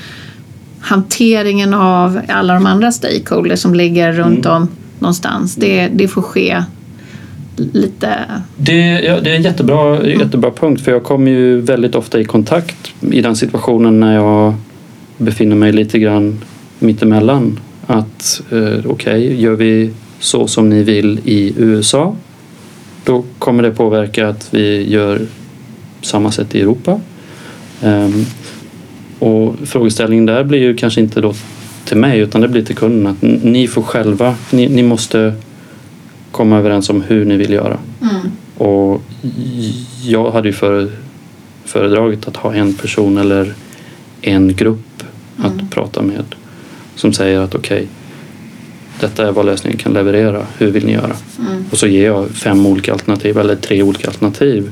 hanteringen 0.80 1.74
av 1.74 2.22
alla 2.28 2.54
de 2.54 2.66
andra 2.66 2.92
stakeholders 2.92 3.60
som 3.60 3.76
ligger 3.76 4.14
runt 4.14 4.46
mm. 4.46 4.58
om 4.58 4.68
någonstans, 5.00 5.56
det, 5.56 5.88
det 5.88 6.08
får 6.08 6.22
ske 6.22 6.64
lite... 7.74 8.26
Det, 8.58 9.02
ja, 9.02 9.20
det 9.20 9.32
är 9.32 9.36
en 9.36 9.42
jättebra, 9.42 10.08
jättebra 10.08 10.52
punkt 10.52 10.82
för 10.82 10.92
jag 10.92 11.04
kommer 11.04 11.32
ju 11.32 11.62
väldigt 11.62 11.96
ofta 11.96 12.20
i 12.20 12.26
kontakt 12.26 12.94
i 13.12 13.22
den 13.22 13.36
situationen 13.36 14.00
när 14.00 14.16
jag 14.16 14.54
befinner 15.18 15.56
mig 15.56 15.72
lite 15.72 16.00
grann 16.00 16.40
mittemellan. 16.80 17.60
Att 17.88 18.42
eh, 18.52 18.58
okej, 18.58 18.86
okay, 18.86 19.36
gör 19.36 19.56
vi 19.56 19.92
så 20.20 20.48
som 20.48 20.70
ni 20.70 20.84
vill 20.84 21.20
i 21.24 21.54
USA 21.58 22.16
då 23.04 23.24
kommer 23.40 23.64
det 23.64 23.72
påverka 23.72 24.28
att 24.28 24.48
vi 24.52 24.90
gör 24.90 25.22
samma 26.02 26.32
sätt 26.32 26.56
i 26.56 26.62
Europa. 26.62 27.00
Ehm, 27.82 28.26
och 29.20 29.56
frågeställningen 29.66 30.26
där 30.26 30.44
blir 30.44 30.60
ju 30.60 30.76
kanske 30.76 31.02
inte 31.02 31.22
då 31.22 31.34
till 31.86 31.98
mig 31.98 32.20
utan 32.20 32.42
det 32.42 32.48
blir 32.48 32.62
till 32.62 32.76
kunden 32.76 33.08
att 33.08 33.22
ni 33.44 33.68
får 33.68 33.82
själva, 33.82 34.36
ni, 34.52 34.68
ni 34.68 34.84
måste 34.84 35.34
komma 36.40 36.58
överens 36.58 36.90
om 36.90 37.02
hur 37.02 37.26
ni 37.26 37.38
vill 37.38 37.54
göra. 37.54 37.78
Mm. 38.02 38.32
Och 38.58 39.02
jag 40.04 40.32
hade 40.32 40.48
ju 40.48 40.54
före, 40.54 40.88
föredragit 41.66 42.28
att 42.28 42.36
ha 42.38 42.54
en 42.54 42.74
person 42.74 43.18
eller 43.18 43.54
en 44.22 44.56
grupp 44.56 45.04
att 45.38 45.54
Mm. 45.54 45.68
prata 45.70 46.02
med 46.02 46.24
som 46.96 47.14
säger 47.14 47.40
att 47.40 47.56
okej, 47.56 47.88
detta 49.00 49.28
är 49.28 49.32
vad 49.32 49.46
lösningen 49.46 49.78
kan 49.80 49.94
leverera. 49.94 50.42
Hur 50.58 50.72
vill 50.72 50.86
ni 50.86 50.92
göra? 50.92 51.16
Mm. 51.40 51.66
Och 51.72 51.78
så 51.78 51.88
ger 51.88 52.06
jag 52.06 52.30
fem 52.30 52.66
olika 52.66 52.94
alternativ 52.94 53.38
eller 53.38 53.56
tre 53.56 53.84
olika 53.84 54.08
alternativ. 54.08 54.72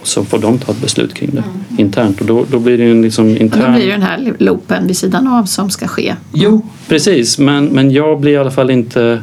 Och 0.00 0.06
så 0.06 0.24
får 0.24 0.38
de 0.38 0.58
ta 0.58 0.72
ett 0.72 0.80
beslut 0.80 1.14
kring 1.14 1.30
det 1.32 1.44
internt. 1.82 2.20
Och 2.20 2.26
då, 2.26 2.44
då 2.50 2.58
blir 2.58 2.78
det 2.78 2.84
ju 2.84 2.90
en 2.90 3.02
liksom 3.02 3.24
Och 3.26 3.32
då 3.34 3.38
intern... 3.40 3.74
blir 3.74 3.86
det 3.86 3.92
den 3.92 4.02
här 4.02 4.34
loopen 4.38 4.86
vid 4.86 4.96
sidan 4.96 5.28
av 5.28 5.44
som 5.44 5.70
ska 5.70 5.88
ske. 5.88 6.14
Jo, 6.32 6.66
precis. 6.88 7.38
Men, 7.38 7.64
men 7.66 7.90
jag 7.90 8.20
blir 8.20 8.32
i 8.32 8.36
alla 8.36 8.50
fall 8.50 8.70
inte 8.70 9.22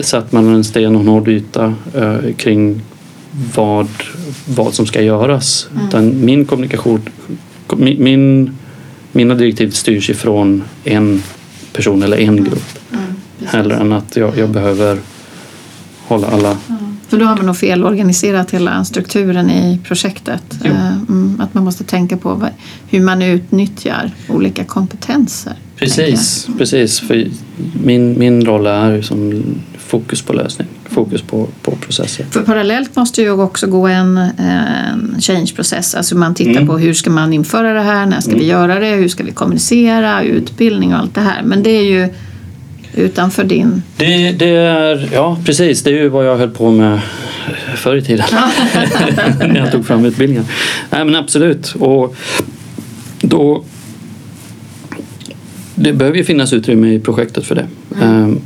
satt 0.00 0.32
mellan 0.32 0.54
en 0.54 0.64
sten 0.64 0.94
och 0.94 1.00
en 1.00 1.08
hård 1.08 1.28
yta 1.28 1.74
eh, 1.94 2.34
kring 2.36 2.82
vad, 3.54 3.88
vad 4.46 4.74
som 4.74 4.86
ska 4.86 5.02
göras. 5.02 5.68
Mm. 5.72 5.86
Utan 5.86 6.24
min 6.24 6.44
kommunikation, 6.44 7.00
min, 7.76 8.04
min, 8.04 8.56
mina 9.12 9.34
direktiv 9.34 9.70
styrs 9.70 10.10
ifrån 10.10 10.62
en 10.84 11.22
person 11.72 12.02
eller 12.02 12.16
en 12.16 12.44
grupp. 12.44 12.78
Mm. 12.92 13.04
Hellre 13.44 13.76
än 13.76 13.92
att 13.92 14.16
jag, 14.16 14.38
jag 14.38 14.48
behöver 14.48 14.98
hålla 16.06 16.26
alla... 16.26 16.56
För 17.10 17.16
då 17.18 17.24
har 17.24 17.36
man 17.36 17.46
nog 17.46 17.56
felorganiserat 17.56 18.50
hela 18.50 18.84
strukturen 18.84 19.50
i 19.50 19.78
projektet. 19.84 20.42
Eh, 20.64 20.70
Mm, 21.08 21.40
att 21.40 21.54
man 21.54 21.64
måste 21.64 21.84
tänka 21.84 22.16
på 22.16 22.48
hur 22.88 23.00
man 23.00 23.22
utnyttjar 23.22 24.10
olika 24.28 24.64
kompetenser. 24.64 25.52
Precis, 25.76 26.48
precis. 26.58 27.00
För 27.00 27.26
min, 27.84 28.18
min 28.18 28.44
roll 28.44 28.66
är 28.66 29.02
som 29.02 29.42
fokus 29.78 30.22
på 30.22 30.32
lösning, 30.32 30.68
fokus 30.88 31.22
på, 31.22 31.48
på 31.62 31.70
processer. 31.70 32.26
För 32.30 32.42
parallellt 32.42 32.96
måste 32.96 33.22
ju 33.22 33.30
också 33.30 33.66
gå 33.66 33.86
en, 33.86 34.16
en 34.38 35.16
change-process. 35.20 35.94
Alltså 35.94 36.16
man 36.16 36.34
tittar 36.34 36.50
Mm. 36.50 36.66
på 36.66 36.78
hur 36.78 36.94
ska 36.94 37.10
man 37.10 37.32
införa 37.32 37.72
det 37.72 37.82
här, 37.82 38.06
när 38.06 38.20
ska 38.20 38.32
vi 38.34 38.46
göra 38.46 38.78
det, 38.80 38.86
hur 38.94 39.08
ska 39.08 39.24
vi 39.24 39.32
kommunicera, 39.32 40.22
utbildning 40.22 40.92
och 40.94 40.98
allt 41.00 41.14
det 41.14 41.20
här. 41.20 41.42
Men 41.42 41.62
det 41.62 41.70
är 41.70 41.82
ju 41.84 42.08
utanför 43.00 43.44
din... 43.44 43.82
Det, 43.96 44.32
det 44.32 44.56
är, 44.56 45.08
ja 45.12 45.38
precis, 45.44 45.82
det 45.82 45.90
är 45.90 46.02
ju 46.02 46.08
vad 46.08 46.26
jag 46.26 46.36
höll 46.36 46.50
på 46.50 46.70
med 46.70 47.00
förr 47.76 47.96
i 47.96 48.02
tiden. 48.02 48.26
när 49.38 49.56
jag 49.56 49.72
tog 49.72 49.86
fram 49.86 50.04
utbildningen. 50.04 50.44
Nej 50.90 51.04
men 51.04 51.16
absolut. 51.16 51.74
Och 51.78 52.16
då, 53.20 53.64
det 55.74 55.92
behöver 55.92 56.18
ju 56.18 56.24
finnas 56.24 56.52
utrymme 56.52 56.94
i 56.94 57.00
projektet 57.00 57.46
för 57.46 57.54
det. 57.54 57.66
Ehm, 58.02 58.40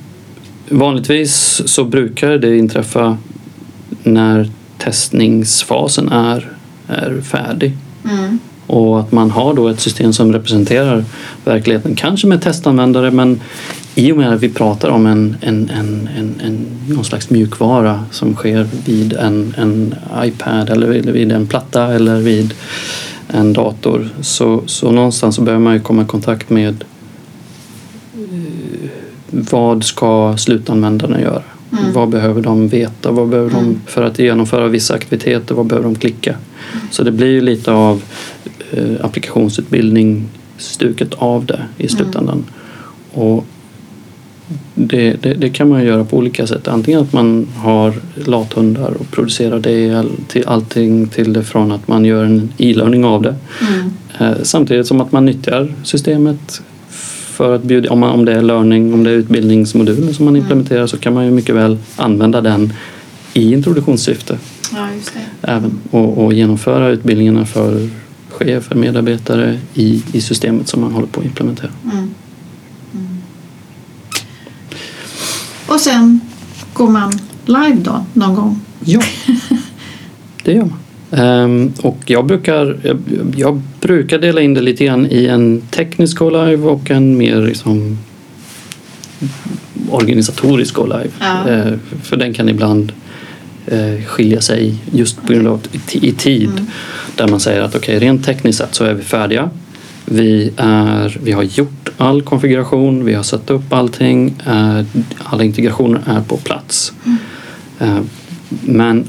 vanligtvis 0.68 1.62
så 1.66 1.84
brukar 1.84 2.30
det 2.30 2.56
inträffa 2.56 3.18
när 4.02 4.50
testningsfasen 4.78 6.08
är, 6.08 6.48
är 6.88 7.20
färdig. 7.20 7.72
Och 8.66 9.00
att 9.00 9.12
man 9.12 9.30
har 9.30 9.54
då 9.54 9.68
ett 9.68 9.80
system 9.80 10.12
som 10.12 10.32
representerar 10.32 11.04
verkligheten. 11.44 11.94
Kanske 11.94 12.26
med 12.26 12.42
testanvändare 12.42 13.10
men 13.10 13.40
i 13.94 14.12
och 14.12 14.16
med 14.16 14.32
att 14.32 14.42
vi 14.42 14.48
pratar 14.48 14.88
om 14.88 15.06
en, 15.06 15.36
en, 15.40 15.70
en, 15.70 16.08
en, 16.18 16.34
en, 16.44 16.66
någon 16.88 17.04
slags 17.04 17.30
mjukvara 17.30 18.04
som 18.10 18.34
sker 18.34 18.68
vid 18.86 19.12
en, 19.12 19.54
en 19.56 19.94
iPad 20.24 20.70
eller 20.70 20.86
vid, 21.12 21.32
en 21.32 21.46
platta 21.46 21.94
eller 21.94 22.20
vid 22.20 22.54
en 23.28 23.52
dator 23.52 24.08
så, 24.20 24.62
så 24.66 24.90
någonstans 24.90 25.36
så 25.36 25.42
behöver 25.42 25.64
man 25.64 25.74
ju 25.74 25.80
komma 25.80 26.02
i 26.02 26.06
kontakt 26.06 26.50
med 26.50 26.84
eh, 28.14 28.90
vad 29.30 29.84
ska 29.84 30.36
slutanvändarna 30.36 31.20
göra? 31.20 31.42
Vad 31.94 32.08
behöver 32.08 32.42
de 32.42 32.68
veta? 32.68 33.10
Vad 33.10 33.28
behöver 33.28 33.50
de 33.50 33.80
för 33.86 34.02
att 34.02 34.18
genomföra 34.18 34.68
vissa 34.68 34.94
aktiviteter? 34.94 35.54
Vad 35.54 35.66
behöver 35.66 35.88
de 35.88 35.94
klicka? 35.94 36.36
Så 36.90 37.02
det 37.02 37.12
blir 37.12 37.30
ju 37.30 37.40
lite 37.40 37.72
av 37.72 38.02
eh, 38.70 38.94
applikationsutbildning 39.00 40.28
stuket 40.56 41.14
av 41.14 41.46
det 41.46 41.60
i 41.76 41.88
slutändan. 41.88 42.44
Och 43.12 43.46
det, 44.74 45.12
det, 45.22 45.34
det 45.34 45.50
kan 45.50 45.68
man 45.68 45.84
göra 45.84 46.04
på 46.04 46.16
olika 46.16 46.46
sätt. 46.46 46.68
Antingen 46.68 47.00
att 47.00 47.12
man 47.12 47.46
har 47.56 47.94
lathundar 48.14 48.90
och 48.90 49.10
producerar 49.10 49.58
det 49.58 50.04
till 50.28 50.46
allting 50.46 51.08
till 51.08 51.32
det 51.32 51.42
från 51.42 51.72
att 51.72 51.88
man 51.88 52.04
gör 52.04 52.24
en 52.24 52.52
e-learning 52.58 53.04
av 53.04 53.22
det. 53.22 53.34
Eh, 54.18 54.32
Samtidigt 54.42 54.86
som 54.86 55.00
att 55.00 55.12
man 55.12 55.26
nyttjar 55.26 55.74
systemet 55.82 56.62
för 57.34 57.54
att 57.54 57.62
bjuda, 57.62 57.90
om, 57.90 58.00
man, 58.00 58.10
om 58.10 58.24
det 58.24 58.32
är 58.32 58.42
learning, 58.42 58.94
om 58.94 59.04
det 59.04 59.10
är 59.10 59.14
utbildningsmoduler 59.14 60.12
som 60.12 60.24
man 60.24 60.36
implementerar 60.36 60.86
så 60.86 60.96
kan 60.96 61.14
man 61.14 61.24
ju 61.24 61.30
mycket 61.30 61.54
väl 61.54 61.78
använda 61.96 62.40
den 62.40 62.72
i 63.32 63.52
introduktionssyfte 63.52 64.38
Ja, 64.72 64.88
även 65.42 65.80
och, 65.90 66.24
och 66.24 66.32
genomföra 66.32 66.88
utbildningarna 66.88 67.46
för 67.46 67.88
chefer, 68.28 68.74
medarbetare 68.74 69.58
i, 69.74 70.02
i 70.12 70.20
systemet 70.20 70.68
som 70.68 70.80
man 70.80 70.92
håller 70.92 71.06
på 71.06 71.20
att 71.20 71.26
implementera. 71.26 71.70
Och 75.74 75.80
sen 75.80 76.20
går 76.72 76.88
man 76.88 77.12
live 77.44 77.76
då 77.82 78.04
någon 78.12 78.34
gång. 78.34 78.60
Ja, 78.84 79.00
det 80.44 80.52
gör 80.52 80.64
man. 80.64 80.78
Ehm, 81.10 81.72
och 81.82 81.98
jag 82.06 82.26
brukar, 82.26 82.78
jag, 82.82 82.98
jag 83.36 83.62
brukar 83.80 84.18
dela 84.18 84.40
in 84.40 84.54
det 84.54 84.60
lite 84.60 84.84
grann 84.84 85.06
i 85.10 85.26
en 85.26 85.60
teknisk 85.60 86.18
go-live 86.18 86.68
och 86.68 86.90
en 86.90 87.16
mer 87.16 87.42
liksom 87.42 87.98
organisatorisk 89.90 90.74
go-live. 90.74 91.10
Ja. 91.20 91.48
Eh, 91.48 91.72
för 92.02 92.16
den 92.16 92.34
kan 92.34 92.48
ibland 92.48 92.92
eh, 93.66 94.04
skilja 94.06 94.40
sig 94.40 94.74
just 94.92 95.22
på 95.22 95.32
grund 95.32 95.46
av 95.46 95.60
i, 95.92 96.08
i 96.08 96.12
tid. 96.12 96.66
Där 97.16 97.28
man 97.28 97.40
säger 97.40 97.60
att 97.60 97.76
okej, 97.76 97.98
rent 97.98 98.24
tekniskt 98.24 98.58
sett 98.58 98.74
så 98.74 98.84
är 98.84 98.94
vi 98.94 99.02
färdiga. 99.02 99.50
Vi, 100.06 100.52
är, 100.56 101.18
vi 101.22 101.32
har 101.32 101.42
gjort 101.42 101.88
all 101.96 102.22
konfiguration, 102.22 103.04
vi 103.04 103.14
har 103.14 103.22
satt 103.22 103.50
upp 103.50 103.72
allting, 103.72 104.34
eh, 104.46 104.84
alla 105.18 105.44
integrationer 105.44 106.02
är 106.06 106.20
på 106.20 106.36
plats. 106.36 106.92
Eh, 107.78 108.00
men 108.48 109.04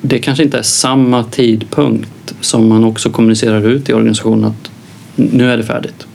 det 0.00 0.18
kanske 0.18 0.44
inte 0.44 0.58
är 0.58 0.62
samma 0.62 1.24
tidpunkt 1.24 2.34
som 2.40 2.68
man 2.68 2.84
också 2.84 3.10
kommunicerar 3.10 3.68
ut 3.68 3.88
i 3.88 3.92
organisationen 3.92 4.44
att 4.44 4.70
nu 5.14 5.50
är 5.50 5.56
det 5.56 5.64
färdigt. 5.64 6.06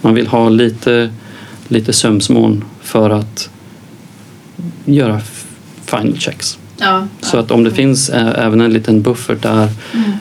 Man 0.00 0.14
vill 0.14 0.26
ha 0.26 0.48
lite, 0.48 1.10
lite 1.68 1.92
sömsmån 1.92 2.64
för 2.82 3.10
att 3.10 3.50
göra 4.84 5.20
final 5.84 6.18
checks. 6.18 6.58
Ja, 6.78 7.06
Så 7.20 7.38
att 7.38 7.50
om 7.50 7.64
det 7.64 7.70
finns 7.70 8.08
eh, 8.08 8.44
även 8.46 8.60
en 8.60 8.72
liten 8.72 9.02
buffert 9.02 9.42
där 9.42 9.68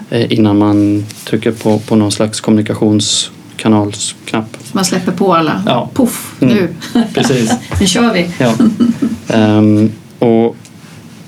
eh, 0.10 0.34
innan 0.34 0.58
man 0.58 1.06
trycker 1.26 1.52
på, 1.52 1.80
på 1.80 1.96
någon 1.96 2.12
slags 2.12 2.42
kommunikationskanalsknapp. 2.42 4.58
man 4.72 4.86
släpper 4.86 5.12
på 5.12 5.36
alla. 5.36 5.64
Ja. 5.66 5.90
Puff, 5.94 6.36
Mm. 6.42 6.56
nu. 6.56 6.70
Precis. 7.14 7.52
nu 7.80 7.88
kör 7.88 8.14
vi. 8.14 8.30
Ja. 8.40 8.54
Ehm, 9.28 9.92
och 10.20 10.56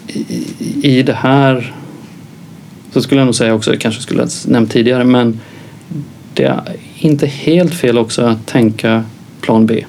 i, 0.07 0.99
i 0.99 1.03
det 1.03 1.13
här 1.13 1.73
så 2.93 3.01
skulle 3.01 3.21
jag 3.21 3.25
nog 3.25 3.35
säga 3.35 3.53
också, 3.53 3.71
jag 3.71 3.81
kanske 3.81 4.01
skulle 4.01 4.21
ha 4.21 4.27
nämnt 4.47 4.71
tidigare, 4.71 5.03
men 5.03 5.39
det 6.33 6.43
är 6.43 6.61
inte 6.97 7.27
helt 7.27 7.73
fel 7.73 7.97
också 7.97 8.21
att 8.21 8.45
tänka 8.47 9.03
plan 9.41 9.65
B. 9.65 9.85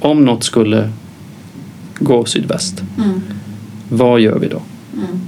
Om 0.00 0.24
något 0.24 0.44
skulle 0.44 0.90
gå 1.98 2.24
sydväst, 2.24 2.82
Mm. 2.98 3.20
Vad 3.90 4.20
gör 4.20 4.38
vi 4.38 4.48
då? 4.48 4.62
Mm. 4.96 5.20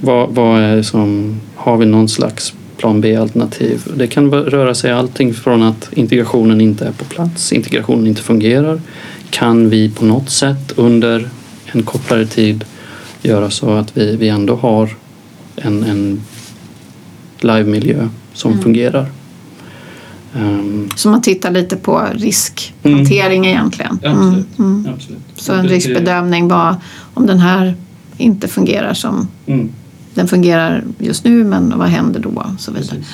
Vad, 0.00 0.30
vad 0.30 0.60
är 0.60 0.82
som, 0.82 1.36
har 1.54 1.76
vi 1.76 1.86
någon 1.86 2.08
slags 2.08 2.54
plan 2.76 3.00
B-alternativ? 3.00 3.82
Det 3.96 4.06
kan 4.06 4.32
röra 4.32 4.74
sig 4.74 4.92
allting 4.92 5.34
från 5.34 5.62
att 5.62 5.88
integrationen 5.92 6.60
inte 6.60 6.86
är 6.86 6.92
på 6.92 7.04
plats, 7.04 7.52
integrationen 7.52 8.06
inte 8.06 8.22
fungerar. 8.22 8.80
Kan 9.30 9.70
vi 9.70 9.90
på 9.90 10.04
något 10.04 10.30
sätt 10.30 10.72
under 10.76 11.28
en 11.72 11.82
kortare 11.82 12.26
tid 12.26 12.64
göra 13.22 13.50
så 13.50 13.70
att 13.70 13.96
vi, 13.96 14.16
vi 14.16 14.28
ändå 14.28 14.54
har 14.56 14.96
en, 15.56 15.84
en 15.84 16.20
live-miljö 17.40 18.08
som 18.32 18.52
Mm. 18.52 18.62
fungerar? 18.62 19.06
Så 20.96 21.08
man 21.08 21.22
tittar 21.22 21.50
lite 21.50 21.76
på 21.76 22.02
riskhantering 22.14 23.46
egentligen. 23.46 23.98
Mm. 24.04 24.44
Mm. 24.58 24.86
absolut. 24.94 25.18
Så 25.34 25.52
en 25.52 25.68
riskbedömning 25.68 26.48
var 26.48 26.76
om 27.14 27.26
den 27.26 27.38
här 27.38 27.74
inte 28.16 28.48
fungerar 28.48 28.94
som 28.94 29.28
Mm. 29.46 29.68
den 30.14 30.28
fungerar 30.28 30.84
just 30.98 31.24
nu 31.24 31.44
men 31.44 31.78
vad 31.78 31.88
händer 31.88 32.20
då? 32.20 32.28
Och 32.28 32.60
så 32.60 32.72
vidare. 32.72 32.98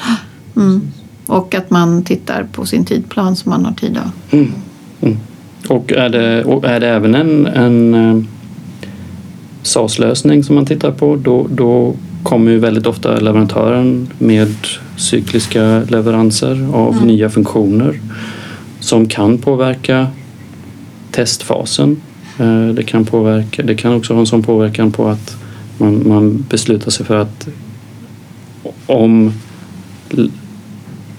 Mm. 0.57 0.81
Och 1.27 1.55
att 1.55 1.71
man 1.71 2.05
tittar 2.05 2.47
på 2.53 2.67
sin 2.67 2.85
tidplan 2.85 3.37
så 3.37 3.49
man 3.49 3.65
har 3.65 3.73
tid 3.73 3.97
att... 3.97 4.33
Mm. 4.33 4.53
Mm. 5.01 5.19
Och, 5.69 5.93
är 5.93 6.09
det, 6.09 6.45
och 6.45 6.65
är 6.65 6.81
det 6.81 6.89
även 6.89 7.15
en, 7.15 7.47
en, 7.47 7.95
eh, 7.95 8.25
SAS-lösning 9.63 10.45
som 10.45 10.55
man 10.55 10.67
tittar 10.67 10.91
på 10.91 11.17
då, 11.17 11.47
då 11.51 11.95
kommer 12.25 12.51
ju 12.51 12.59
väldigt 12.59 12.87
ofta 12.87 13.21
leverantören 13.21 14.09
med 14.19 14.55
cykliska 14.97 15.83
leveranser 15.89 16.69
av 16.73 16.95
Mm. 16.95 17.07
nya 17.07 17.31
funktioner 17.31 18.01
som 18.81 19.09
kan 19.09 19.39
påverka 19.39 20.07
testfasen. 21.11 21.97
Eh, 22.39 22.67
Det 22.69 22.83
kan, 22.83 23.05
påverka, 23.05 23.63
det 23.63 23.75
kan 23.75 23.95
också 23.95 24.13
ha 24.13 24.21
en 24.21 24.27
sån 24.27 24.43
påverkan 24.43 24.93
på 24.93 25.09
att 25.09 25.37
man, 25.79 26.09
man 26.09 26.45
beslutar 26.51 26.91
sig 26.91 27.07
för 27.07 27.17
att 27.17 27.49
om 28.87 29.33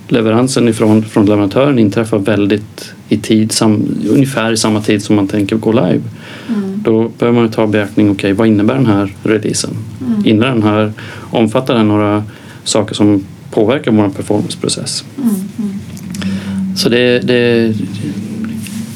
leveransen 0.07 0.67
ifrån, 0.67 1.03
från 1.03 1.25
leverantören 1.25 1.79
inträffar 1.79 2.19
väldigt 2.19 2.93
i 3.09 3.17
tid, 3.17 3.51
sam, 3.51 3.87
ungefär 4.09 4.51
i 4.51 4.57
samma 4.57 4.81
tid 4.81 5.03
som 5.03 5.15
man 5.15 5.27
tänker 5.27 5.55
gå 5.55 5.71
live. 5.71 6.01
Mm. 6.49 6.81
Då 6.83 7.11
behöver 7.19 7.41
man 7.41 7.51
ta 7.51 7.67
beaktning, 7.67 8.11
okej 8.11 8.33
vad 8.33 8.47
innebär 8.47 8.75
den 8.75 8.85
här 8.85 9.13
releasen? 9.23 9.69
Mm. 10.07 10.25
Innebär 10.25 10.47
den 10.47 10.63
här, 10.63 10.93
omfattar 11.31 11.75
den 11.75 11.87
några 11.87 12.23
saker 12.63 12.95
som 12.95 13.23
påverkar 13.51 13.91
vår 13.91 14.09
performanceprocess? 14.09 15.03
Mm. 15.17 15.35
Mm. 15.59 16.75
Så 16.75 16.89
det, 16.89 17.19
det, 17.19 17.73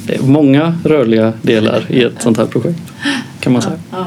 det 0.07 0.15
är 0.15 0.21
många 0.21 0.77
rörliga 0.83 1.33
delar 1.41 1.85
i 1.91 2.03
ett 2.03 2.21
sånt 2.21 2.37
här 2.37 2.45
projekt 2.45 2.79
kan 3.39 3.53
man 3.53 3.61
säga. 3.61 3.75
Ja. 3.91 4.05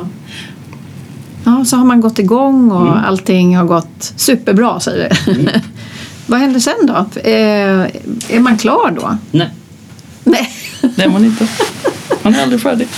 ja, 1.44 1.64
så 1.64 1.76
har 1.76 1.84
man 1.84 2.00
gått 2.00 2.18
igång 2.18 2.70
och 2.70 2.86
Mm. 2.86 3.05
allting 3.05 3.57
har 3.57 3.64
gått 3.64 4.12
superbra 4.16 4.80
säger 4.80 5.16
du. 5.26 5.32
Mm. 5.32 5.46
Vad 6.26 6.40
händer 6.40 6.61
sen 6.61 6.74
då? 6.86 7.20
Eh, 7.20 7.86
är 8.28 8.40
man 8.40 8.59
klar 8.59 8.96
då? 9.00 9.16
Nej, 9.30 9.50
Nej. 10.24 10.48
det 10.96 11.03
är 11.03 11.09
man 11.09 11.24
inte. 11.24 11.48
Man 12.22 12.34
är 12.34 12.42
aldrig 12.42 12.61
färdig. 12.61 12.88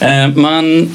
Eh, 0.00 0.28
man 0.36 0.88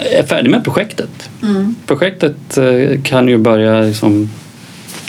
är 0.00 0.22
färdig 0.26 0.50
med 0.50 0.64
projektet. 0.64 1.30
Mm. 1.42 1.74
Projektet 1.86 2.58
eh, 2.58 3.02
kan 3.02 3.28
ju 3.28 3.38
börja 3.38 3.80
liksom 3.80 4.30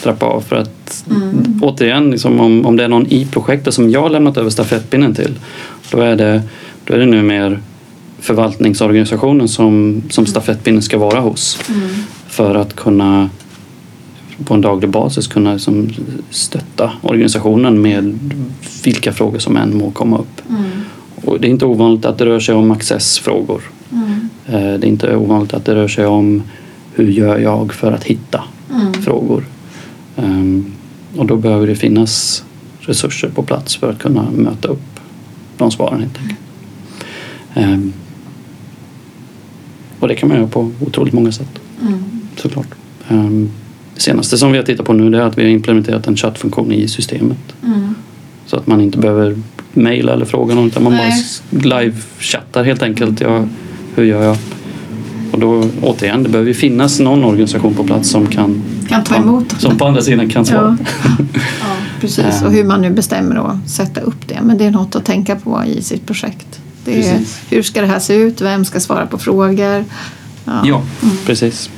trappa 0.04 0.26
av 0.26 0.42
för 0.42 0.56
att 0.56 0.78
Mm. 1.10 1.60
återigen, 1.64 2.12
liksom, 2.12 2.40
om, 2.40 2.66
om 2.66 2.78
det 2.78 2.84
är 2.84 2.88
någon 2.88 3.08
i 3.08 3.26
projektet 3.26 3.74
som 3.74 3.90
jag 3.90 4.12
lämnat 4.12 4.38
över 4.38 4.50
stafettpinnen 4.50 5.16
till 5.16 5.40
då 5.92 6.00
är 6.00 6.16
det, 6.16 6.42
då 6.86 6.94
är 6.94 6.98
det 6.98 7.06
nu 7.06 7.22
mer 7.22 7.60
förvaltningsorganisationen 8.20 9.48
som, 9.48 10.02
som 10.10 10.26
stafettpinnen 10.26 10.82
ska 10.82 10.98
vara 10.98 11.20
hos 11.20 11.60
Mm. 11.70 11.90
för 12.28 12.56
att 12.56 12.76
kunna 12.76 13.30
på 14.46 14.54
en 14.54 14.62
daglig 14.62 14.90
basis 14.90 15.28
kunna 15.28 15.54
liksom 15.54 15.90
stötta 16.30 16.92
organisationen 17.02 17.82
med 17.82 18.20
vilka 18.84 19.14
frågor 19.14 19.40
som 19.40 19.58
än 19.58 19.78
må 19.78 19.92
komma 19.92 20.18
upp. 20.18 20.42
Mm. 20.50 20.64
Och 21.16 21.40
det 21.40 21.48
är 21.48 21.50
inte 21.50 21.66
ovanligt 21.66 22.06
att 22.06 22.18
det 22.18 22.26
rör 22.26 22.40
sig 22.40 22.56
om 22.56 22.72
accessfrågor. 22.72 23.62
Mm. 23.92 24.30
Eh, 24.48 24.54
Det 24.54 24.88
är 24.88 24.90
inte 24.90 25.16
ovanligt 25.16 25.54
att 25.54 25.66
det 25.66 25.76
rör 25.76 25.88
sig 25.88 26.06
om 26.06 26.44
hur 26.94 27.08
gör 27.08 27.38
jag 27.40 27.74
för 27.74 27.92
att 27.92 28.04
hitta 28.04 28.44
Mm. 28.74 28.94
frågor. 28.94 29.46
Ehm, 30.18 30.66
Och 31.18 31.26
då 31.26 31.36
behöver 31.36 31.68
det 31.68 31.76
finnas 31.76 32.44
resurser 32.80 33.30
på 33.30 33.44
plats 33.44 33.76
för 33.76 33.90
att 33.92 34.00
kunna 34.00 34.32
möta 34.32 34.68
upp 34.68 35.00
de 35.58 35.72
svaren 35.72 36.02
helt 36.02 36.18
enkelt. 36.18 36.40
Ehm, 37.54 37.94
Och 40.00 40.08
det 40.08 40.16
kan 40.16 40.30
man 40.30 40.38
göra 40.38 40.48
på 40.48 40.72
otroligt 40.80 41.14
många 41.14 41.32
sätt 41.32 41.60
Mm. 41.82 41.94
såklart. 42.36 42.68
Ehm, 43.10 43.50
Det 43.96 44.02
senaste 44.02 44.38
som 44.38 44.52
vi 44.52 44.58
har 44.58 44.66
tittat 44.66 44.86
på 44.86 44.94
nu 44.94 45.18
är 45.18 45.22
att 45.22 45.38
vi 45.38 45.42
har 45.44 45.50
implementerat 45.50 46.08
en 46.08 46.18
chattfunktion 46.18 46.72
i 46.72 46.88
systemet. 46.88 47.56
Mm. 47.66 47.96
Så 48.46 48.58
att 48.58 48.68
man 48.68 48.82
inte 48.82 48.98
behöver 48.98 49.36
mejla 49.74 50.14
eller 50.14 50.26
fråga 50.26 50.56
någon 50.56 50.68
utan 50.68 50.84
man 50.84 50.94
Nej. 50.94 51.24
bara 51.50 51.60
live-chattar 51.82 52.64
helt 52.64 52.82
enkelt. 52.84 53.22
Ja, 53.22 53.46
hur 53.96 54.04
gör 54.04 54.24
jag? 54.24 54.38
Och 55.32 55.40
då 55.40 55.64
återigen, 55.82 56.24
det 56.24 56.30
behöver 56.30 56.48
ju 56.48 56.54
finnas 56.54 57.00
någon 57.00 57.24
organisation 57.24 57.74
på 57.74 57.84
plats 57.84 58.10
som 58.10 58.28
kan 58.28 58.62
Kan 58.90 59.04
ta 59.04 59.16
emot. 59.16 59.56
som 59.60 59.78
på 59.78 59.86
andra 59.86 60.02
sidan 60.02 60.30
kan 60.30 60.46
svara. 60.46 60.78
Ja. 60.80 60.86
ja, 61.62 61.76
precis. 62.02 62.42
Och 62.46 62.52
hur 62.52 62.64
man 62.64 62.82
nu 62.82 62.90
bestämmer 62.90 63.36
att 63.36 63.70
sätta 63.70 64.02
upp 64.02 64.28
det. 64.28 64.40
Men 64.42 64.58
det 64.58 64.66
är 64.66 64.72
något 64.72 64.96
att 64.96 65.06
tänka 65.06 65.36
på 65.36 65.64
i 65.68 65.82
sitt 65.82 66.06
projekt. 66.06 66.60
Det 66.86 66.92
är, 66.92 67.14
Precis. 67.14 67.42
hur 67.50 67.62
ska 67.64 67.82
det 67.82 67.88
här 67.88 68.00
se 68.00 68.14
ut? 68.16 68.42
Vem 68.42 68.66
ska 68.66 68.80
svara 68.80 69.06
på 69.06 69.18
frågor? 69.18 69.86
Ja. 70.46 70.64
Ja, 70.66 70.82
precis. 71.26 71.70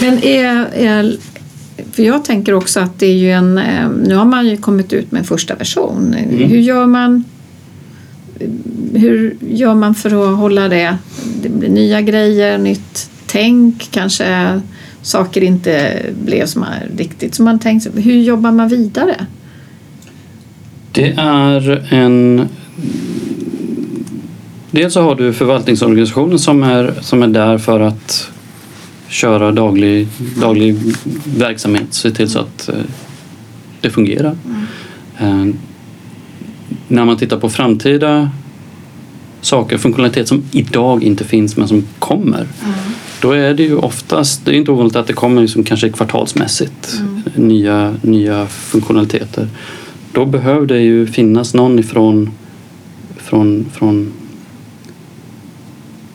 Men 0.00 0.24
är, 0.24 0.66
är, 0.74 1.16
för 1.92 2.02
jag 2.02 2.24
tänker 2.24 2.54
också 2.54 2.80
att 2.80 2.98
det 2.98 3.06
är 3.06 3.14
ju 3.16 3.32
en, 3.32 3.58
eh, 3.58 3.88
nu 4.06 4.14
har 4.16 4.24
man 4.24 4.46
ju 4.46 4.56
kommit 4.56 4.92
ut 4.92 5.12
med 5.12 5.18
en 5.18 5.24
första 5.24 5.54
version. 5.54 6.14
Mm. 6.14 6.50
Hur 6.50 6.58
gör 6.58 6.86
man 6.86 7.24
hur 8.94 9.36
gör 9.48 9.74
man 9.74 9.94
för 9.94 10.32
att 10.32 10.38
hålla 10.38 10.68
det, 10.68 10.98
det 11.42 11.48
blir 11.48 11.68
nya 11.68 12.00
grejer, 12.00 12.58
nytt 12.58 13.10
tänk, 13.26 13.88
kanske 13.90 14.60
saker 15.02 15.40
inte 15.42 16.02
blev 16.24 16.46
som 16.46 16.60
man, 16.60 16.70
riktigt 16.96 17.34
som 17.34 17.44
man 17.44 17.58
tänkt 17.58 17.82
sig. 17.82 18.02
Hur 18.02 18.20
jobbar 18.20 18.52
man 18.52 18.68
vidare? 18.68 19.26
Det 20.92 21.14
är 21.18 21.86
en... 21.94 22.48
Dels 24.70 24.94
så 24.94 25.02
har 25.02 25.14
du 25.14 25.32
förvaltningsorganisationen 25.32 26.38
som 26.38 26.62
är, 26.62 26.94
som 27.00 27.22
är 27.22 27.26
där 27.26 27.58
för 27.58 27.80
att 27.80 28.30
köra 29.08 29.52
daglig, 29.52 30.08
daglig 30.40 30.76
verksamhet, 31.36 31.86
se 31.90 32.10
till 32.10 32.28
så 32.30 32.38
att 32.38 32.68
eh, 32.68 32.74
det 33.80 33.90
fungerar. 33.90 34.36
Eh, 35.18 35.46
När 36.88 37.04
man 37.04 37.16
tittar 37.16 37.36
på 37.36 37.50
framtida 37.50 38.30
saker, 39.40 39.78
funktionalitet 39.78 40.28
som 40.28 40.42
idag 40.52 41.02
inte 41.02 41.24
finns 41.24 41.56
men 41.56 41.68
som 41.68 41.84
kommer. 41.98 42.46
Då 43.22 43.32
är 43.32 43.54
det 43.54 43.62
ju 43.62 43.76
oftast, 43.76 44.44
det 44.44 44.50
är 44.50 44.54
inte 44.54 44.70
ovanligt 44.70 44.96
att 44.96 45.06
det 45.06 45.12
kommer 45.12 45.42
liksom 45.42 45.64
kanske 45.64 45.90
kvartalsmässigt 45.90 47.00
nya, 47.34 47.94
nya 48.02 48.46
funktionaliteter. 48.46 49.48
Då 50.12 50.26
behöver 50.26 50.66
det 50.66 50.80
ju 50.80 51.06
finnas 51.06 51.54
någon 51.54 51.78
ifrån 51.78 52.30
från, 53.30 53.66
från 53.72 54.12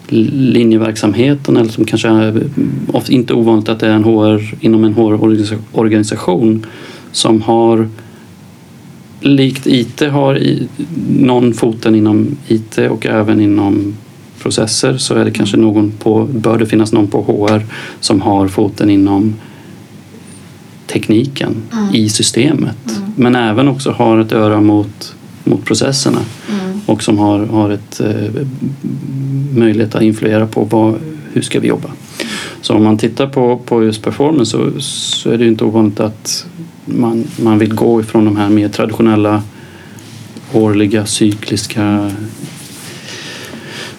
linjeverksamheten 0.07 1.57
eller 1.57 1.69
som 1.69 1.85
kanske 1.85 2.07
är 2.07 2.49
ofta 2.93 3.11
inte 3.11 3.33
ovanligt 3.33 3.69
att 3.69 3.79
det 3.79 3.87
är 3.87 3.91
en 3.91 4.03
HR 4.03 4.55
inom 4.59 4.83
en 4.83 4.93
HR-organisation 4.93 6.65
som 7.11 7.41
har 7.41 7.89
likt 9.21 9.67
IT 9.67 9.99
har 9.99 10.39
någon 11.09 11.53
foten 11.53 11.95
inom 11.95 12.37
IT 12.47 12.77
och 12.77 13.05
även 13.05 13.41
inom 13.41 13.95
processer 14.39 14.97
så 14.97 15.13
är 15.15 15.25
det 15.25 15.31
kanske 15.31 15.57
någon 15.57 15.91
på, 15.91 16.25
bör 16.25 16.57
det 16.57 16.65
finnas 16.65 16.91
någon 16.91 17.07
på 17.07 17.21
HR 17.23 17.65
som 17.99 18.21
har 18.21 18.47
foten 18.47 18.89
inom 18.89 19.35
tekniken 20.87 21.55
Mm. 21.73 21.95
i 21.95 22.09
systemet. 22.09 22.77
Mm. 22.97 23.11
Men 23.15 23.35
även 23.35 23.67
också 23.67 23.91
har 23.91 24.17
ett 24.19 24.31
öra 24.31 24.61
mot, 24.61 25.15
mot 25.43 25.65
processerna 25.65 26.19
Mm. 26.49 26.79
och 26.85 27.03
som 27.03 27.17
har, 27.17 27.45
har 27.45 27.69
ett 27.69 27.99
eh, 27.99 28.45
möjlighet 29.55 29.95
att 29.95 30.01
influera 30.01 30.47
på 30.47 30.63
vad, 30.63 30.95
hur 31.33 31.41
ska 31.41 31.59
vi 31.59 31.67
jobba. 31.67 31.89
Så 32.61 32.73
om 32.73 32.83
man 32.83 32.97
tittar 32.97 33.27
på, 33.27 33.57
på 33.65 33.83
just 33.83 34.01
performance 34.01 34.51
så, 34.51 34.81
så 34.81 35.31
är 35.31 35.37
det 35.37 35.43
ju 35.43 35.49
inte 35.49 35.63
ovanligt 35.63 35.99
att 35.99 36.45
man, 36.85 37.27
man 37.43 37.59
vill 37.59 37.73
gå 37.73 38.01
ifrån 38.01 38.25
de 38.25 38.37
här 38.37 38.49
mer 38.49 38.69
traditionella 38.69 39.43
årliga 40.53 41.05
cykliska 41.05 42.11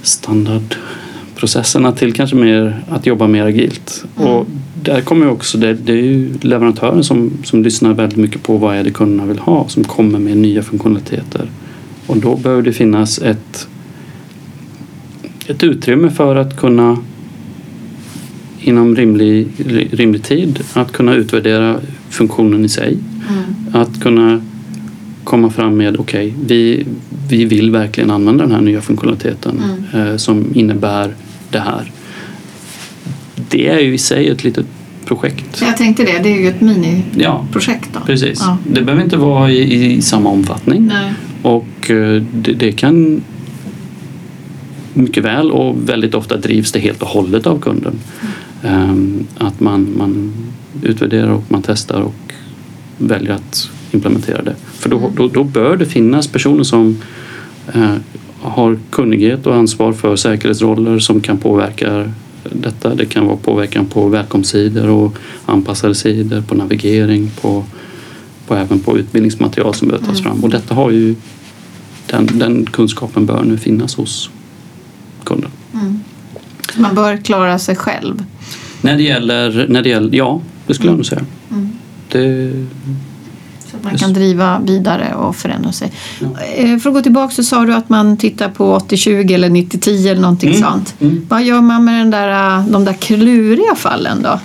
standardprocesserna 0.02 1.92
till 1.92 2.12
kanske 2.12 2.36
mer 2.36 2.82
att 2.88 3.06
jobba 3.06 3.26
mer 3.26 3.44
agilt. 3.44 4.04
Mm. 4.18 4.30
Och 4.30 4.46
där 4.82 5.00
kommer 5.00 5.28
också, 5.28 5.58
det, 5.58 5.74
det 5.74 5.92
är 5.92 6.02
ju 6.02 6.34
leverantören 6.40 7.04
som, 7.04 7.32
som 7.44 7.62
lyssnar 7.62 7.94
väldigt 7.94 8.18
mycket 8.18 8.42
på 8.42 8.56
vad 8.56 8.76
är 8.76 8.84
det 8.84 8.90
kunderna 8.90 9.26
vill 9.26 9.38
ha 9.38 9.68
som 9.68 9.84
kommer 9.84 10.18
med 10.18 10.36
nya 10.36 10.62
funktionaliteter. 10.62 11.50
Och 12.06 12.16
då 12.16 12.36
behöver 12.36 12.62
det 12.62 12.72
finnas 12.72 13.18
ett, 13.18 13.68
ett 15.46 15.62
utrymme 15.62 16.10
för 16.10 16.36
att 16.36 16.56
kunna 16.56 16.98
inom 18.66 18.96
rimlig, 18.96 19.48
rimlig 19.90 20.22
tid 20.22 20.60
att 20.72 20.92
kunna 20.92 21.14
utvärdera 21.14 21.76
funktionen 22.10 22.64
i 22.64 22.68
sig. 22.68 22.98
Mm. 23.28 23.82
Att 23.82 24.00
kunna 24.00 24.40
komma 25.24 25.50
fram 25.50 25.76
med 25.76 25.96
okej, 25.96 26.34
vi, 26.46 26.86
vi 27.28 27.44
vill 27.44 27.70
verkligen 27.70 28.10
använda 28.10 28.44
den 28.44 28.54
här 28.54 28.60
nya 28.60 28.80
funktionaliteten 28.80 29.62
eh, 29.94 30.16
som 30.16 30.44
innebär 30.54 31.14
det 31.50 31.58
här. 31.58 31.92
Det 33.48 33.68
är 33.68 33.78
ju 33.78 33.94
i 33.94 33.98
sig 33.98 34.28
ett 34.28 34.44
litet 34.44 34.66
projekt. 35.04 35.62
Jag 35.62 35.76
tänkte 35.76 36.04
det, 36.04 36.18
det 36.22 36.28
är 36.28 36.40
ju 36.40 36.48
ett 36.48 36.56
Ja, 36.60 37.38
miniprojekt 37.40 37.88
då. 37.92 38.00
precis. 38.06 38.38
Ja. 38.40 38.58
Det 38.66 38.82
behöver 38.82 39.04
inte 39.04 39.16
vara 39.16 39.50
i, 39.50 39.92
i 39.96 40.02
samma 40.02 40.30
omfattning. 40.30 40.86
Nej. 40.86 41.12
Och 41.42 41.90
eh, 41.90 42.22
det, 42.32 42.52
det 42.52 42.72
kan 42.72 43.22
mycket 44.94 45.24
väl 45.24 45.50
och 45.50 45.88
väldigt 45.88 46.14
ofta 46.14 46.36
drivs 46.36 46.72
det 46.72 46.78
helt 46.80 47.02
och 47.02 47.08
hållet 47.08 47.46
av 47.46 47.60
kunden. 47.60 47.98
Ehm, 48.62 49.26
Att 49.38 49.60
man, 49.60 49.94
man 49.98 50.32
utvärderar 50.82 51.30
och 51.30 51.44
man 51.48 51.62
testar 51.62 52.00
och 52.00 52.32
väljer 52.98 53.32
att 53.32 53.70
implementera 53.92 54.42
det. 54.42 54.54
För 54.72 54.88
då, 54.88 55.12
då, 55.16 55.28
då 55.28 55.44
bör 55.44 55.76
det 55.76 55.86
finnas 55.86 56.26
personer 56.26 56.64
som 56.64 56.98
eh, 57.74 57.94
har 58.40 58.78
kunnighet 58.90 59.46
och 59.46 59.54
ansvar 59.54 59.92
för 59.92 60.16
säkerhetsroller 60.16 60.98
som 60.98 61.20
kan 61.20 61.38
påverka 61.38 62.12
detta. 62.52 62.94
Det 62.94 63.06
kan 63.06 63.26
vara 63.26 63.36
påverkan 63.36 63.86
på 63.86 64.08
välkomstsidor 64.08 64.88
och 64.88 65.18
anpassade 65.46 65.94
sidor, 65.94 66.40
på 66.40 66.54
navigering, 66.54 67.30
på, 67.40 67.64
på 68.46 68.54
även 68.54 68.80
på 68.80 68.98
utbildningsmaterial 68.98 69.74
som 69.74 69.88
behöver 69.88 70.06
tas 70.06 70.22
fram. 70.22 70.44
Och 70.44 70.50
detta 70.50 70.74
har 70.74 70.90
ju 70.90 71.14
den, 72.06 72.26
den 72.38 72.66
kunskapen 72.66 73.26
bör 73.26 73.44
nu 73.44 73.58
finnas 73.58 73.94
hos 73.96 74.30
kunden. 75.24 75.50
Man 76.76 76.94
bör 76.94 77.16
klara 77.16 77.58
sig 77.58 77.76
själv. 77.76 78.24
När 78.86 78.96
det 78.96 79.02
gäller, 79.02 79.66
när 79.68 79.82
det 79.82 79.88
gäller 79.88 80.16
ja, 80.16 80.40
det 80.66 80.74
skulle 80.74 80.90
jag 80.90 80.96
nog 80.96 81.06
säga. 81.06 81.22
Det, 82.12 82.52
Så 83.70 83.76
att 83.76 83.84
man 83.84 83.96
kan 83.98 84.12
driva 84.12 84.60
vidare 84.60 85.14
och 85.14 85.36
förändra 85.36 85.72
sig. 85.72 85.92
Eh, 86.56 86.78
För 86.78 86.90
att 86.90 86.94
gå 86.94 87.02
tillbaka 87.02 87.34
så 87.34 87.42
sa 87.42 87.64
du 87.64 87.74
att 87.74 87.88
man 87.88 88.16
tittar 88.16 88.48
på 88.48 88.78
80-20 88.78 89.34
eller 89.34 89.48
90-10 89.48 90.10
eller 90.10 90.20
någonting 90.20 90.50
Mm, 90.50 90.62
sånt. 90.62 90.94
mm. 91.00 91.26
Vad 91.28 91.42
gör 91.42 91.60
man 91.60 91.84
med 91.84 92.00
den 92.00 92.10
där, 92.10 92.62
de 92.70 92.84
där 92.84 92.92
kluriga 92.92 93.74
fallen 93.76 94.22
då? 94.22 94.40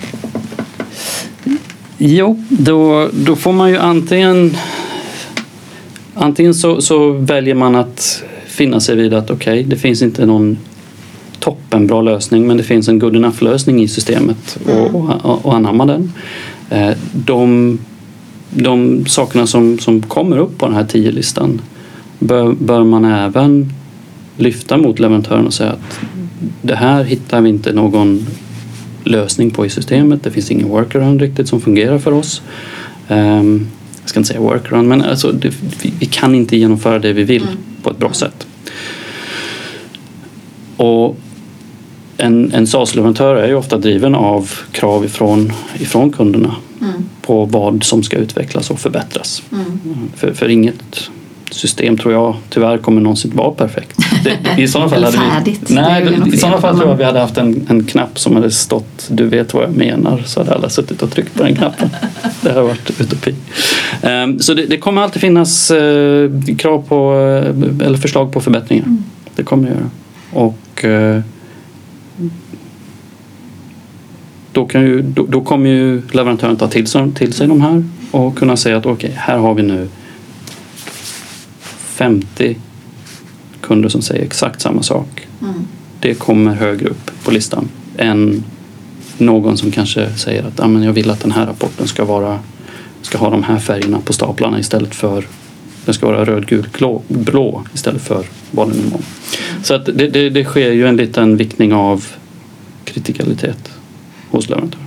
Jo, 1.98 2.44
då, 2.48 3.08
då 3.12 3.36
får 3.36 3.52
man 3.52 3.70
ju 3.70 3.78
antingen 3.78 4.56
Antingen 6.14 6.54
så, 6.54 6.80
så 6.80 7.10
väljer 7.12 7.54
man 7.54 7.74
att 7.76 8.22
finna 8.46 8.80
sig 8.80 8.96
vid 8.96 9.14
att 9.14 9.30
okej, 9.30 9.62
det 9.64 9.76
finns 9.76 10.02
inte 10.02 10.26
någon 10.26 10.58
toppenbra 11.42 12.02
lösning 12.02 12.46
men 12.46 12.56
det 12.56 12.62
finns 12.62 12.88
en 12.88 12.98
good 12.98 13.16
enough 13.16 13.42
lösning 13.42 13.82
i 13.82 13.88
systemet 13.88 14.58
och, 14.66 14.94
och, 14.94 15.46
och 15.46 15.54
anamma 15.54 15.86
den. 15.86 16.12
Eh, 16.70 16.96
De, 17.12 17.78
de 18.50 19.06
sakerna 19.06 19.46
som, 19.46 19.78
som 19.78 20.02
kommer 20.02 20.38
upp 20.38 20.58
på 20.58 20.66
den 20.66 20.74
här 20.74 20.84
10-listan 20.84 21.60
bör, 22.18 22.52
bör 22.52 22.84
man 22.84 23.04
även 23.04 23.72
lyfta 24.36 24.76
mot 24.76 24.98
leverantören 24.98 25.46
och 25.46 25.54
säga 25.54 25.70
att 25.70 26.00
det 26.62 26.76
här 26.76 27.04
hittar 27.04 27.40
vi 27.40 27.48
inte 27.48 27.72
någon 27.72 28.26
lösning 29.04 29.50
på 29.50 29.66
i 29.66 29.70
systemet. 29.70 30.22
Det 30.22 30.30
finns 30.30 30.50
ingen 30.50 30.68
workaround 30.68 31.20
riktigt 31.20 31.48
som 31.48 31.60
fungerar 31.60 31.98
för 31.98 32.12
oss. 32.12 32.42
Ehm, 33.08 33.66
jag 34.00 34.08
ska 34.08 34.20
inte 34.20 34.28
säga 34.28 34.40
workaround, 34.40 34.88
men 34.88 35.02
alltså 35.02 35.32
det, 35.32 35.52
vi, 35.82 35.92
vi 35.98 36.06
kan 36.06 36.34
inte 36.34 36.56
genomföra 36.56 36.98
det 36.98 37.12
vi 37.12 37.24
vill 37.24 37.46
på 37.82 37.90
ett 37.90 37.98
bra 37.98 38.12
sätt. 38.12 38.46
Och 40.76 41.16
en, 42.16 42.52
en 42.54 42.66
SaaS-leverantör 42.66 43.36
är 43.36 43.48
ju 43.48 43.54
ofta 43.54 43.78
driven 43.78 44.14
av 44.14 44.50
krav 44.72 45.04
ifrån, 45.04 45.52
ifrån 45.78 46.10
kunderna 46.12 46.54
på 47.22 47.44
vad 47.44 47.84
som 47.84 48.02
ska 48.02 48.16
utvecklas 48.16 48.70
och 48.70 48.78
förbättras. 48.78 49.42
För, 50.16 50.32
för 50.32 50.48
inget 50.48 51.10
system 51.50 51.98
tror 51.98 52.14
jag 52.14 52.36
tyvärr 52.50 52.78
kommer 52.78 53.00
någonsin 53.00 53.32
vara 53.34 53.50
perfekt. 53.50 53.96
Det, 54.24 54.62
I 54.62 54.68
sådana 54.68 54.90
fall 54.90 55.04
hade 55.04 55.18
vi, 55.18 55.24
färdigt. 55.24 55.68
Nej, 55.68 56.18
i 56.32 56.36
sådana 56.36 56.60
fall 56.60 56.76
tror 56.76 56.88
jag 56.88 56.96
vi 56.96 57.04
hade 57.04 57.20
haft 57.20 57.38
en, 57.38 57.66
en 57.68 57.84
knapp 57.84 58.18
som 58.18 58.36
hade 58.36 58.50
stått 58.50 59.08
Du 59.10 59.26
vet 59.26 59.54
vad 59.54 59.64
jag 59.64 59.76
menar 59.76 60.22
så 60.26 60.40
hade 60.40 60.54
alla 60.54 60.68
suttit 60.68 61.02
och 61.02 61.10
tryckt 61.10 61.34
på 61.34 61.42
den 61.42 61.56
knappen. 61.56 61.90
Det 62.40 62.48
hade 62.48 62.62
varit 62.62 63.00
utopi. 63.00 63.34
Ehm, 64.02 64.38
Så 64.38 64.54
det, 64.54 64.66
det 64.66 64.78
kommer 64.78 65.02
alltid 65.02 65.20
finnas 65.20 65.70
eh, 65.70 66.30
krav 66.58 66.84
på 66.88 67.12
eh, 67.14 67.86
eller 67.86 67.98
förslag 67.98 68.32
på 68.32 68.40
förbättringar. 68.40 68.86
Det 69.34 69.42
kommer 69.42 69.68
det 69.68 69.74
göra. 69.74 69.90
Och 70.32 70.84
eh, 70.84 71.20
då, 74.52 74.66
kan 74.66 74.82
ju, 74.82 75.02
då, 75.02 75.26
då 75.26 75.40
kommer 75.40 75.70
ju 75.70 76.02
leverantören 76.12 76.56
ta 76.56 76.68
till 76.68 76.86
sig, 76.86 77.12
till 77.12 77.32
sig 77.32 77.48
de 77.48 77.60
här 77.60 77.84
och 78.10 78.38
kunna 78.38 78.56
säga 78.56 78.76
att 78.76 78.86
okej, 78.86 79.12
här 79.16 79.38
har 79.38 79.54
vi 79.54 79.62
nu 79.62 79.88
50 81.60 82.56
kunder 83.60 83.88
som 83.88 84.02
säger 84.02 84.24
exakt 84.24 84.60
samma 84.60 84.82
sak. 84.82 85.28
Det 86.00 86.14
kommer 86.14 86.54
högre 86.54 86.88
upp 86.88 87.10
på 87.24 87.30
listan 87.30 87.68
än 87.96 88.44
någon 89.18 89.56
som 89.56 89.70
kanske 89.70 90.14
säger 90.16 90.44
att 90.44 90.60
ah, 90.60 90.68
men 90.68 90.82
jag 90.82 90.92
vill 90.92 91.10
att 91.10 91.20
den 91.20 91.32
här 91.32 91.46
rapporten 91.46 91.88
ska, 91.88 92.04
vara, 92.04 92.38
ska 93.02 93.18
ha 93.18 93.30
de 93.30 93.42
här 93.42 93.58
färgerna 93.58 94.00
på 94.00 94.12
staplarna 94.12 94.58
istället 94.58 94.94
för 94.94 95.24
den 95.84 95.94
ska 95.94 96.06
vara 96.06 96.24
röd, 96.24 96.46
gul, 96.46 96.68
blå, 96.72 97.02
blå 97.08 97.64
istället 97.74 98.02
för 98.02 98.26
vad 98.50 98.68
det 98.70 98.74
nu 98.76 98.82
var. 98.82 99.00
Så 99.62 99.74
att 99.74 99.86
det, 99.86 99.92
det, 99.92 100.30
det 100.30 100.44
sker 100.44 100.72
ju 100.72 100.86
en 100.86 100.96
liten 100.96 101.36
viktning 101.36 101.74
av 101.74 102.06
kritikalitet 102.84 103.70
hos 104.30 104.48
leverantören. 104.48 104.86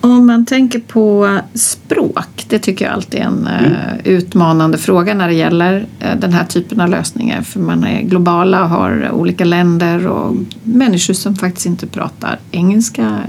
Om 0.00 0.26
man 0.26 0.46
tänker 0.46 0.78
på 0.78 1.38
språk, 1.54 2.46
det 2.48 2.58
tycker 2.58 2.84
jag 2.84 2.94
alltid 2.94 3.20
är 3.20 3.24
en 3.24 3.46
eh, 3.46 4.12
utmanande 4.12 4.78
fråga 4.78 5.14
när 5.14 5.28
det 5.28 5.34
gäller 5.34 5.86
eh, 6.00 6.16
den 6.18 6.32
här 6.32 6.44
typen 6.44 6.80
av 6.80 6.88
lösningar. 6.88 7.42
För 7.42 7.60
man 7.60 7.84
är 7.84 8.02
globala 8.02 8.62
och 8.62 8.68
har 8.68 9.10
olika 9.12 9.44
länder 9.44 10.06
och 10.06 10.36
människor 10.62 11.14
som 11.14 11.36
faktiskt 11.36 11.66
inte 11.66 11.86
pratar 11.86 12.38
engelska, 12.50 13.20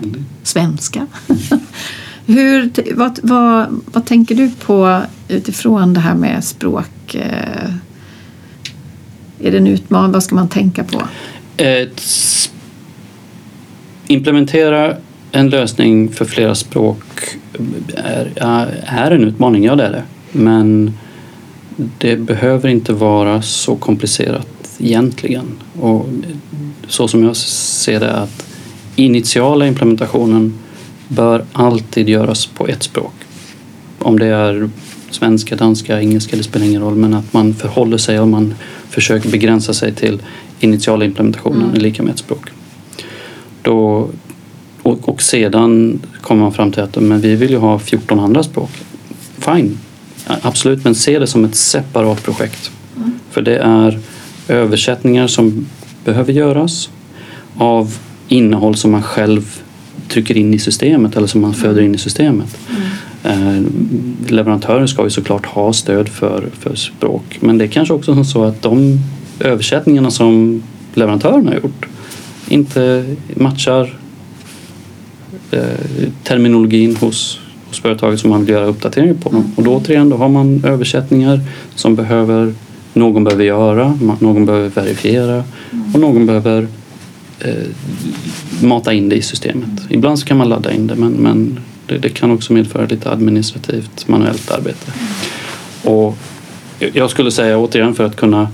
svenska. 0.43 1.07
Hur, 2.30 2.71
vad, 2.95 3.19
vad, 3.23 3.82
vad 3.86 4.05
tänker 4.05 4.36
du 4.36 4.51
på 4.65 5.01
utifrån 5.28 5.93
det 5.93 5.99
här 5.99 6.15
med 6.15 6.43
språk? 6.43 7.15
Eh, 7.15 7.71
är 9.39 9.51
det 9.51 9.57
en 9.57 9.67
utmaning? 9.67 10.11
Vad 10.11 10.23
ska 10.23 10.36
man 10.36 10.49
tänka 10.49 10.84
på? 10.84 11.01
Eh, 11.57 11.67
Ett 11.67 12.01
implementera 14.07 14.97
en 15.32 15.49
lösning 15.49 16.09
för 16.09 16.25
flera 16.25 16.55
språk 16.55 17.03
är, 17.95 18.32
är 18.86 19.11
en 19.11 19.23
utmaning, 19.23 19.63
ja 19.63 19.75
det 19.75 19.84
är 19.84 19.91
det. 19.91 20.03
Men 20.32 20.93
det 21.97 22.15
behöver 22.15 22.69
inte 22.69 22.93
vara 22.93 23.41
så 23.41 23.75
komplicerat 23.75 24.47
egentligen. 24.78 25.45
Och 25.80 26.05
så 26.88 27.07
som 27.07 27.23
jag 27.23 27.36
ser 27.38 27.99
det 27.99 28.13
att 28.13 28.45
initiala 28.95 29.67
implementationen 29.67 30.53
bör 31.07 31.45
alltid 31.53 32.09
göras 32.09 32.45
på 32.45 32.67
ett 32.67 32.83
språk. 32.83 33.13
Om 33.99 34.19
det 34.19 34.25
är 34.25 34.69
svenska, 35.11 35.55
danska, 35.55 35.99
engelska, 36.01 36.37
det 36.37 36.43
spelar 36.43 36.65
ingen 36.65 36.81
roll. 36.81 36.95
Men 36.95 37.13
att 37.13 37.33
man 37.33 37.53
förhåller 37.53 37.97
sig 37.97 38.19
och 38.19 38.27
man 38.27 38.53
försöker 38.89 39.29
begränsa 39.29 39.73
sig 39.73 39.93
till 39.93 40.21
initiala 40.59 41.05
implementationen 41.05 41.75
är 41.75 41.79
lika 41.79 42.03
med 42.03 42.11
ett 42.11 42.19
språk. 42.19 42.49
Då, 43.61 44.09
och, 44.81 45.09
och 45.09 45.21
sedan 45.21 45.99
kommer 46.21 46.41
man 46.41 46.53
fram 46.53 46.71
till 46.71 46.83
att 46.83 46.95
men 46.95 47.21
vi 47.21 47.35
vill 47.35 47.51
ju 47.51 47.57
ha 47.57 47.79
14 47.79 48.19
andra 48.19 48.43
språk. 48.43 48.69
Fine, 49.37 49.77
absolut, 50.27 50.83
men 50.83 50.95
se 50.95 51.19
det 51.19 51.27
som 51.27 51.45
ett 51.45 51.55
separat 51.55 52.23
projekt. 52.23 52.71
För 53.31 53.41
det 53.41 53.57
är 53.57 53.99
översättningar 54.47 55.27
som 55.27 55.67
behöver 56.05 56.33
göras 56.33 56.89
av 57.57 57.97
innehåll 58.27 58.75
som 58.75 58.91
man 58.91 59.03
själv 59.03 59.61
trycker 60.07 60.37
in 60.37 60.53
i 60.53 60.59
systemet 60.59 61.17
eller 61.17 61.27
som 61.27 61.41
man 61.41 61.53
föder 61.53 61.81
in 61.81 61.95
i 61.95 61.97
systemet. 61.97 62.57
Eh, 63.23 63.61
leverantören 64.27 64.87
ska 64.87 65.03
ju 65.03 65.09
såklart 65.09 65.45
ha 65.45 65.73
stöd 65.73 66.09
för, 66.09 66.49
för 66.59 66.75
språk. 66.75 67.37
Men 67.39 67.57
det 67.57 67.65
är 67.65 67.67
kanske 67.67 67.93
också 67.93 68.23
så 68.23 68.43
att 68.43 68.61
de 68.61 68.99
översättningarna 69.39 70.11
som 70.11 70.63
leverantören 70.93 71.47
har 71.47 71.55
gjort 71.55 71.85
inte 72.47 73.05
matchar 73.35 73.97
eh, 75.51 76.09
terminologin 76.23 76.95
hos, 76.95 77.39
hos 77.67 77.79
företaget 77.79 78.19
som 78.19 78.29
man 78.29 78.45
vill 78.45 78.49
göra 78.49 78.65
uppdateringar 78.65 79.13
på. 79.13 79.43
Och 79.55 79.63
då 79.63 79.75
återigen, 79.75 80.09
då 80.09 80.17
har 80.17 80.29
man 80.29 80.63
översättningar 80.65 81.41
som 81.75 81.95
behöver 81.95 82.53
någon 82.93 83.23
behöver 83.23 83.43
göra, 83.43 83.99
någon 84.19 84.45
behöver 84.45 84.69
verifiera 84.69 85.43
och 85.93 85.99
någon 85.99 86.25
behöver 86.25 86.61
eh, 86.61 86.67
mata 88.61 88.93
in 88.93 89.09
det 89.09 89.15
i 89.15 89.21
systemet. 89.21 89.69
Ibland 89.89 90.19
så 90.19 90.25
kan 90.25 90.38
man 90.38 90.49
ladda 90.49 90.71
in 90.73 90.88
det 90.88 90.95
men, 90.95 91.11
men 91.11 91.59
det, 91.85 91.97
det 91.97 92.09
kan 92.09 92.31
också 92.31 92.53
medföra 92.53 92.85
lite 92.85 93.11
administrativt 93.11 94.07
manuellt 94.07 94.51
arbete. 94.51 94.91
Och 95.83 96.17
jag- 96.93 97.09
skulle 97.09 97.31
säga 97.31 97.57
återigen 97.57 97.95
för 97.95 98.03
att 98.03 98.15
kunna 98.15 98.47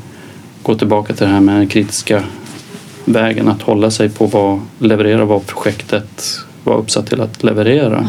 gå 0.63 0.75
tillbaka 0.75 1.13
till 1.13 1.25
det 1.25 1.31
här 1.33 1.39
med 1.41 1.55
den 1.55 1.67
kritiska 1.67 2.23
vägen 3.05 3.47
att 3.47 3.61
hålla 3.61 3.91
sig 3.91 4.09
på 4.09 4.25
vad 4.25 4.59
leverera 4.79 5.25
vad 5.25 5.45
projektet 5.47 6.39
var 6.63 6.77
uppsatt 6.77 7.07
till 7.07 7.21
att 7.21 7.43
leverera. 7.43 8.07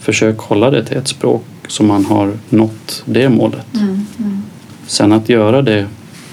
Försök 0.00 0.38
hålla 0.38 0.70
det 0.70 0.84
till 0.84 0.96
ett 0.96 1.08
språk 1.08 1.44
så 1.68 1.82
man 1.82 2.04
har 2.04 2.32
nått 2.48 3.02
det 3.06 3.28
målet. 3.28 3.66
Sen 4.86 5.12
att 5.12 5.28
göra 5.28 5.62
det 5.62 5.86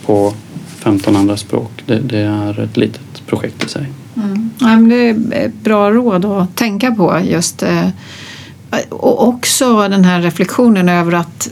på 0.06 0.34
15 0.80 1.16
andra 1.16 1.38
språk, 1.38 1.72
det, 1.86 2.00
det 2.00 2.18
är 2.20 2.60
ett 2.60 2.78
litet 2.78 3.02
projekt 3.28 3.64
i 3.66 3.70
sig. 3.70 3.86
Ja, 4.60 4.68
men 4.68 4.90
det 4.90 5.10
är 5.10 5.52
bra 5.64 5.92
råd 5.92 6.26
att 6.26 6.56
tänka 6.56 6.92
på 6.92 7.20
just 7.24 7.64
eh, 7.64 7.88
och 8.90 9.28
också 9.28 9.88
den 9.88 10.04
här 10.04 10.22
reflektionen 10.22 10.90
över 10.90 11.14
att 11.14 11.50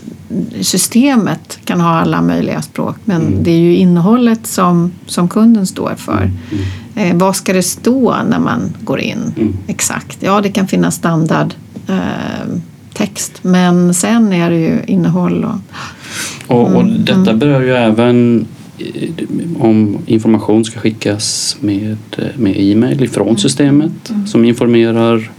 systemet 0.60 1.58
kan 1.64 1.80
ha 1.80 1.90
alla 2.00 2.22
möjliga 2.22 2.62
språk 2.62 2.96
men 3.04 3.42
det 3.42 3.50
är 3.50 3.58
ju 3.58 3.76
innehållet 3.76 4.46
som, 4.46 4.92
som 5.06 5.28
kunden 5.28 5.66
står 5.66 5.94
för. 5.96 6.30
Eh, 6.96 7.16
vad 7.16 7.36
ska 7.36 7.52
det 7.52 7.62
stå 7.62 8.16
när 8.28 8.38
man 8.38 8.74
går 8.80 9.00
in? 9.00 9.34
Mm. 9.36 9.56
Exakt. 9.66 10.18
Ja, 10.20 10.40
det 10.40 10.48
kan 10.50 10.66
finnas 10.66 10.94
standard 10.94 11.54
eh, 11.88 12.58
text 12.94 13.38
men 13.42 13.94
sen 13.94 14.32
är 14.32 14.50
det 14.50 14.56
ju 14.56 14.80
innehåll 14.86 15.44
och 15.44 15.56
Och, 16.46 16.74
och 16.74 16.80
Mm, 16.80 17.04
detta 17.04 17.20
mm. 17.20 17.38
berör 17.38 17.62
ju 17.62 17.74
även 17.74 18.46
om 19.58 19.98
information 20.06 20.64
ska 20.64 20.80
skickas 20.80 21.56
med, 21.60 21.96
med 22.36 22.54
e-mail 22.58 23.04
ifrån 23.04 23.26
Mm. 23.26 23.38
systemet 23.38 24.10
Mm. 24.10 24.26
som 24.26 24.44
informerar 24.44 25.30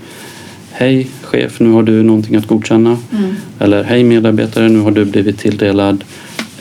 Hej 0.79 1.07
chef, 1.21 1.59
nu 1.59 1.71
har 1.71 1.83
du 1.83 2.03
någonting 2.03 2.35
att 2.35 2.47
godkänna. 2.47 2.97
Mm. 3.13 3.35
Eller 3.59 3.83
hej 3.83 4.03
medarbetare, 4.03 4.69
nu 4.69 4.79
har 4.79 4.91
du 4.91 5.05
blivit 5.05 5.37
tilldelad 5.39 6.03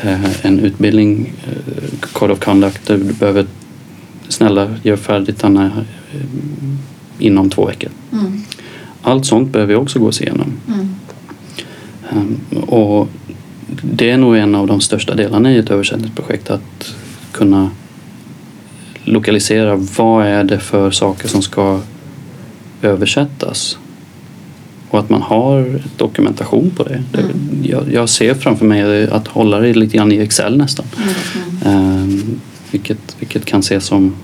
eh, 0.03 0.47
en 0.47 0.61
utbildning, 0.61 1.33
eh, 1.45 1.99
Code 2.13 2.33
of 2.33 2.41
Conduct, 2.41 2.87
du 2.87 2.99
behöver 2.99 3.47
snälla 4.29 4.75
gör 4.83 4.97
färdigt 4.97 5.39
denna 5.39 5.67
eh, 5.67 6.21
inom 7.19 7.51
två 7.51 7.67
veckor. 7.67 7.91
Mm. 8.13 8.43
Allt 9.03 9.27
sånt 9.27 9.53
behöver 9.53 9.75
vi 9.75 9.81
också 9.81 9.99
gå 9.99 10.11
igenom. 10.11 10.53
Um, 12.13 12.39
och 12.63 13.09
det 13.67 14.11
är 14.11 14.17
nog 14.17 14.37
en 14.37 14.55
av 14.55 14.67
de 14.67 14.81
största 14.81 15.15
delarna 15.15 15.53
i 15.53 15.59
ett 15.59 15.71
översättningsprojekt 15.71 16.51
att 16.51 16.95
kunna 17.33 17.71
lokalisera 19.05 19.77
vad 19.77 20.27
är 20.27 20.45
det 20.45 20.59
för 20.59 20.91
saker 20.91 21.29
som 21.29 21.43
ska 21.43 21.81
översättas 22.83 23.79
och 24.91 24.99
att 24.99 25.11
man 25.11 25.23
har 25.23 25.81
dokumentation 25.97 26.71
på 26.77 26.83
det. 26.83 27.03
det 27.13 27.25
jag, 27.69 27.93
jag 27.93 28.09
ser 28.09 28.35
framför 28.35 28.67
mig 28.67 29.11
att 29.11 29.29
hålla 29.29 29.59
det 29.59 29.75
lite 29.75 29.97
grann 29.97 30.13
i 30.13 30.17
Excel 30.17 30.57
nästan. 30.57 30.87
Mm. 31.65 32.03
Um, 32.03 32.41
vilket, 32.71 33.17
vilket 33.19 33.45
kan 33.45 33.61
ses 33.61 33.85
som 33.85 34.15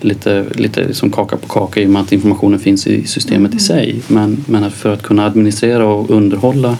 lite, 0.00 0.46
lite 0.54 0.94
som 0.94 1.10
kaka 1.10 1.36
på 1.36 1.48
kaka 1.48 1.80
i 1.80 1.86
och 1.86 1.90
med 1.90 2.02
att 2.02 2.12
informationen 2.12 2.58
finns 2.58 2.86
i 2.86 3.06
systemet 3.06 3.54
i 3.54 3.58
sig. 3.58 4.00
Men, 4.08 4.44
men 4.48 4.70
för 4.70 4.92
att 4.92 5.02
kunna 5.02 5.26
administrera 5.26 5.86
och 5.86 6.10
underhålla 6.10 6.76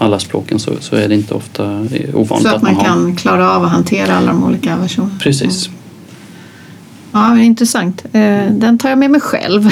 alla 0.00 0.18
språken 0.18 0.58
så, 0.58 0.72
så 0.80 0.96
är 0.96 1.08
det 1.08 1.14
inte 1.14 1.34
ofta 1.34 1.64
ovanligt 2.14 2.48
Så 2.48 2.56
att 2.56 2.62
man 2.62 2.74
har. 2.74 2.84
kan 2.84 3.16
klara 3.16 3.50
av 3.50 3.64
att 3.64 3.70
hantera 3.70 4.16
alla 4.16 4.26
de 4.26 4.44
olika 4.44 4.76
versionerna. 4.76 5.18
Precis. 5.22 5.68
Ja, 7.12 7.28
men 7.28 7.40
intressant. 7.40 8.04
Eh, 8.12 8.46
Den 8.50 8.78
tar 8.78 8.88
jag 8.88 8.98
med 8.98 9.10
mig 9.10 9.20
själv. 9.20 9.70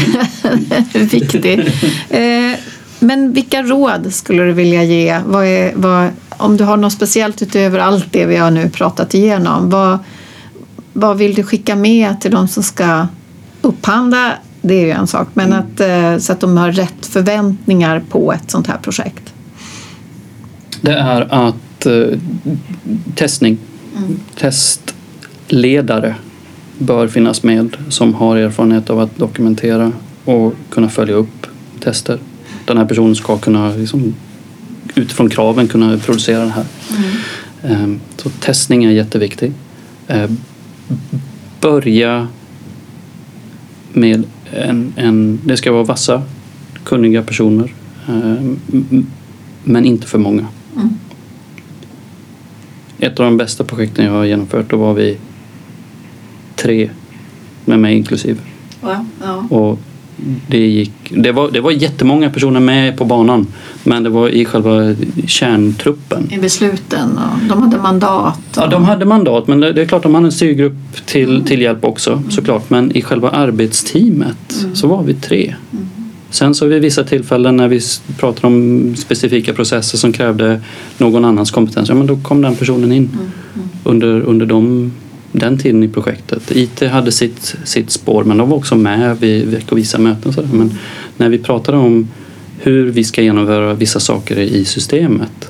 Viktig. 0.92 1.58
Eh, 2.10 2.52
Men 2.98 3.32
vilka 3.32 3.62
råd 3.62 4.14
skulle 4.14 4.42
du 4.42 4.52
vilja 4.52 4.84
ge? 4.84 5.20
Vad 5.26 5.46
är, 5.46 5.72
vad, 5.76 6.10
om 6.30 6.56
du 6.56 6.64
har 6.64 6.76
något 6.76 6.92
speciellt 6.92 7.42
utöver 7.42 7.78
allt 7.78 8.06
det 8.12 8.26
vi 8.26 8.36
har 8.36 8.50
nu 8.50 8.68
pratat 8.70 9.14
igenom. 9.14 9.70
Vad, 9.70 9.98
vad 10.92 11.16
vill 11.18 11.34
du 11.34 11.42
skicka 11.42 11.76
med 11.76 12.20
till 12.20 12.30
de 12.30 12.48
som 12.48 12.62
ska 12.62 13.06
upphandla? 13.62 14.32
Det 14.62 14.74
är 14.74 14.84
ju 14.84 14.90
en 14.90 15.06
sak. 15.06 15.28
Men 15.34 15.52
att, 15.52 15.80
eh, 15.80 16.18
så 16.18 16.32
att 16.32 16.40
de 16.40 16.56
har 16.56 16.72
rätt 16.72 17.06
förväntningar 17.06 18.02
på 18.10 18.32
ett 18.32 18.50
sånt 18.50 18.66
här 18.66 18.76
projekt. 18.82 19.32
Det 20.80 20.92
är 20.92 21.20
att 21.48 21.86
eh, 21.86 22.18
testning, 23.14 23.58
testledare 24.34 26.14
bör 26.78 27.08
finnas 27.08 27.42
med 27.42 27.76
som 27.88 28.14
har 28.14 28.36
erfarenhet 28.36 28.90
av 28.90 29.00
att 29.00 29.16
dokumentera 29.18 29.92
och 30.24 30.54
kunna 30.70 30.88
följa 30.88 31.14
upp 31.14 31.46
tester. 31.80 32.18
Den 32.64 32.76
här 32.78 32.84
personen 32.84 33.14
ska 33.16 33.38
kunna 33.38 33.74
liksom, 33.76 34.14
utifrån 34.94 35.28
kraven 35.30 35.68
kunna 35.68 35.98
producera 35.98 36.44
det 36.44 36.50
här. 36.50 36.64
Eh, 37.62 37.88
Så 38.16 38.28
testning 38.30 38.84
är 38.84 38.90
jätteviktig. 38.90 39.52
Eh, 40.08 40.30
Börja 41.60 42.28
med 43.92 44.24
en, 44.52 44.92
en, 44.96 45.40
det 45.44 45.56
ska 45.56 45.72
vara 45.72 45.82
vassa, 45.84 46.22
kunniga 46.84 47.22
personer. 47.22 47.74
eh, 48.08 48.14
m- 48.14 48.58
m- 48.72 49.06
Men 49.64 49.84
inte 49.84 50.06
för 50.06 50.18
många. 50.18 50.46
Mm. 50.76 50.98
Ett 52.98 53.20
av 53.20 53.24
de 53.24 53.36
bästa 53.36 53.64
projekten 53.64 54.04
jag 54.04 54.12
har 54.12 54.24
genomfört, 54.24 54.70
då 54.70 54.76
var 54.76 54.94
vi 54.94 55.16
tre 56.56 56.90
med 57.64 57.78
mig 57.78 57.96
inklusive. 57.96 58.38
Ja, 58.82 59.04
ja. 59.22 59.56
Och 59.56 59.78
det, 60.46 60.66
gick, 60.66 60.92
det, 61.10 61.32
var, 61.32 61.50
det 61.50 61.60
var 61.60 61.70
jättemånga 61.70 62.30
personer 62.30 62.60
med 62.60 62.98
på 62.98 63.04
banan 63.04 63.46
men 63.84 64.02
det 64.02 64.10
var 64.10 64.28
i 64.28 64.44
själva 64.44 64.94
kärntruppen. 65.26 66.32
I 66.32 66.38
besluten 66.38 67.18
och 67.18 67.48
de 67.48 67.62
hade 67.62 67.78
mandat. 67.78 68.38
Och, 68.50 68.62
Ja, 68.62 68.66
de 68.66 68.84
hade 68.84 69.04
mandat 69.04 69.46
men 69.46 69.60
det, 69.60 69.72
det 69.72 69.82
är 69.82 69.86
klart 69.86 70.02
de 70.02 70.14
hade 70.14 70.26
en 70.26 70.32
styrgrupp 70.32 71.06
till, 71.06 71.44
till 71.46 71.62
hjälp 71.62 71.84
också 71.84 72.22
såklart. 72.30 72.70
Men 72.70 72.96
i 72.96 73.02
själva 73.02 73.30
arbetsteamet 73.30 74.66
så 74.74 74.86
var 74.86 75.02
vi 75.02 75.14
tre. 75.14 75.54
Sen 76.30 76.54
så 76.54 76.66
vid 76.66 76.82
vissa 76.82 77.04
tillfällen 77.04 77.56
när 77.56 77.68
vi 77.68 77.80
pratade 78.18 78.46
om 78.46 78.96
specifika 78.96 79.52
processer 79.52 79.98
som 79.98 80.12
krävde 80.12 80.60
någon 80.98 81.24
annans 81.24 81.50
kompetens, 81.50 81.88
ja 81.88 81.94
men 81.94 82.06
då 82.06 82.16
kom 82.16 82.42
den 82.42 82.56
personen 82.56 82.92
in 82.92 83.10
under, 83.84 84.20
under 84.20 84.46
de, 84.46 84.92
den 85.32 85.58
tiden 85.58 85.82
i 85.82 85.88
projektet. 85.88 86.50
IT 86.56 86.80
hade 86.80 87.12
sitt, 87.12 87.56
sitt 87.64 87.90
spår 87.90 88.24
men 88.24 88.36
de 88.36 88.48
var 88.48 88.56
också 88.56 88.76
med 88.76 89.20
vid 89.20 89.48
veckovisa 89.48 89.98
möten. 89.98 90.32
sådär. 90.32 90.48
Men 90.52 90.72
när 91.16 91.28
vi 91.28 91.38
pratade 91.38 91.78
om 91.78 92.08
hur 92.58 92.90
vi 92.90 93.04
ska 93.04 93.22
genomföra 93.22 93.74
vissa 93.74 94.00
saker 94.00 94.38
i 94.38 94.64
systemet 94.64 95.48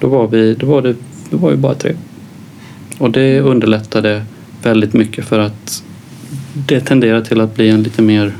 då 0.00 0.08
var 0.08 0.28
vi, 0.28 0.54
då 0.54 0.66
var 0.66 0.82
det, 0.82 0.94
då 1.30 1.36
var 1.36 1.50
vi 1.50 1.56
bara 1.56 1.74
tre. 1.74 1.94
Och 2.98 3.10
det 3.10 3.40
underlättade 3.40 4.22
väldigt 4.62 4.92
mycket 4.92 5.24
för 5.24 5.38
att 5.38 5.82
det 6.54 6.80
tenderar 6.80 7.20
till 7.20 7.40
att 7.40 7.56
bli 7.56 7.68
en 7.68 7.82
lite 7.82 8.02
mer 8.02 8.32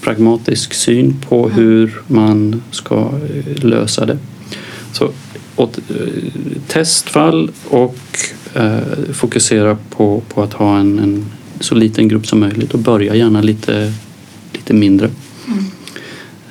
pragmatisk 0.00 0.74
syn 0.74 1.14
på 1.28 1.48
hur 1.48 2.00
man 2.06 2.62
ska 2.70 2.94
eh, 2.94 3.64
lösa 3.64 4.06
det. 4.06 4.18
Så 4.92 5.10
åt, 5.56 5.78
eh, 5.78 6.32
testfall 6.68 7.50
och 7.68 7.98
eh, 8.54 9.12
fokusera 9.12 9.76
på, 9.90 10.22
på 10.28 10.42
att 10.42 10.52
ha 10.52 10.78
en, 10.78 10.98
en 10.98 11.24
så 11.60 11.74
liten 11.74 12.08
grupp 12.08 12.26
som 12.26 12.40
möjligt 12.40 12.74
och 12.74 12.80
börja 12.80 13.14
gärna 13.14 13.40
lite, 13.40 13.92
lite 14.52 14.74
mindre. 14.74 15.10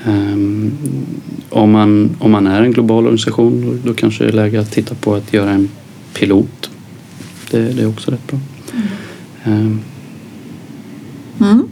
Ehm, 0.05 0.71
om, 1.49 1.71
man, 1.71 2.15
om 2.19 2.31
man 2.31 2.47
är 2.47 2.61
en 2.61 2.71
global 2.71 3.03
organisation 3.03 3.61
då, 3.65 3.89
då 3.89 3.93
kanske 3.93 4.23
det 4.23 4.29
är 4.29 4.33
läge 4.33 4.59
att 4.59 4.71
titta 4.71 4.95
på 4.95 5.15
att 5.15 5.33
göra 5.33 5.51
en 5.51 5.69
pilot. 6.13 6.69
Det, 7.51 7.59
det 7.59 7.81
är 7.81 7.87
också 7.87 8.11
rätt 8.11 8.27
bra. 8.27 8.39
Ehm, 9.43 9.79
Mm. 11.41 11.67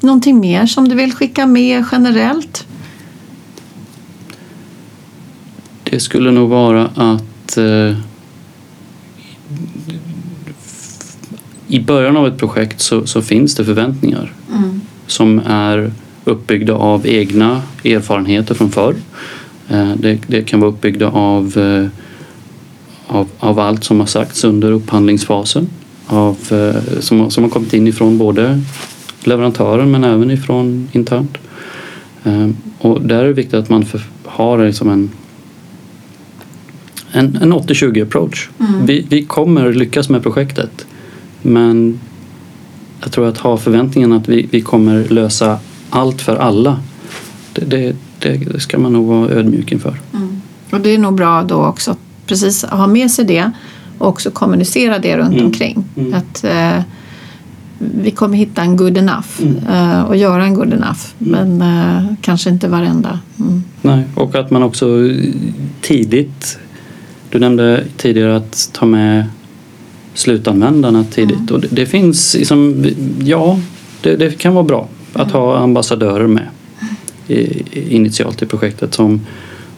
Någonting 0.00 0.40
mer 0.40 0.66
som 0.66 0.88
du 0.88 0.94
vill 0.94 1.12
skicka 1.12 1.46
med 1.46 1.84
generellt? 1.92 2.66
Det 5.84 6.00
skulle 6.00 6.30
nog 6.30 6.48
vara 6.48 6.86
att 6.94 7.56
eh, 7.56 7.96
i 11.68 11.80
början 11.80 12.16
av 12.16 12.26
ett 12.26 12.38
projekt 12.38 12.80
så, 12.80 13.06
så 13.06 13.22
finns 13.22 13.54
det 13.54 13.64
förväntningar 13.64 14.32
som 15.06 15.38
är 15.46 15.92
uppbyggda 16.24 16.74
av 16.74 17.06
egna 17.06 17.62
erfarenheter 17.84 18.54
från 18.54 18.70
förr. 18.70 18.94
Eh, 19.68 19.92
det, 19.96 20.18
det 20.26 20.42
kan 20.42 20.60
vara 20.60 20.70
uppbyggda 20.70 21.08
av, 21.08 21.58
eh, 21.58 21.86
av, 23.16 23.28
av 23.38 23.58
allt 23.58 23.84
som 23.84 24.00
har 24.00 24.06
sagts 24.06 24.44
under 24.44 24.72
upphandlingsfasen. 24.72 25.68
Av, 26.06 26.36
eh, 26.50 27.00
som, 27.00 27.20
har- 27.20 27.30
som 27.30 27.44
har 27.44 27.50
kommit 27.50 27.72
in 27.72 27.86
ifrån 27.86 28.18
både 28.18 28.60
leverantören 29.28 29.90
men 29.90 30.04
även 30.04 30.30
ifrån 30.30 30.88
internt. 30.92 31.38
Eh, 32.24 32.48
och 32.78 33.02
där 33.02 33.18
är 33.18 33.26
det 33.26 33.32
viktigt 33.32 33.54
att 33.54 33.68
man 33.68 33.84
har 34.24 34.66
liksom 34.66 34.90
en 34.90 35.10
en, 37.12 37.38
en 37.42 37.52
80-20 37.52 38.02
approach. 38.02 38.48
Vi, 38.82 39.06
vi 39.08 39.24
kommer 39.24 39.72
lyckas 39.72 40.08
med 40.08 40.22
projektet 40.22 40.86
men 41.42 42.00
jag 43.00 43.12
tror 43.12 43.28
att 43.28 43.38
ha 43.38 43.56
förväntningen 43.56 44.12
att 44.12 44.28
vi, 44.28 44.48
vi 44.50 44.60
kommer 44.60 45.04
lösa 45.08 45.58
allt 45.90 46.22
för 46.22 46.36
alla 46.36 46.80
det, 47.52 47.64
det, 47.64 47.96
det, 48.18 48.60
ska 48.60 48.78
man 48.78 48.92
nog 48.92 49.06
vara 49.06 49.30
ödmjuk 49.30 49.72
inför. 49.72 50.00
Och 50.70 50.80
det 50.80 50.94
är 50.94 50.98
nog 50.98 51.14
bra 51.14 51.42
då 51.42 51.64
också 51.64 51.90
att 51.90 51.98
precis 52.26 52.64
ha 52.64 52.86
med 52.86 53.10
sig 53.10 53.24
det 53.24 53.50
och 53.98 54.08
också 54.08 54.30
kommunicera 54.30 54.98
det 54.98 55.16
runt 55.16 55.32
Mm. 55.32 55.46
omkring. 55.46 55.84
Mm. 55.96 56.14
Att 56.14 56.44
eh, 56.44 56.82
vi 57.78 58.10
kommer 58.10 58.36
hitta 58.38 58.62
en 58.62 58.76
good 58.76 58.98
enough 58.98 59.26
Mm. 59.42 59.56
eh, 59.68 60.02
och 60.02 60.16
göra 60.16 60.44
en 60.44 60.54
good 60.54 60.72
enough. 60.72 61.00
Men 61.18 61.62
eh, 61.62 62.04
kanske 62.20 62.50
inte 62.50 62.68
varenda. 62.68 63.18
Mm. 63.40 63.62
Nej, 63.82 64.04
och 64.14 64.34
att 64.34 64.50
man 64.50 64.62
också 64.62 64.86
tidigt, 65.80 66.58
du 67.30 67.38
nämnde 67.38 67.84
tidigare 67.96 68.36
att 68.36 68.70
ta 68.72 68.86
med 68.86 69.24
slutanvändarna 70.14 71.04
tidigt 71.04 71.50
och 71.50 71.60
det, 71.60 71.68
det 71.70 71.86
finns 71.86 72.34
liksom, 72.34 72.86
ja, 73.22 73.58
det, 74.00 74.16
det 74.16 74.38
kan 74.38 74.54
vara 74.54 74.64
bra 74.64 74.88
att 75.12 75.32
ha 75.32 75.58
ambassadörer 75.58 76.26
med 76.26 76.46
i, 77.28 77.34
i- 77.34 77.94
initialt 77.96 78.42
i 78.42 78.46
projektet 78.46 78.94
som 78.94 79.20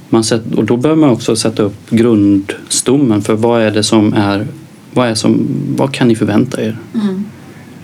man 0.09 0.25
sett, 0.25 0.55
och 0.55 0.65
då 0.65 0.77
behöver 0.77 1.01
man 1.01 1.11
också 1.11 1.37
sätta 1.37 1.63
upp 1.63 1.91
grundstommen 1.91 3.23
för 3.23 3.35
vad 3.35 3.63
är 3.63 3.71
det 3.71 3.83
som 3.83 4.13
är, 4.13 4.47
vad, 4.95 5.09
är 5.09 5.15
som, 5.15 5.47
vad 5.77 5.93
kan 5.93 6.09
ni 6.09 6.15
förvänta 6.17 6.63
er? 6.65 6.79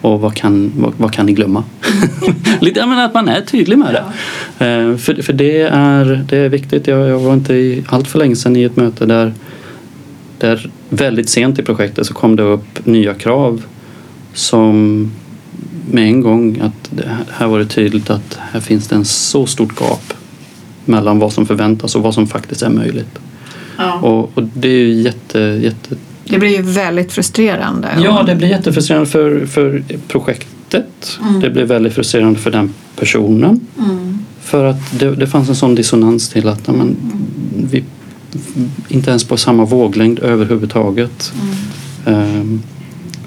Och 0.06 0.20
vad 0.20 0.34
kan, 0.34 0.72
vad, 0.76 0.92
vad 0.96 1.12
kan 1.12 1.26
ni 1.26 1.32
glömma? 1.32 1.64
Lite, 2.60 2.80
jag 2.80 2.88
menar, 2.88 3.04
att 3.04 3.14
man 3.14 3.28
är 3.28 3.40
tydlig 3.40 3.78
med 3.78 3.94
det. 3.94 4.04
Eh, 4.66 4.96
för, 4.96 5.22
för 5.22 5.32
det 5.32 5.60
är, 5.62 6.24
det 6.28 6.36
är 6.36 6.48
viktigt. 6.48 6.86
Jag, 6.86 7.08
jag 7.08 7.18
var 7.18 7.34
inte 7.34 7.54
i, 7.54 7.84
allt 7.88 8.08
för 8.08 8.18
länge 8.18 8.36
sedan 8.36 8.56
i 8.56 8.62
ett 8.62 8.76
möte 8.76 9.06
där, 9.06 9.34
där 10.38 10.70
väldigt 10.88 11.28
sent 11.28 11.58
i 11.58 11.62
projektet 11.62 12.06
så 12.06 12.14
kom 12.14 12.36
det 12.36 12.42
upp 12.42 12.86
nya 12.86 13.14
krav 13.14 13.62
som 14.34 15.10
med 15.90 16.04
en 16.04 16.20
gång 16.20 16.60
att 16.60 17.02
här 17.30 17.46
var 17.46 17.58
det 17.58 17.66
tydligt 17.66 18.10
att 18.10 18.38
här 18.52 18.60
finns 18.60 18.88
det 18.88 18.96
en 18.96 19.04
så 19.04 19.46
stort 19.46 19.80
gap 19.80 20.12
mellan 20.84 21.18
vad 21.18 21.32
som 21.32 21.46
förväntas 21.46 21.96
och 21.96 22.02
vad 22.02 22.14
som 22.14 22.26
faktiskt 22.26 22.62
är 22.62 22.70
möjligt. 22.70 23.18
Ja. 23.78 23.92
Och, 23.92 24.30
och 24.34 24.42
det 24.42 24.68
är 24.68 24.78
ju 24.78 24.92
jätte, 24.92 25.38
jätte 25.38 25.96
Det 26.28 26.38
blir 26.38 26.56
ju 26.56 26.62
väldigt 26.62 27.12
frustrerande. 27.12 27.88
Ja, 28.04 28.22
det 28.22 28.34
blir 28.34 28.48
jättefrustrerande 28.48 29.10
för, 29.10 29.46
för 29.46 29.82
projektet. 30.08 31.18
Mm. 31.28 31.40
Det 31.40 31.50
blir 31.50 31.64
väldigt 31.64 31.94
frustrerande 31.94 32.38
för 32.38 32.50
den 32.50 32.74
personen. 32.96 33.60
Mm. 33.78 34.18
För 34.40 34.64
att 34.64 34.98
det, 35.00 35.14
det 35.14 35.26
fanns 35.26 35.48
en 35.48 35.54
sån 35.56 35.74
dissonans 35.74 36.28
till 36.28 36.48
att 36.48 36.60
ja, 36.66 36.72
men, 36.72 36.96
vi 37.70 37.84
inte 38.88 39.10
ens 39.10 39.24
på 39.24 39.36
samma 39.36 39.64
våglängd 39.64 40.18
överhuvudtaget. 40.18 41.32
Mm. 42.04 42.24
Ehm, 42.40 42.62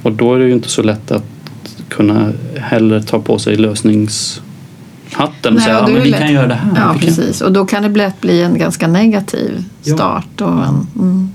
och 0.02 0.12
då 0.12 0.36
är 0.36 0.39
det 0.39 0.45
ju 0.45 0.54
inte 0.54 0.70
så 0.70 0.84
lätt 0.84 1.12
att 1.12 1.26
kunna 1.89 2.32
heller 2.58 3.02
ta 3.02 3.20
på 3.20 3.39
sig 3.39 3.56
lösningshatten 3.56 4.41
och 5.43 5.54
Nej, 5.54 5.64
säga 5.64 5.80
ja, 5.80 5.88
men 5.88 6.04
vi 6.04 6.10
lätt. 6.10 6.20
kan 6.20 6.34
göra 6.34 6.47
det 6.47 6.54
här. 6.54 6.72
Ja, 6.76 6.95
precis. 7.00 7.41
Och 7.41 7.52
då 7.52 7.66
kan 7.66 7.84
det 7.84 7.89
lätt 7.89 8.22
bli 8.22 8.41
en 8.41 8.58
ganska 8.58 8.88
negativ 8.88 9.64
Ja. 9.84 9.95
start. 9.95 10.41
Och, 10.41 10.66
en, 10.66 10.88
mm. 10.95 11.30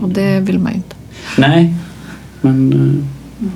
Och 0.00 0.08
det 0.08 0.40
vill 0.40 0.58
man 0.58 0.72
ju 0.72 0.76
inte. 0.76 0.96
Nej, 1.38 1.74
men 2.40 2.72
eh, 3.40 3.48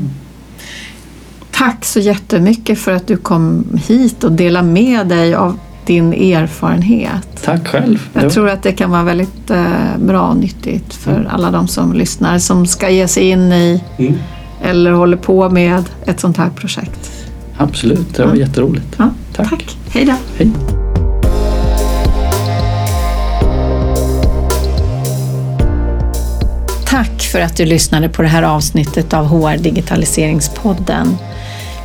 Tack 1.51 1.85
så 1.85 2.01
jättemycket 2.01 2.79
för 2.79 2.93
att 2.93 3.07
du 3.07 3.17
kom 3.17 3.65
hit 3.89 4.25
och 4.25 4.33
delade 4.33 4.69
med 4.69 5.07
dig 5.07 5.35
av 5.35 5.59
din 5.87 6.13
erfarenhet. 6.13 7.29
tack 7.45 7.69
själv. 7.69 8.09
Jag 8.13 8.33
tror 8.33 8.49
att 8.49 8.63
det 8.63 8.73
kan 8.73 8.91
vara 8.91 9.03
väldigt 9.03 9.51
eh, 9.51 9.65
bra 9.99 10.21
och 10.29 10.37
nyttigt 10.37 10.95
för 10.95 11.11
Mm. 11.17 11.27
alla 11.31 11.51
de 11.51 11.69
som 11.69 11.93
lyssnar 11.93 12.39
som 12.39 12.67
ska 12.67 12.91
ge 12.91 13.09
sig 13.09 13.29
in 13.31 13.53
i 13.53 13.83
Mm, 13.99 14.15
eller 14.63 14.91
håller 14.93 15.17
på 15.17 15.51
med 15.51 15.85
ett 16.07 16.21
sånt 16.21 16.37
här 16.37 16.51
projekt. 16.51 17.11
absolut, 17.57 18.15
det 18.17 18.23
var 18.25 18.31
Ja. 18.35 18.37
jätteroligt. 18.37 18.95
Ja, 18.99 19.11
Tack. 19.37 19.49
tack. 19.51 19.77
Hej 19.91 20.05
då. 20.05 20.15
Hej. 20.39 20.51
Tack 26.97 27.23
för 27.23 27.41
att 27.41 27.57
du 27.57 27.65
lyssnade 27.65 28.09
på 28.09 28.23
det 28.23 28.29
här 28.29 28.43
avsnittet 28.43 29.15
av 29.15 29.27
HR 29.27 29.57
Digitaliseringspodden. 29.57 31.17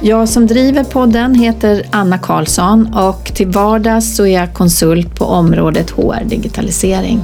Jag 0.02 0.30
som 0.30 0.48
driver 0.48 0.84
podden 0.84 1.36
heter 1.36 1.84
Anna 1.92 2.18
Karlsson 2.18 2.94
och 2.94 3.32
till 3.36 3.48
vardags 3.48 4.16
så 4.16 4.26
är 4.26 4.40
jag 4.40 4.54
konsult 4.54 5.16
på 5.16 5.26
området 5.26 5.90
HR 5.90 6.24
Digitalisering. 6.26 7.22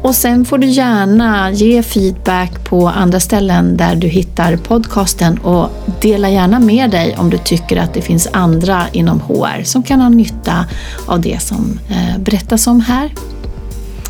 och 0.06 0.16
sen 0.16 0.46
får 0.46 0.58
du 0.58 0.68
gärna 0.68 1.52
ge 1.52 1.84
feedback 1.84 2.64
på 2.64 2.88
andra 2.88 3.20
ställen 3.20 3.78
där 3.78 3.96
du 3.96 4.08
hittar 4.08 4.58
podcasten 4.58 5.38
och 5.38 5.70
dela 6.02 6.30
gärna 6.30 6.60
med 6.60 6.92
dig 6.92 7.16
om 7.18 7.30
du 7.30 7.38
tycker 7.38 7.78
att 7.78 7.94
det 7.94 8.02
finns 8.02 8.28
andra 8.34 8.84
inom 8.92 9.22
HR 9.22 9.64
som 9.64 9.84
kan 9.84 10.02
ha 10.02 10.10
nytta 10.10 10.66
av 11.06 11.22
det 11.22 11.42
som 11.42 11.80
eh, 11.90 12.20
berättas 12.20 12.68
om 12.68 12.82
här. 12.82 13.14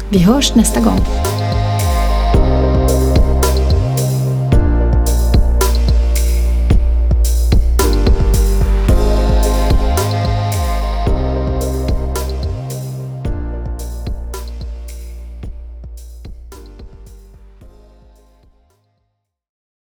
Vi 0.10 0.20
hörs 0.20 0.56
nästa 0.56 0.80
gång. 0.80 1.00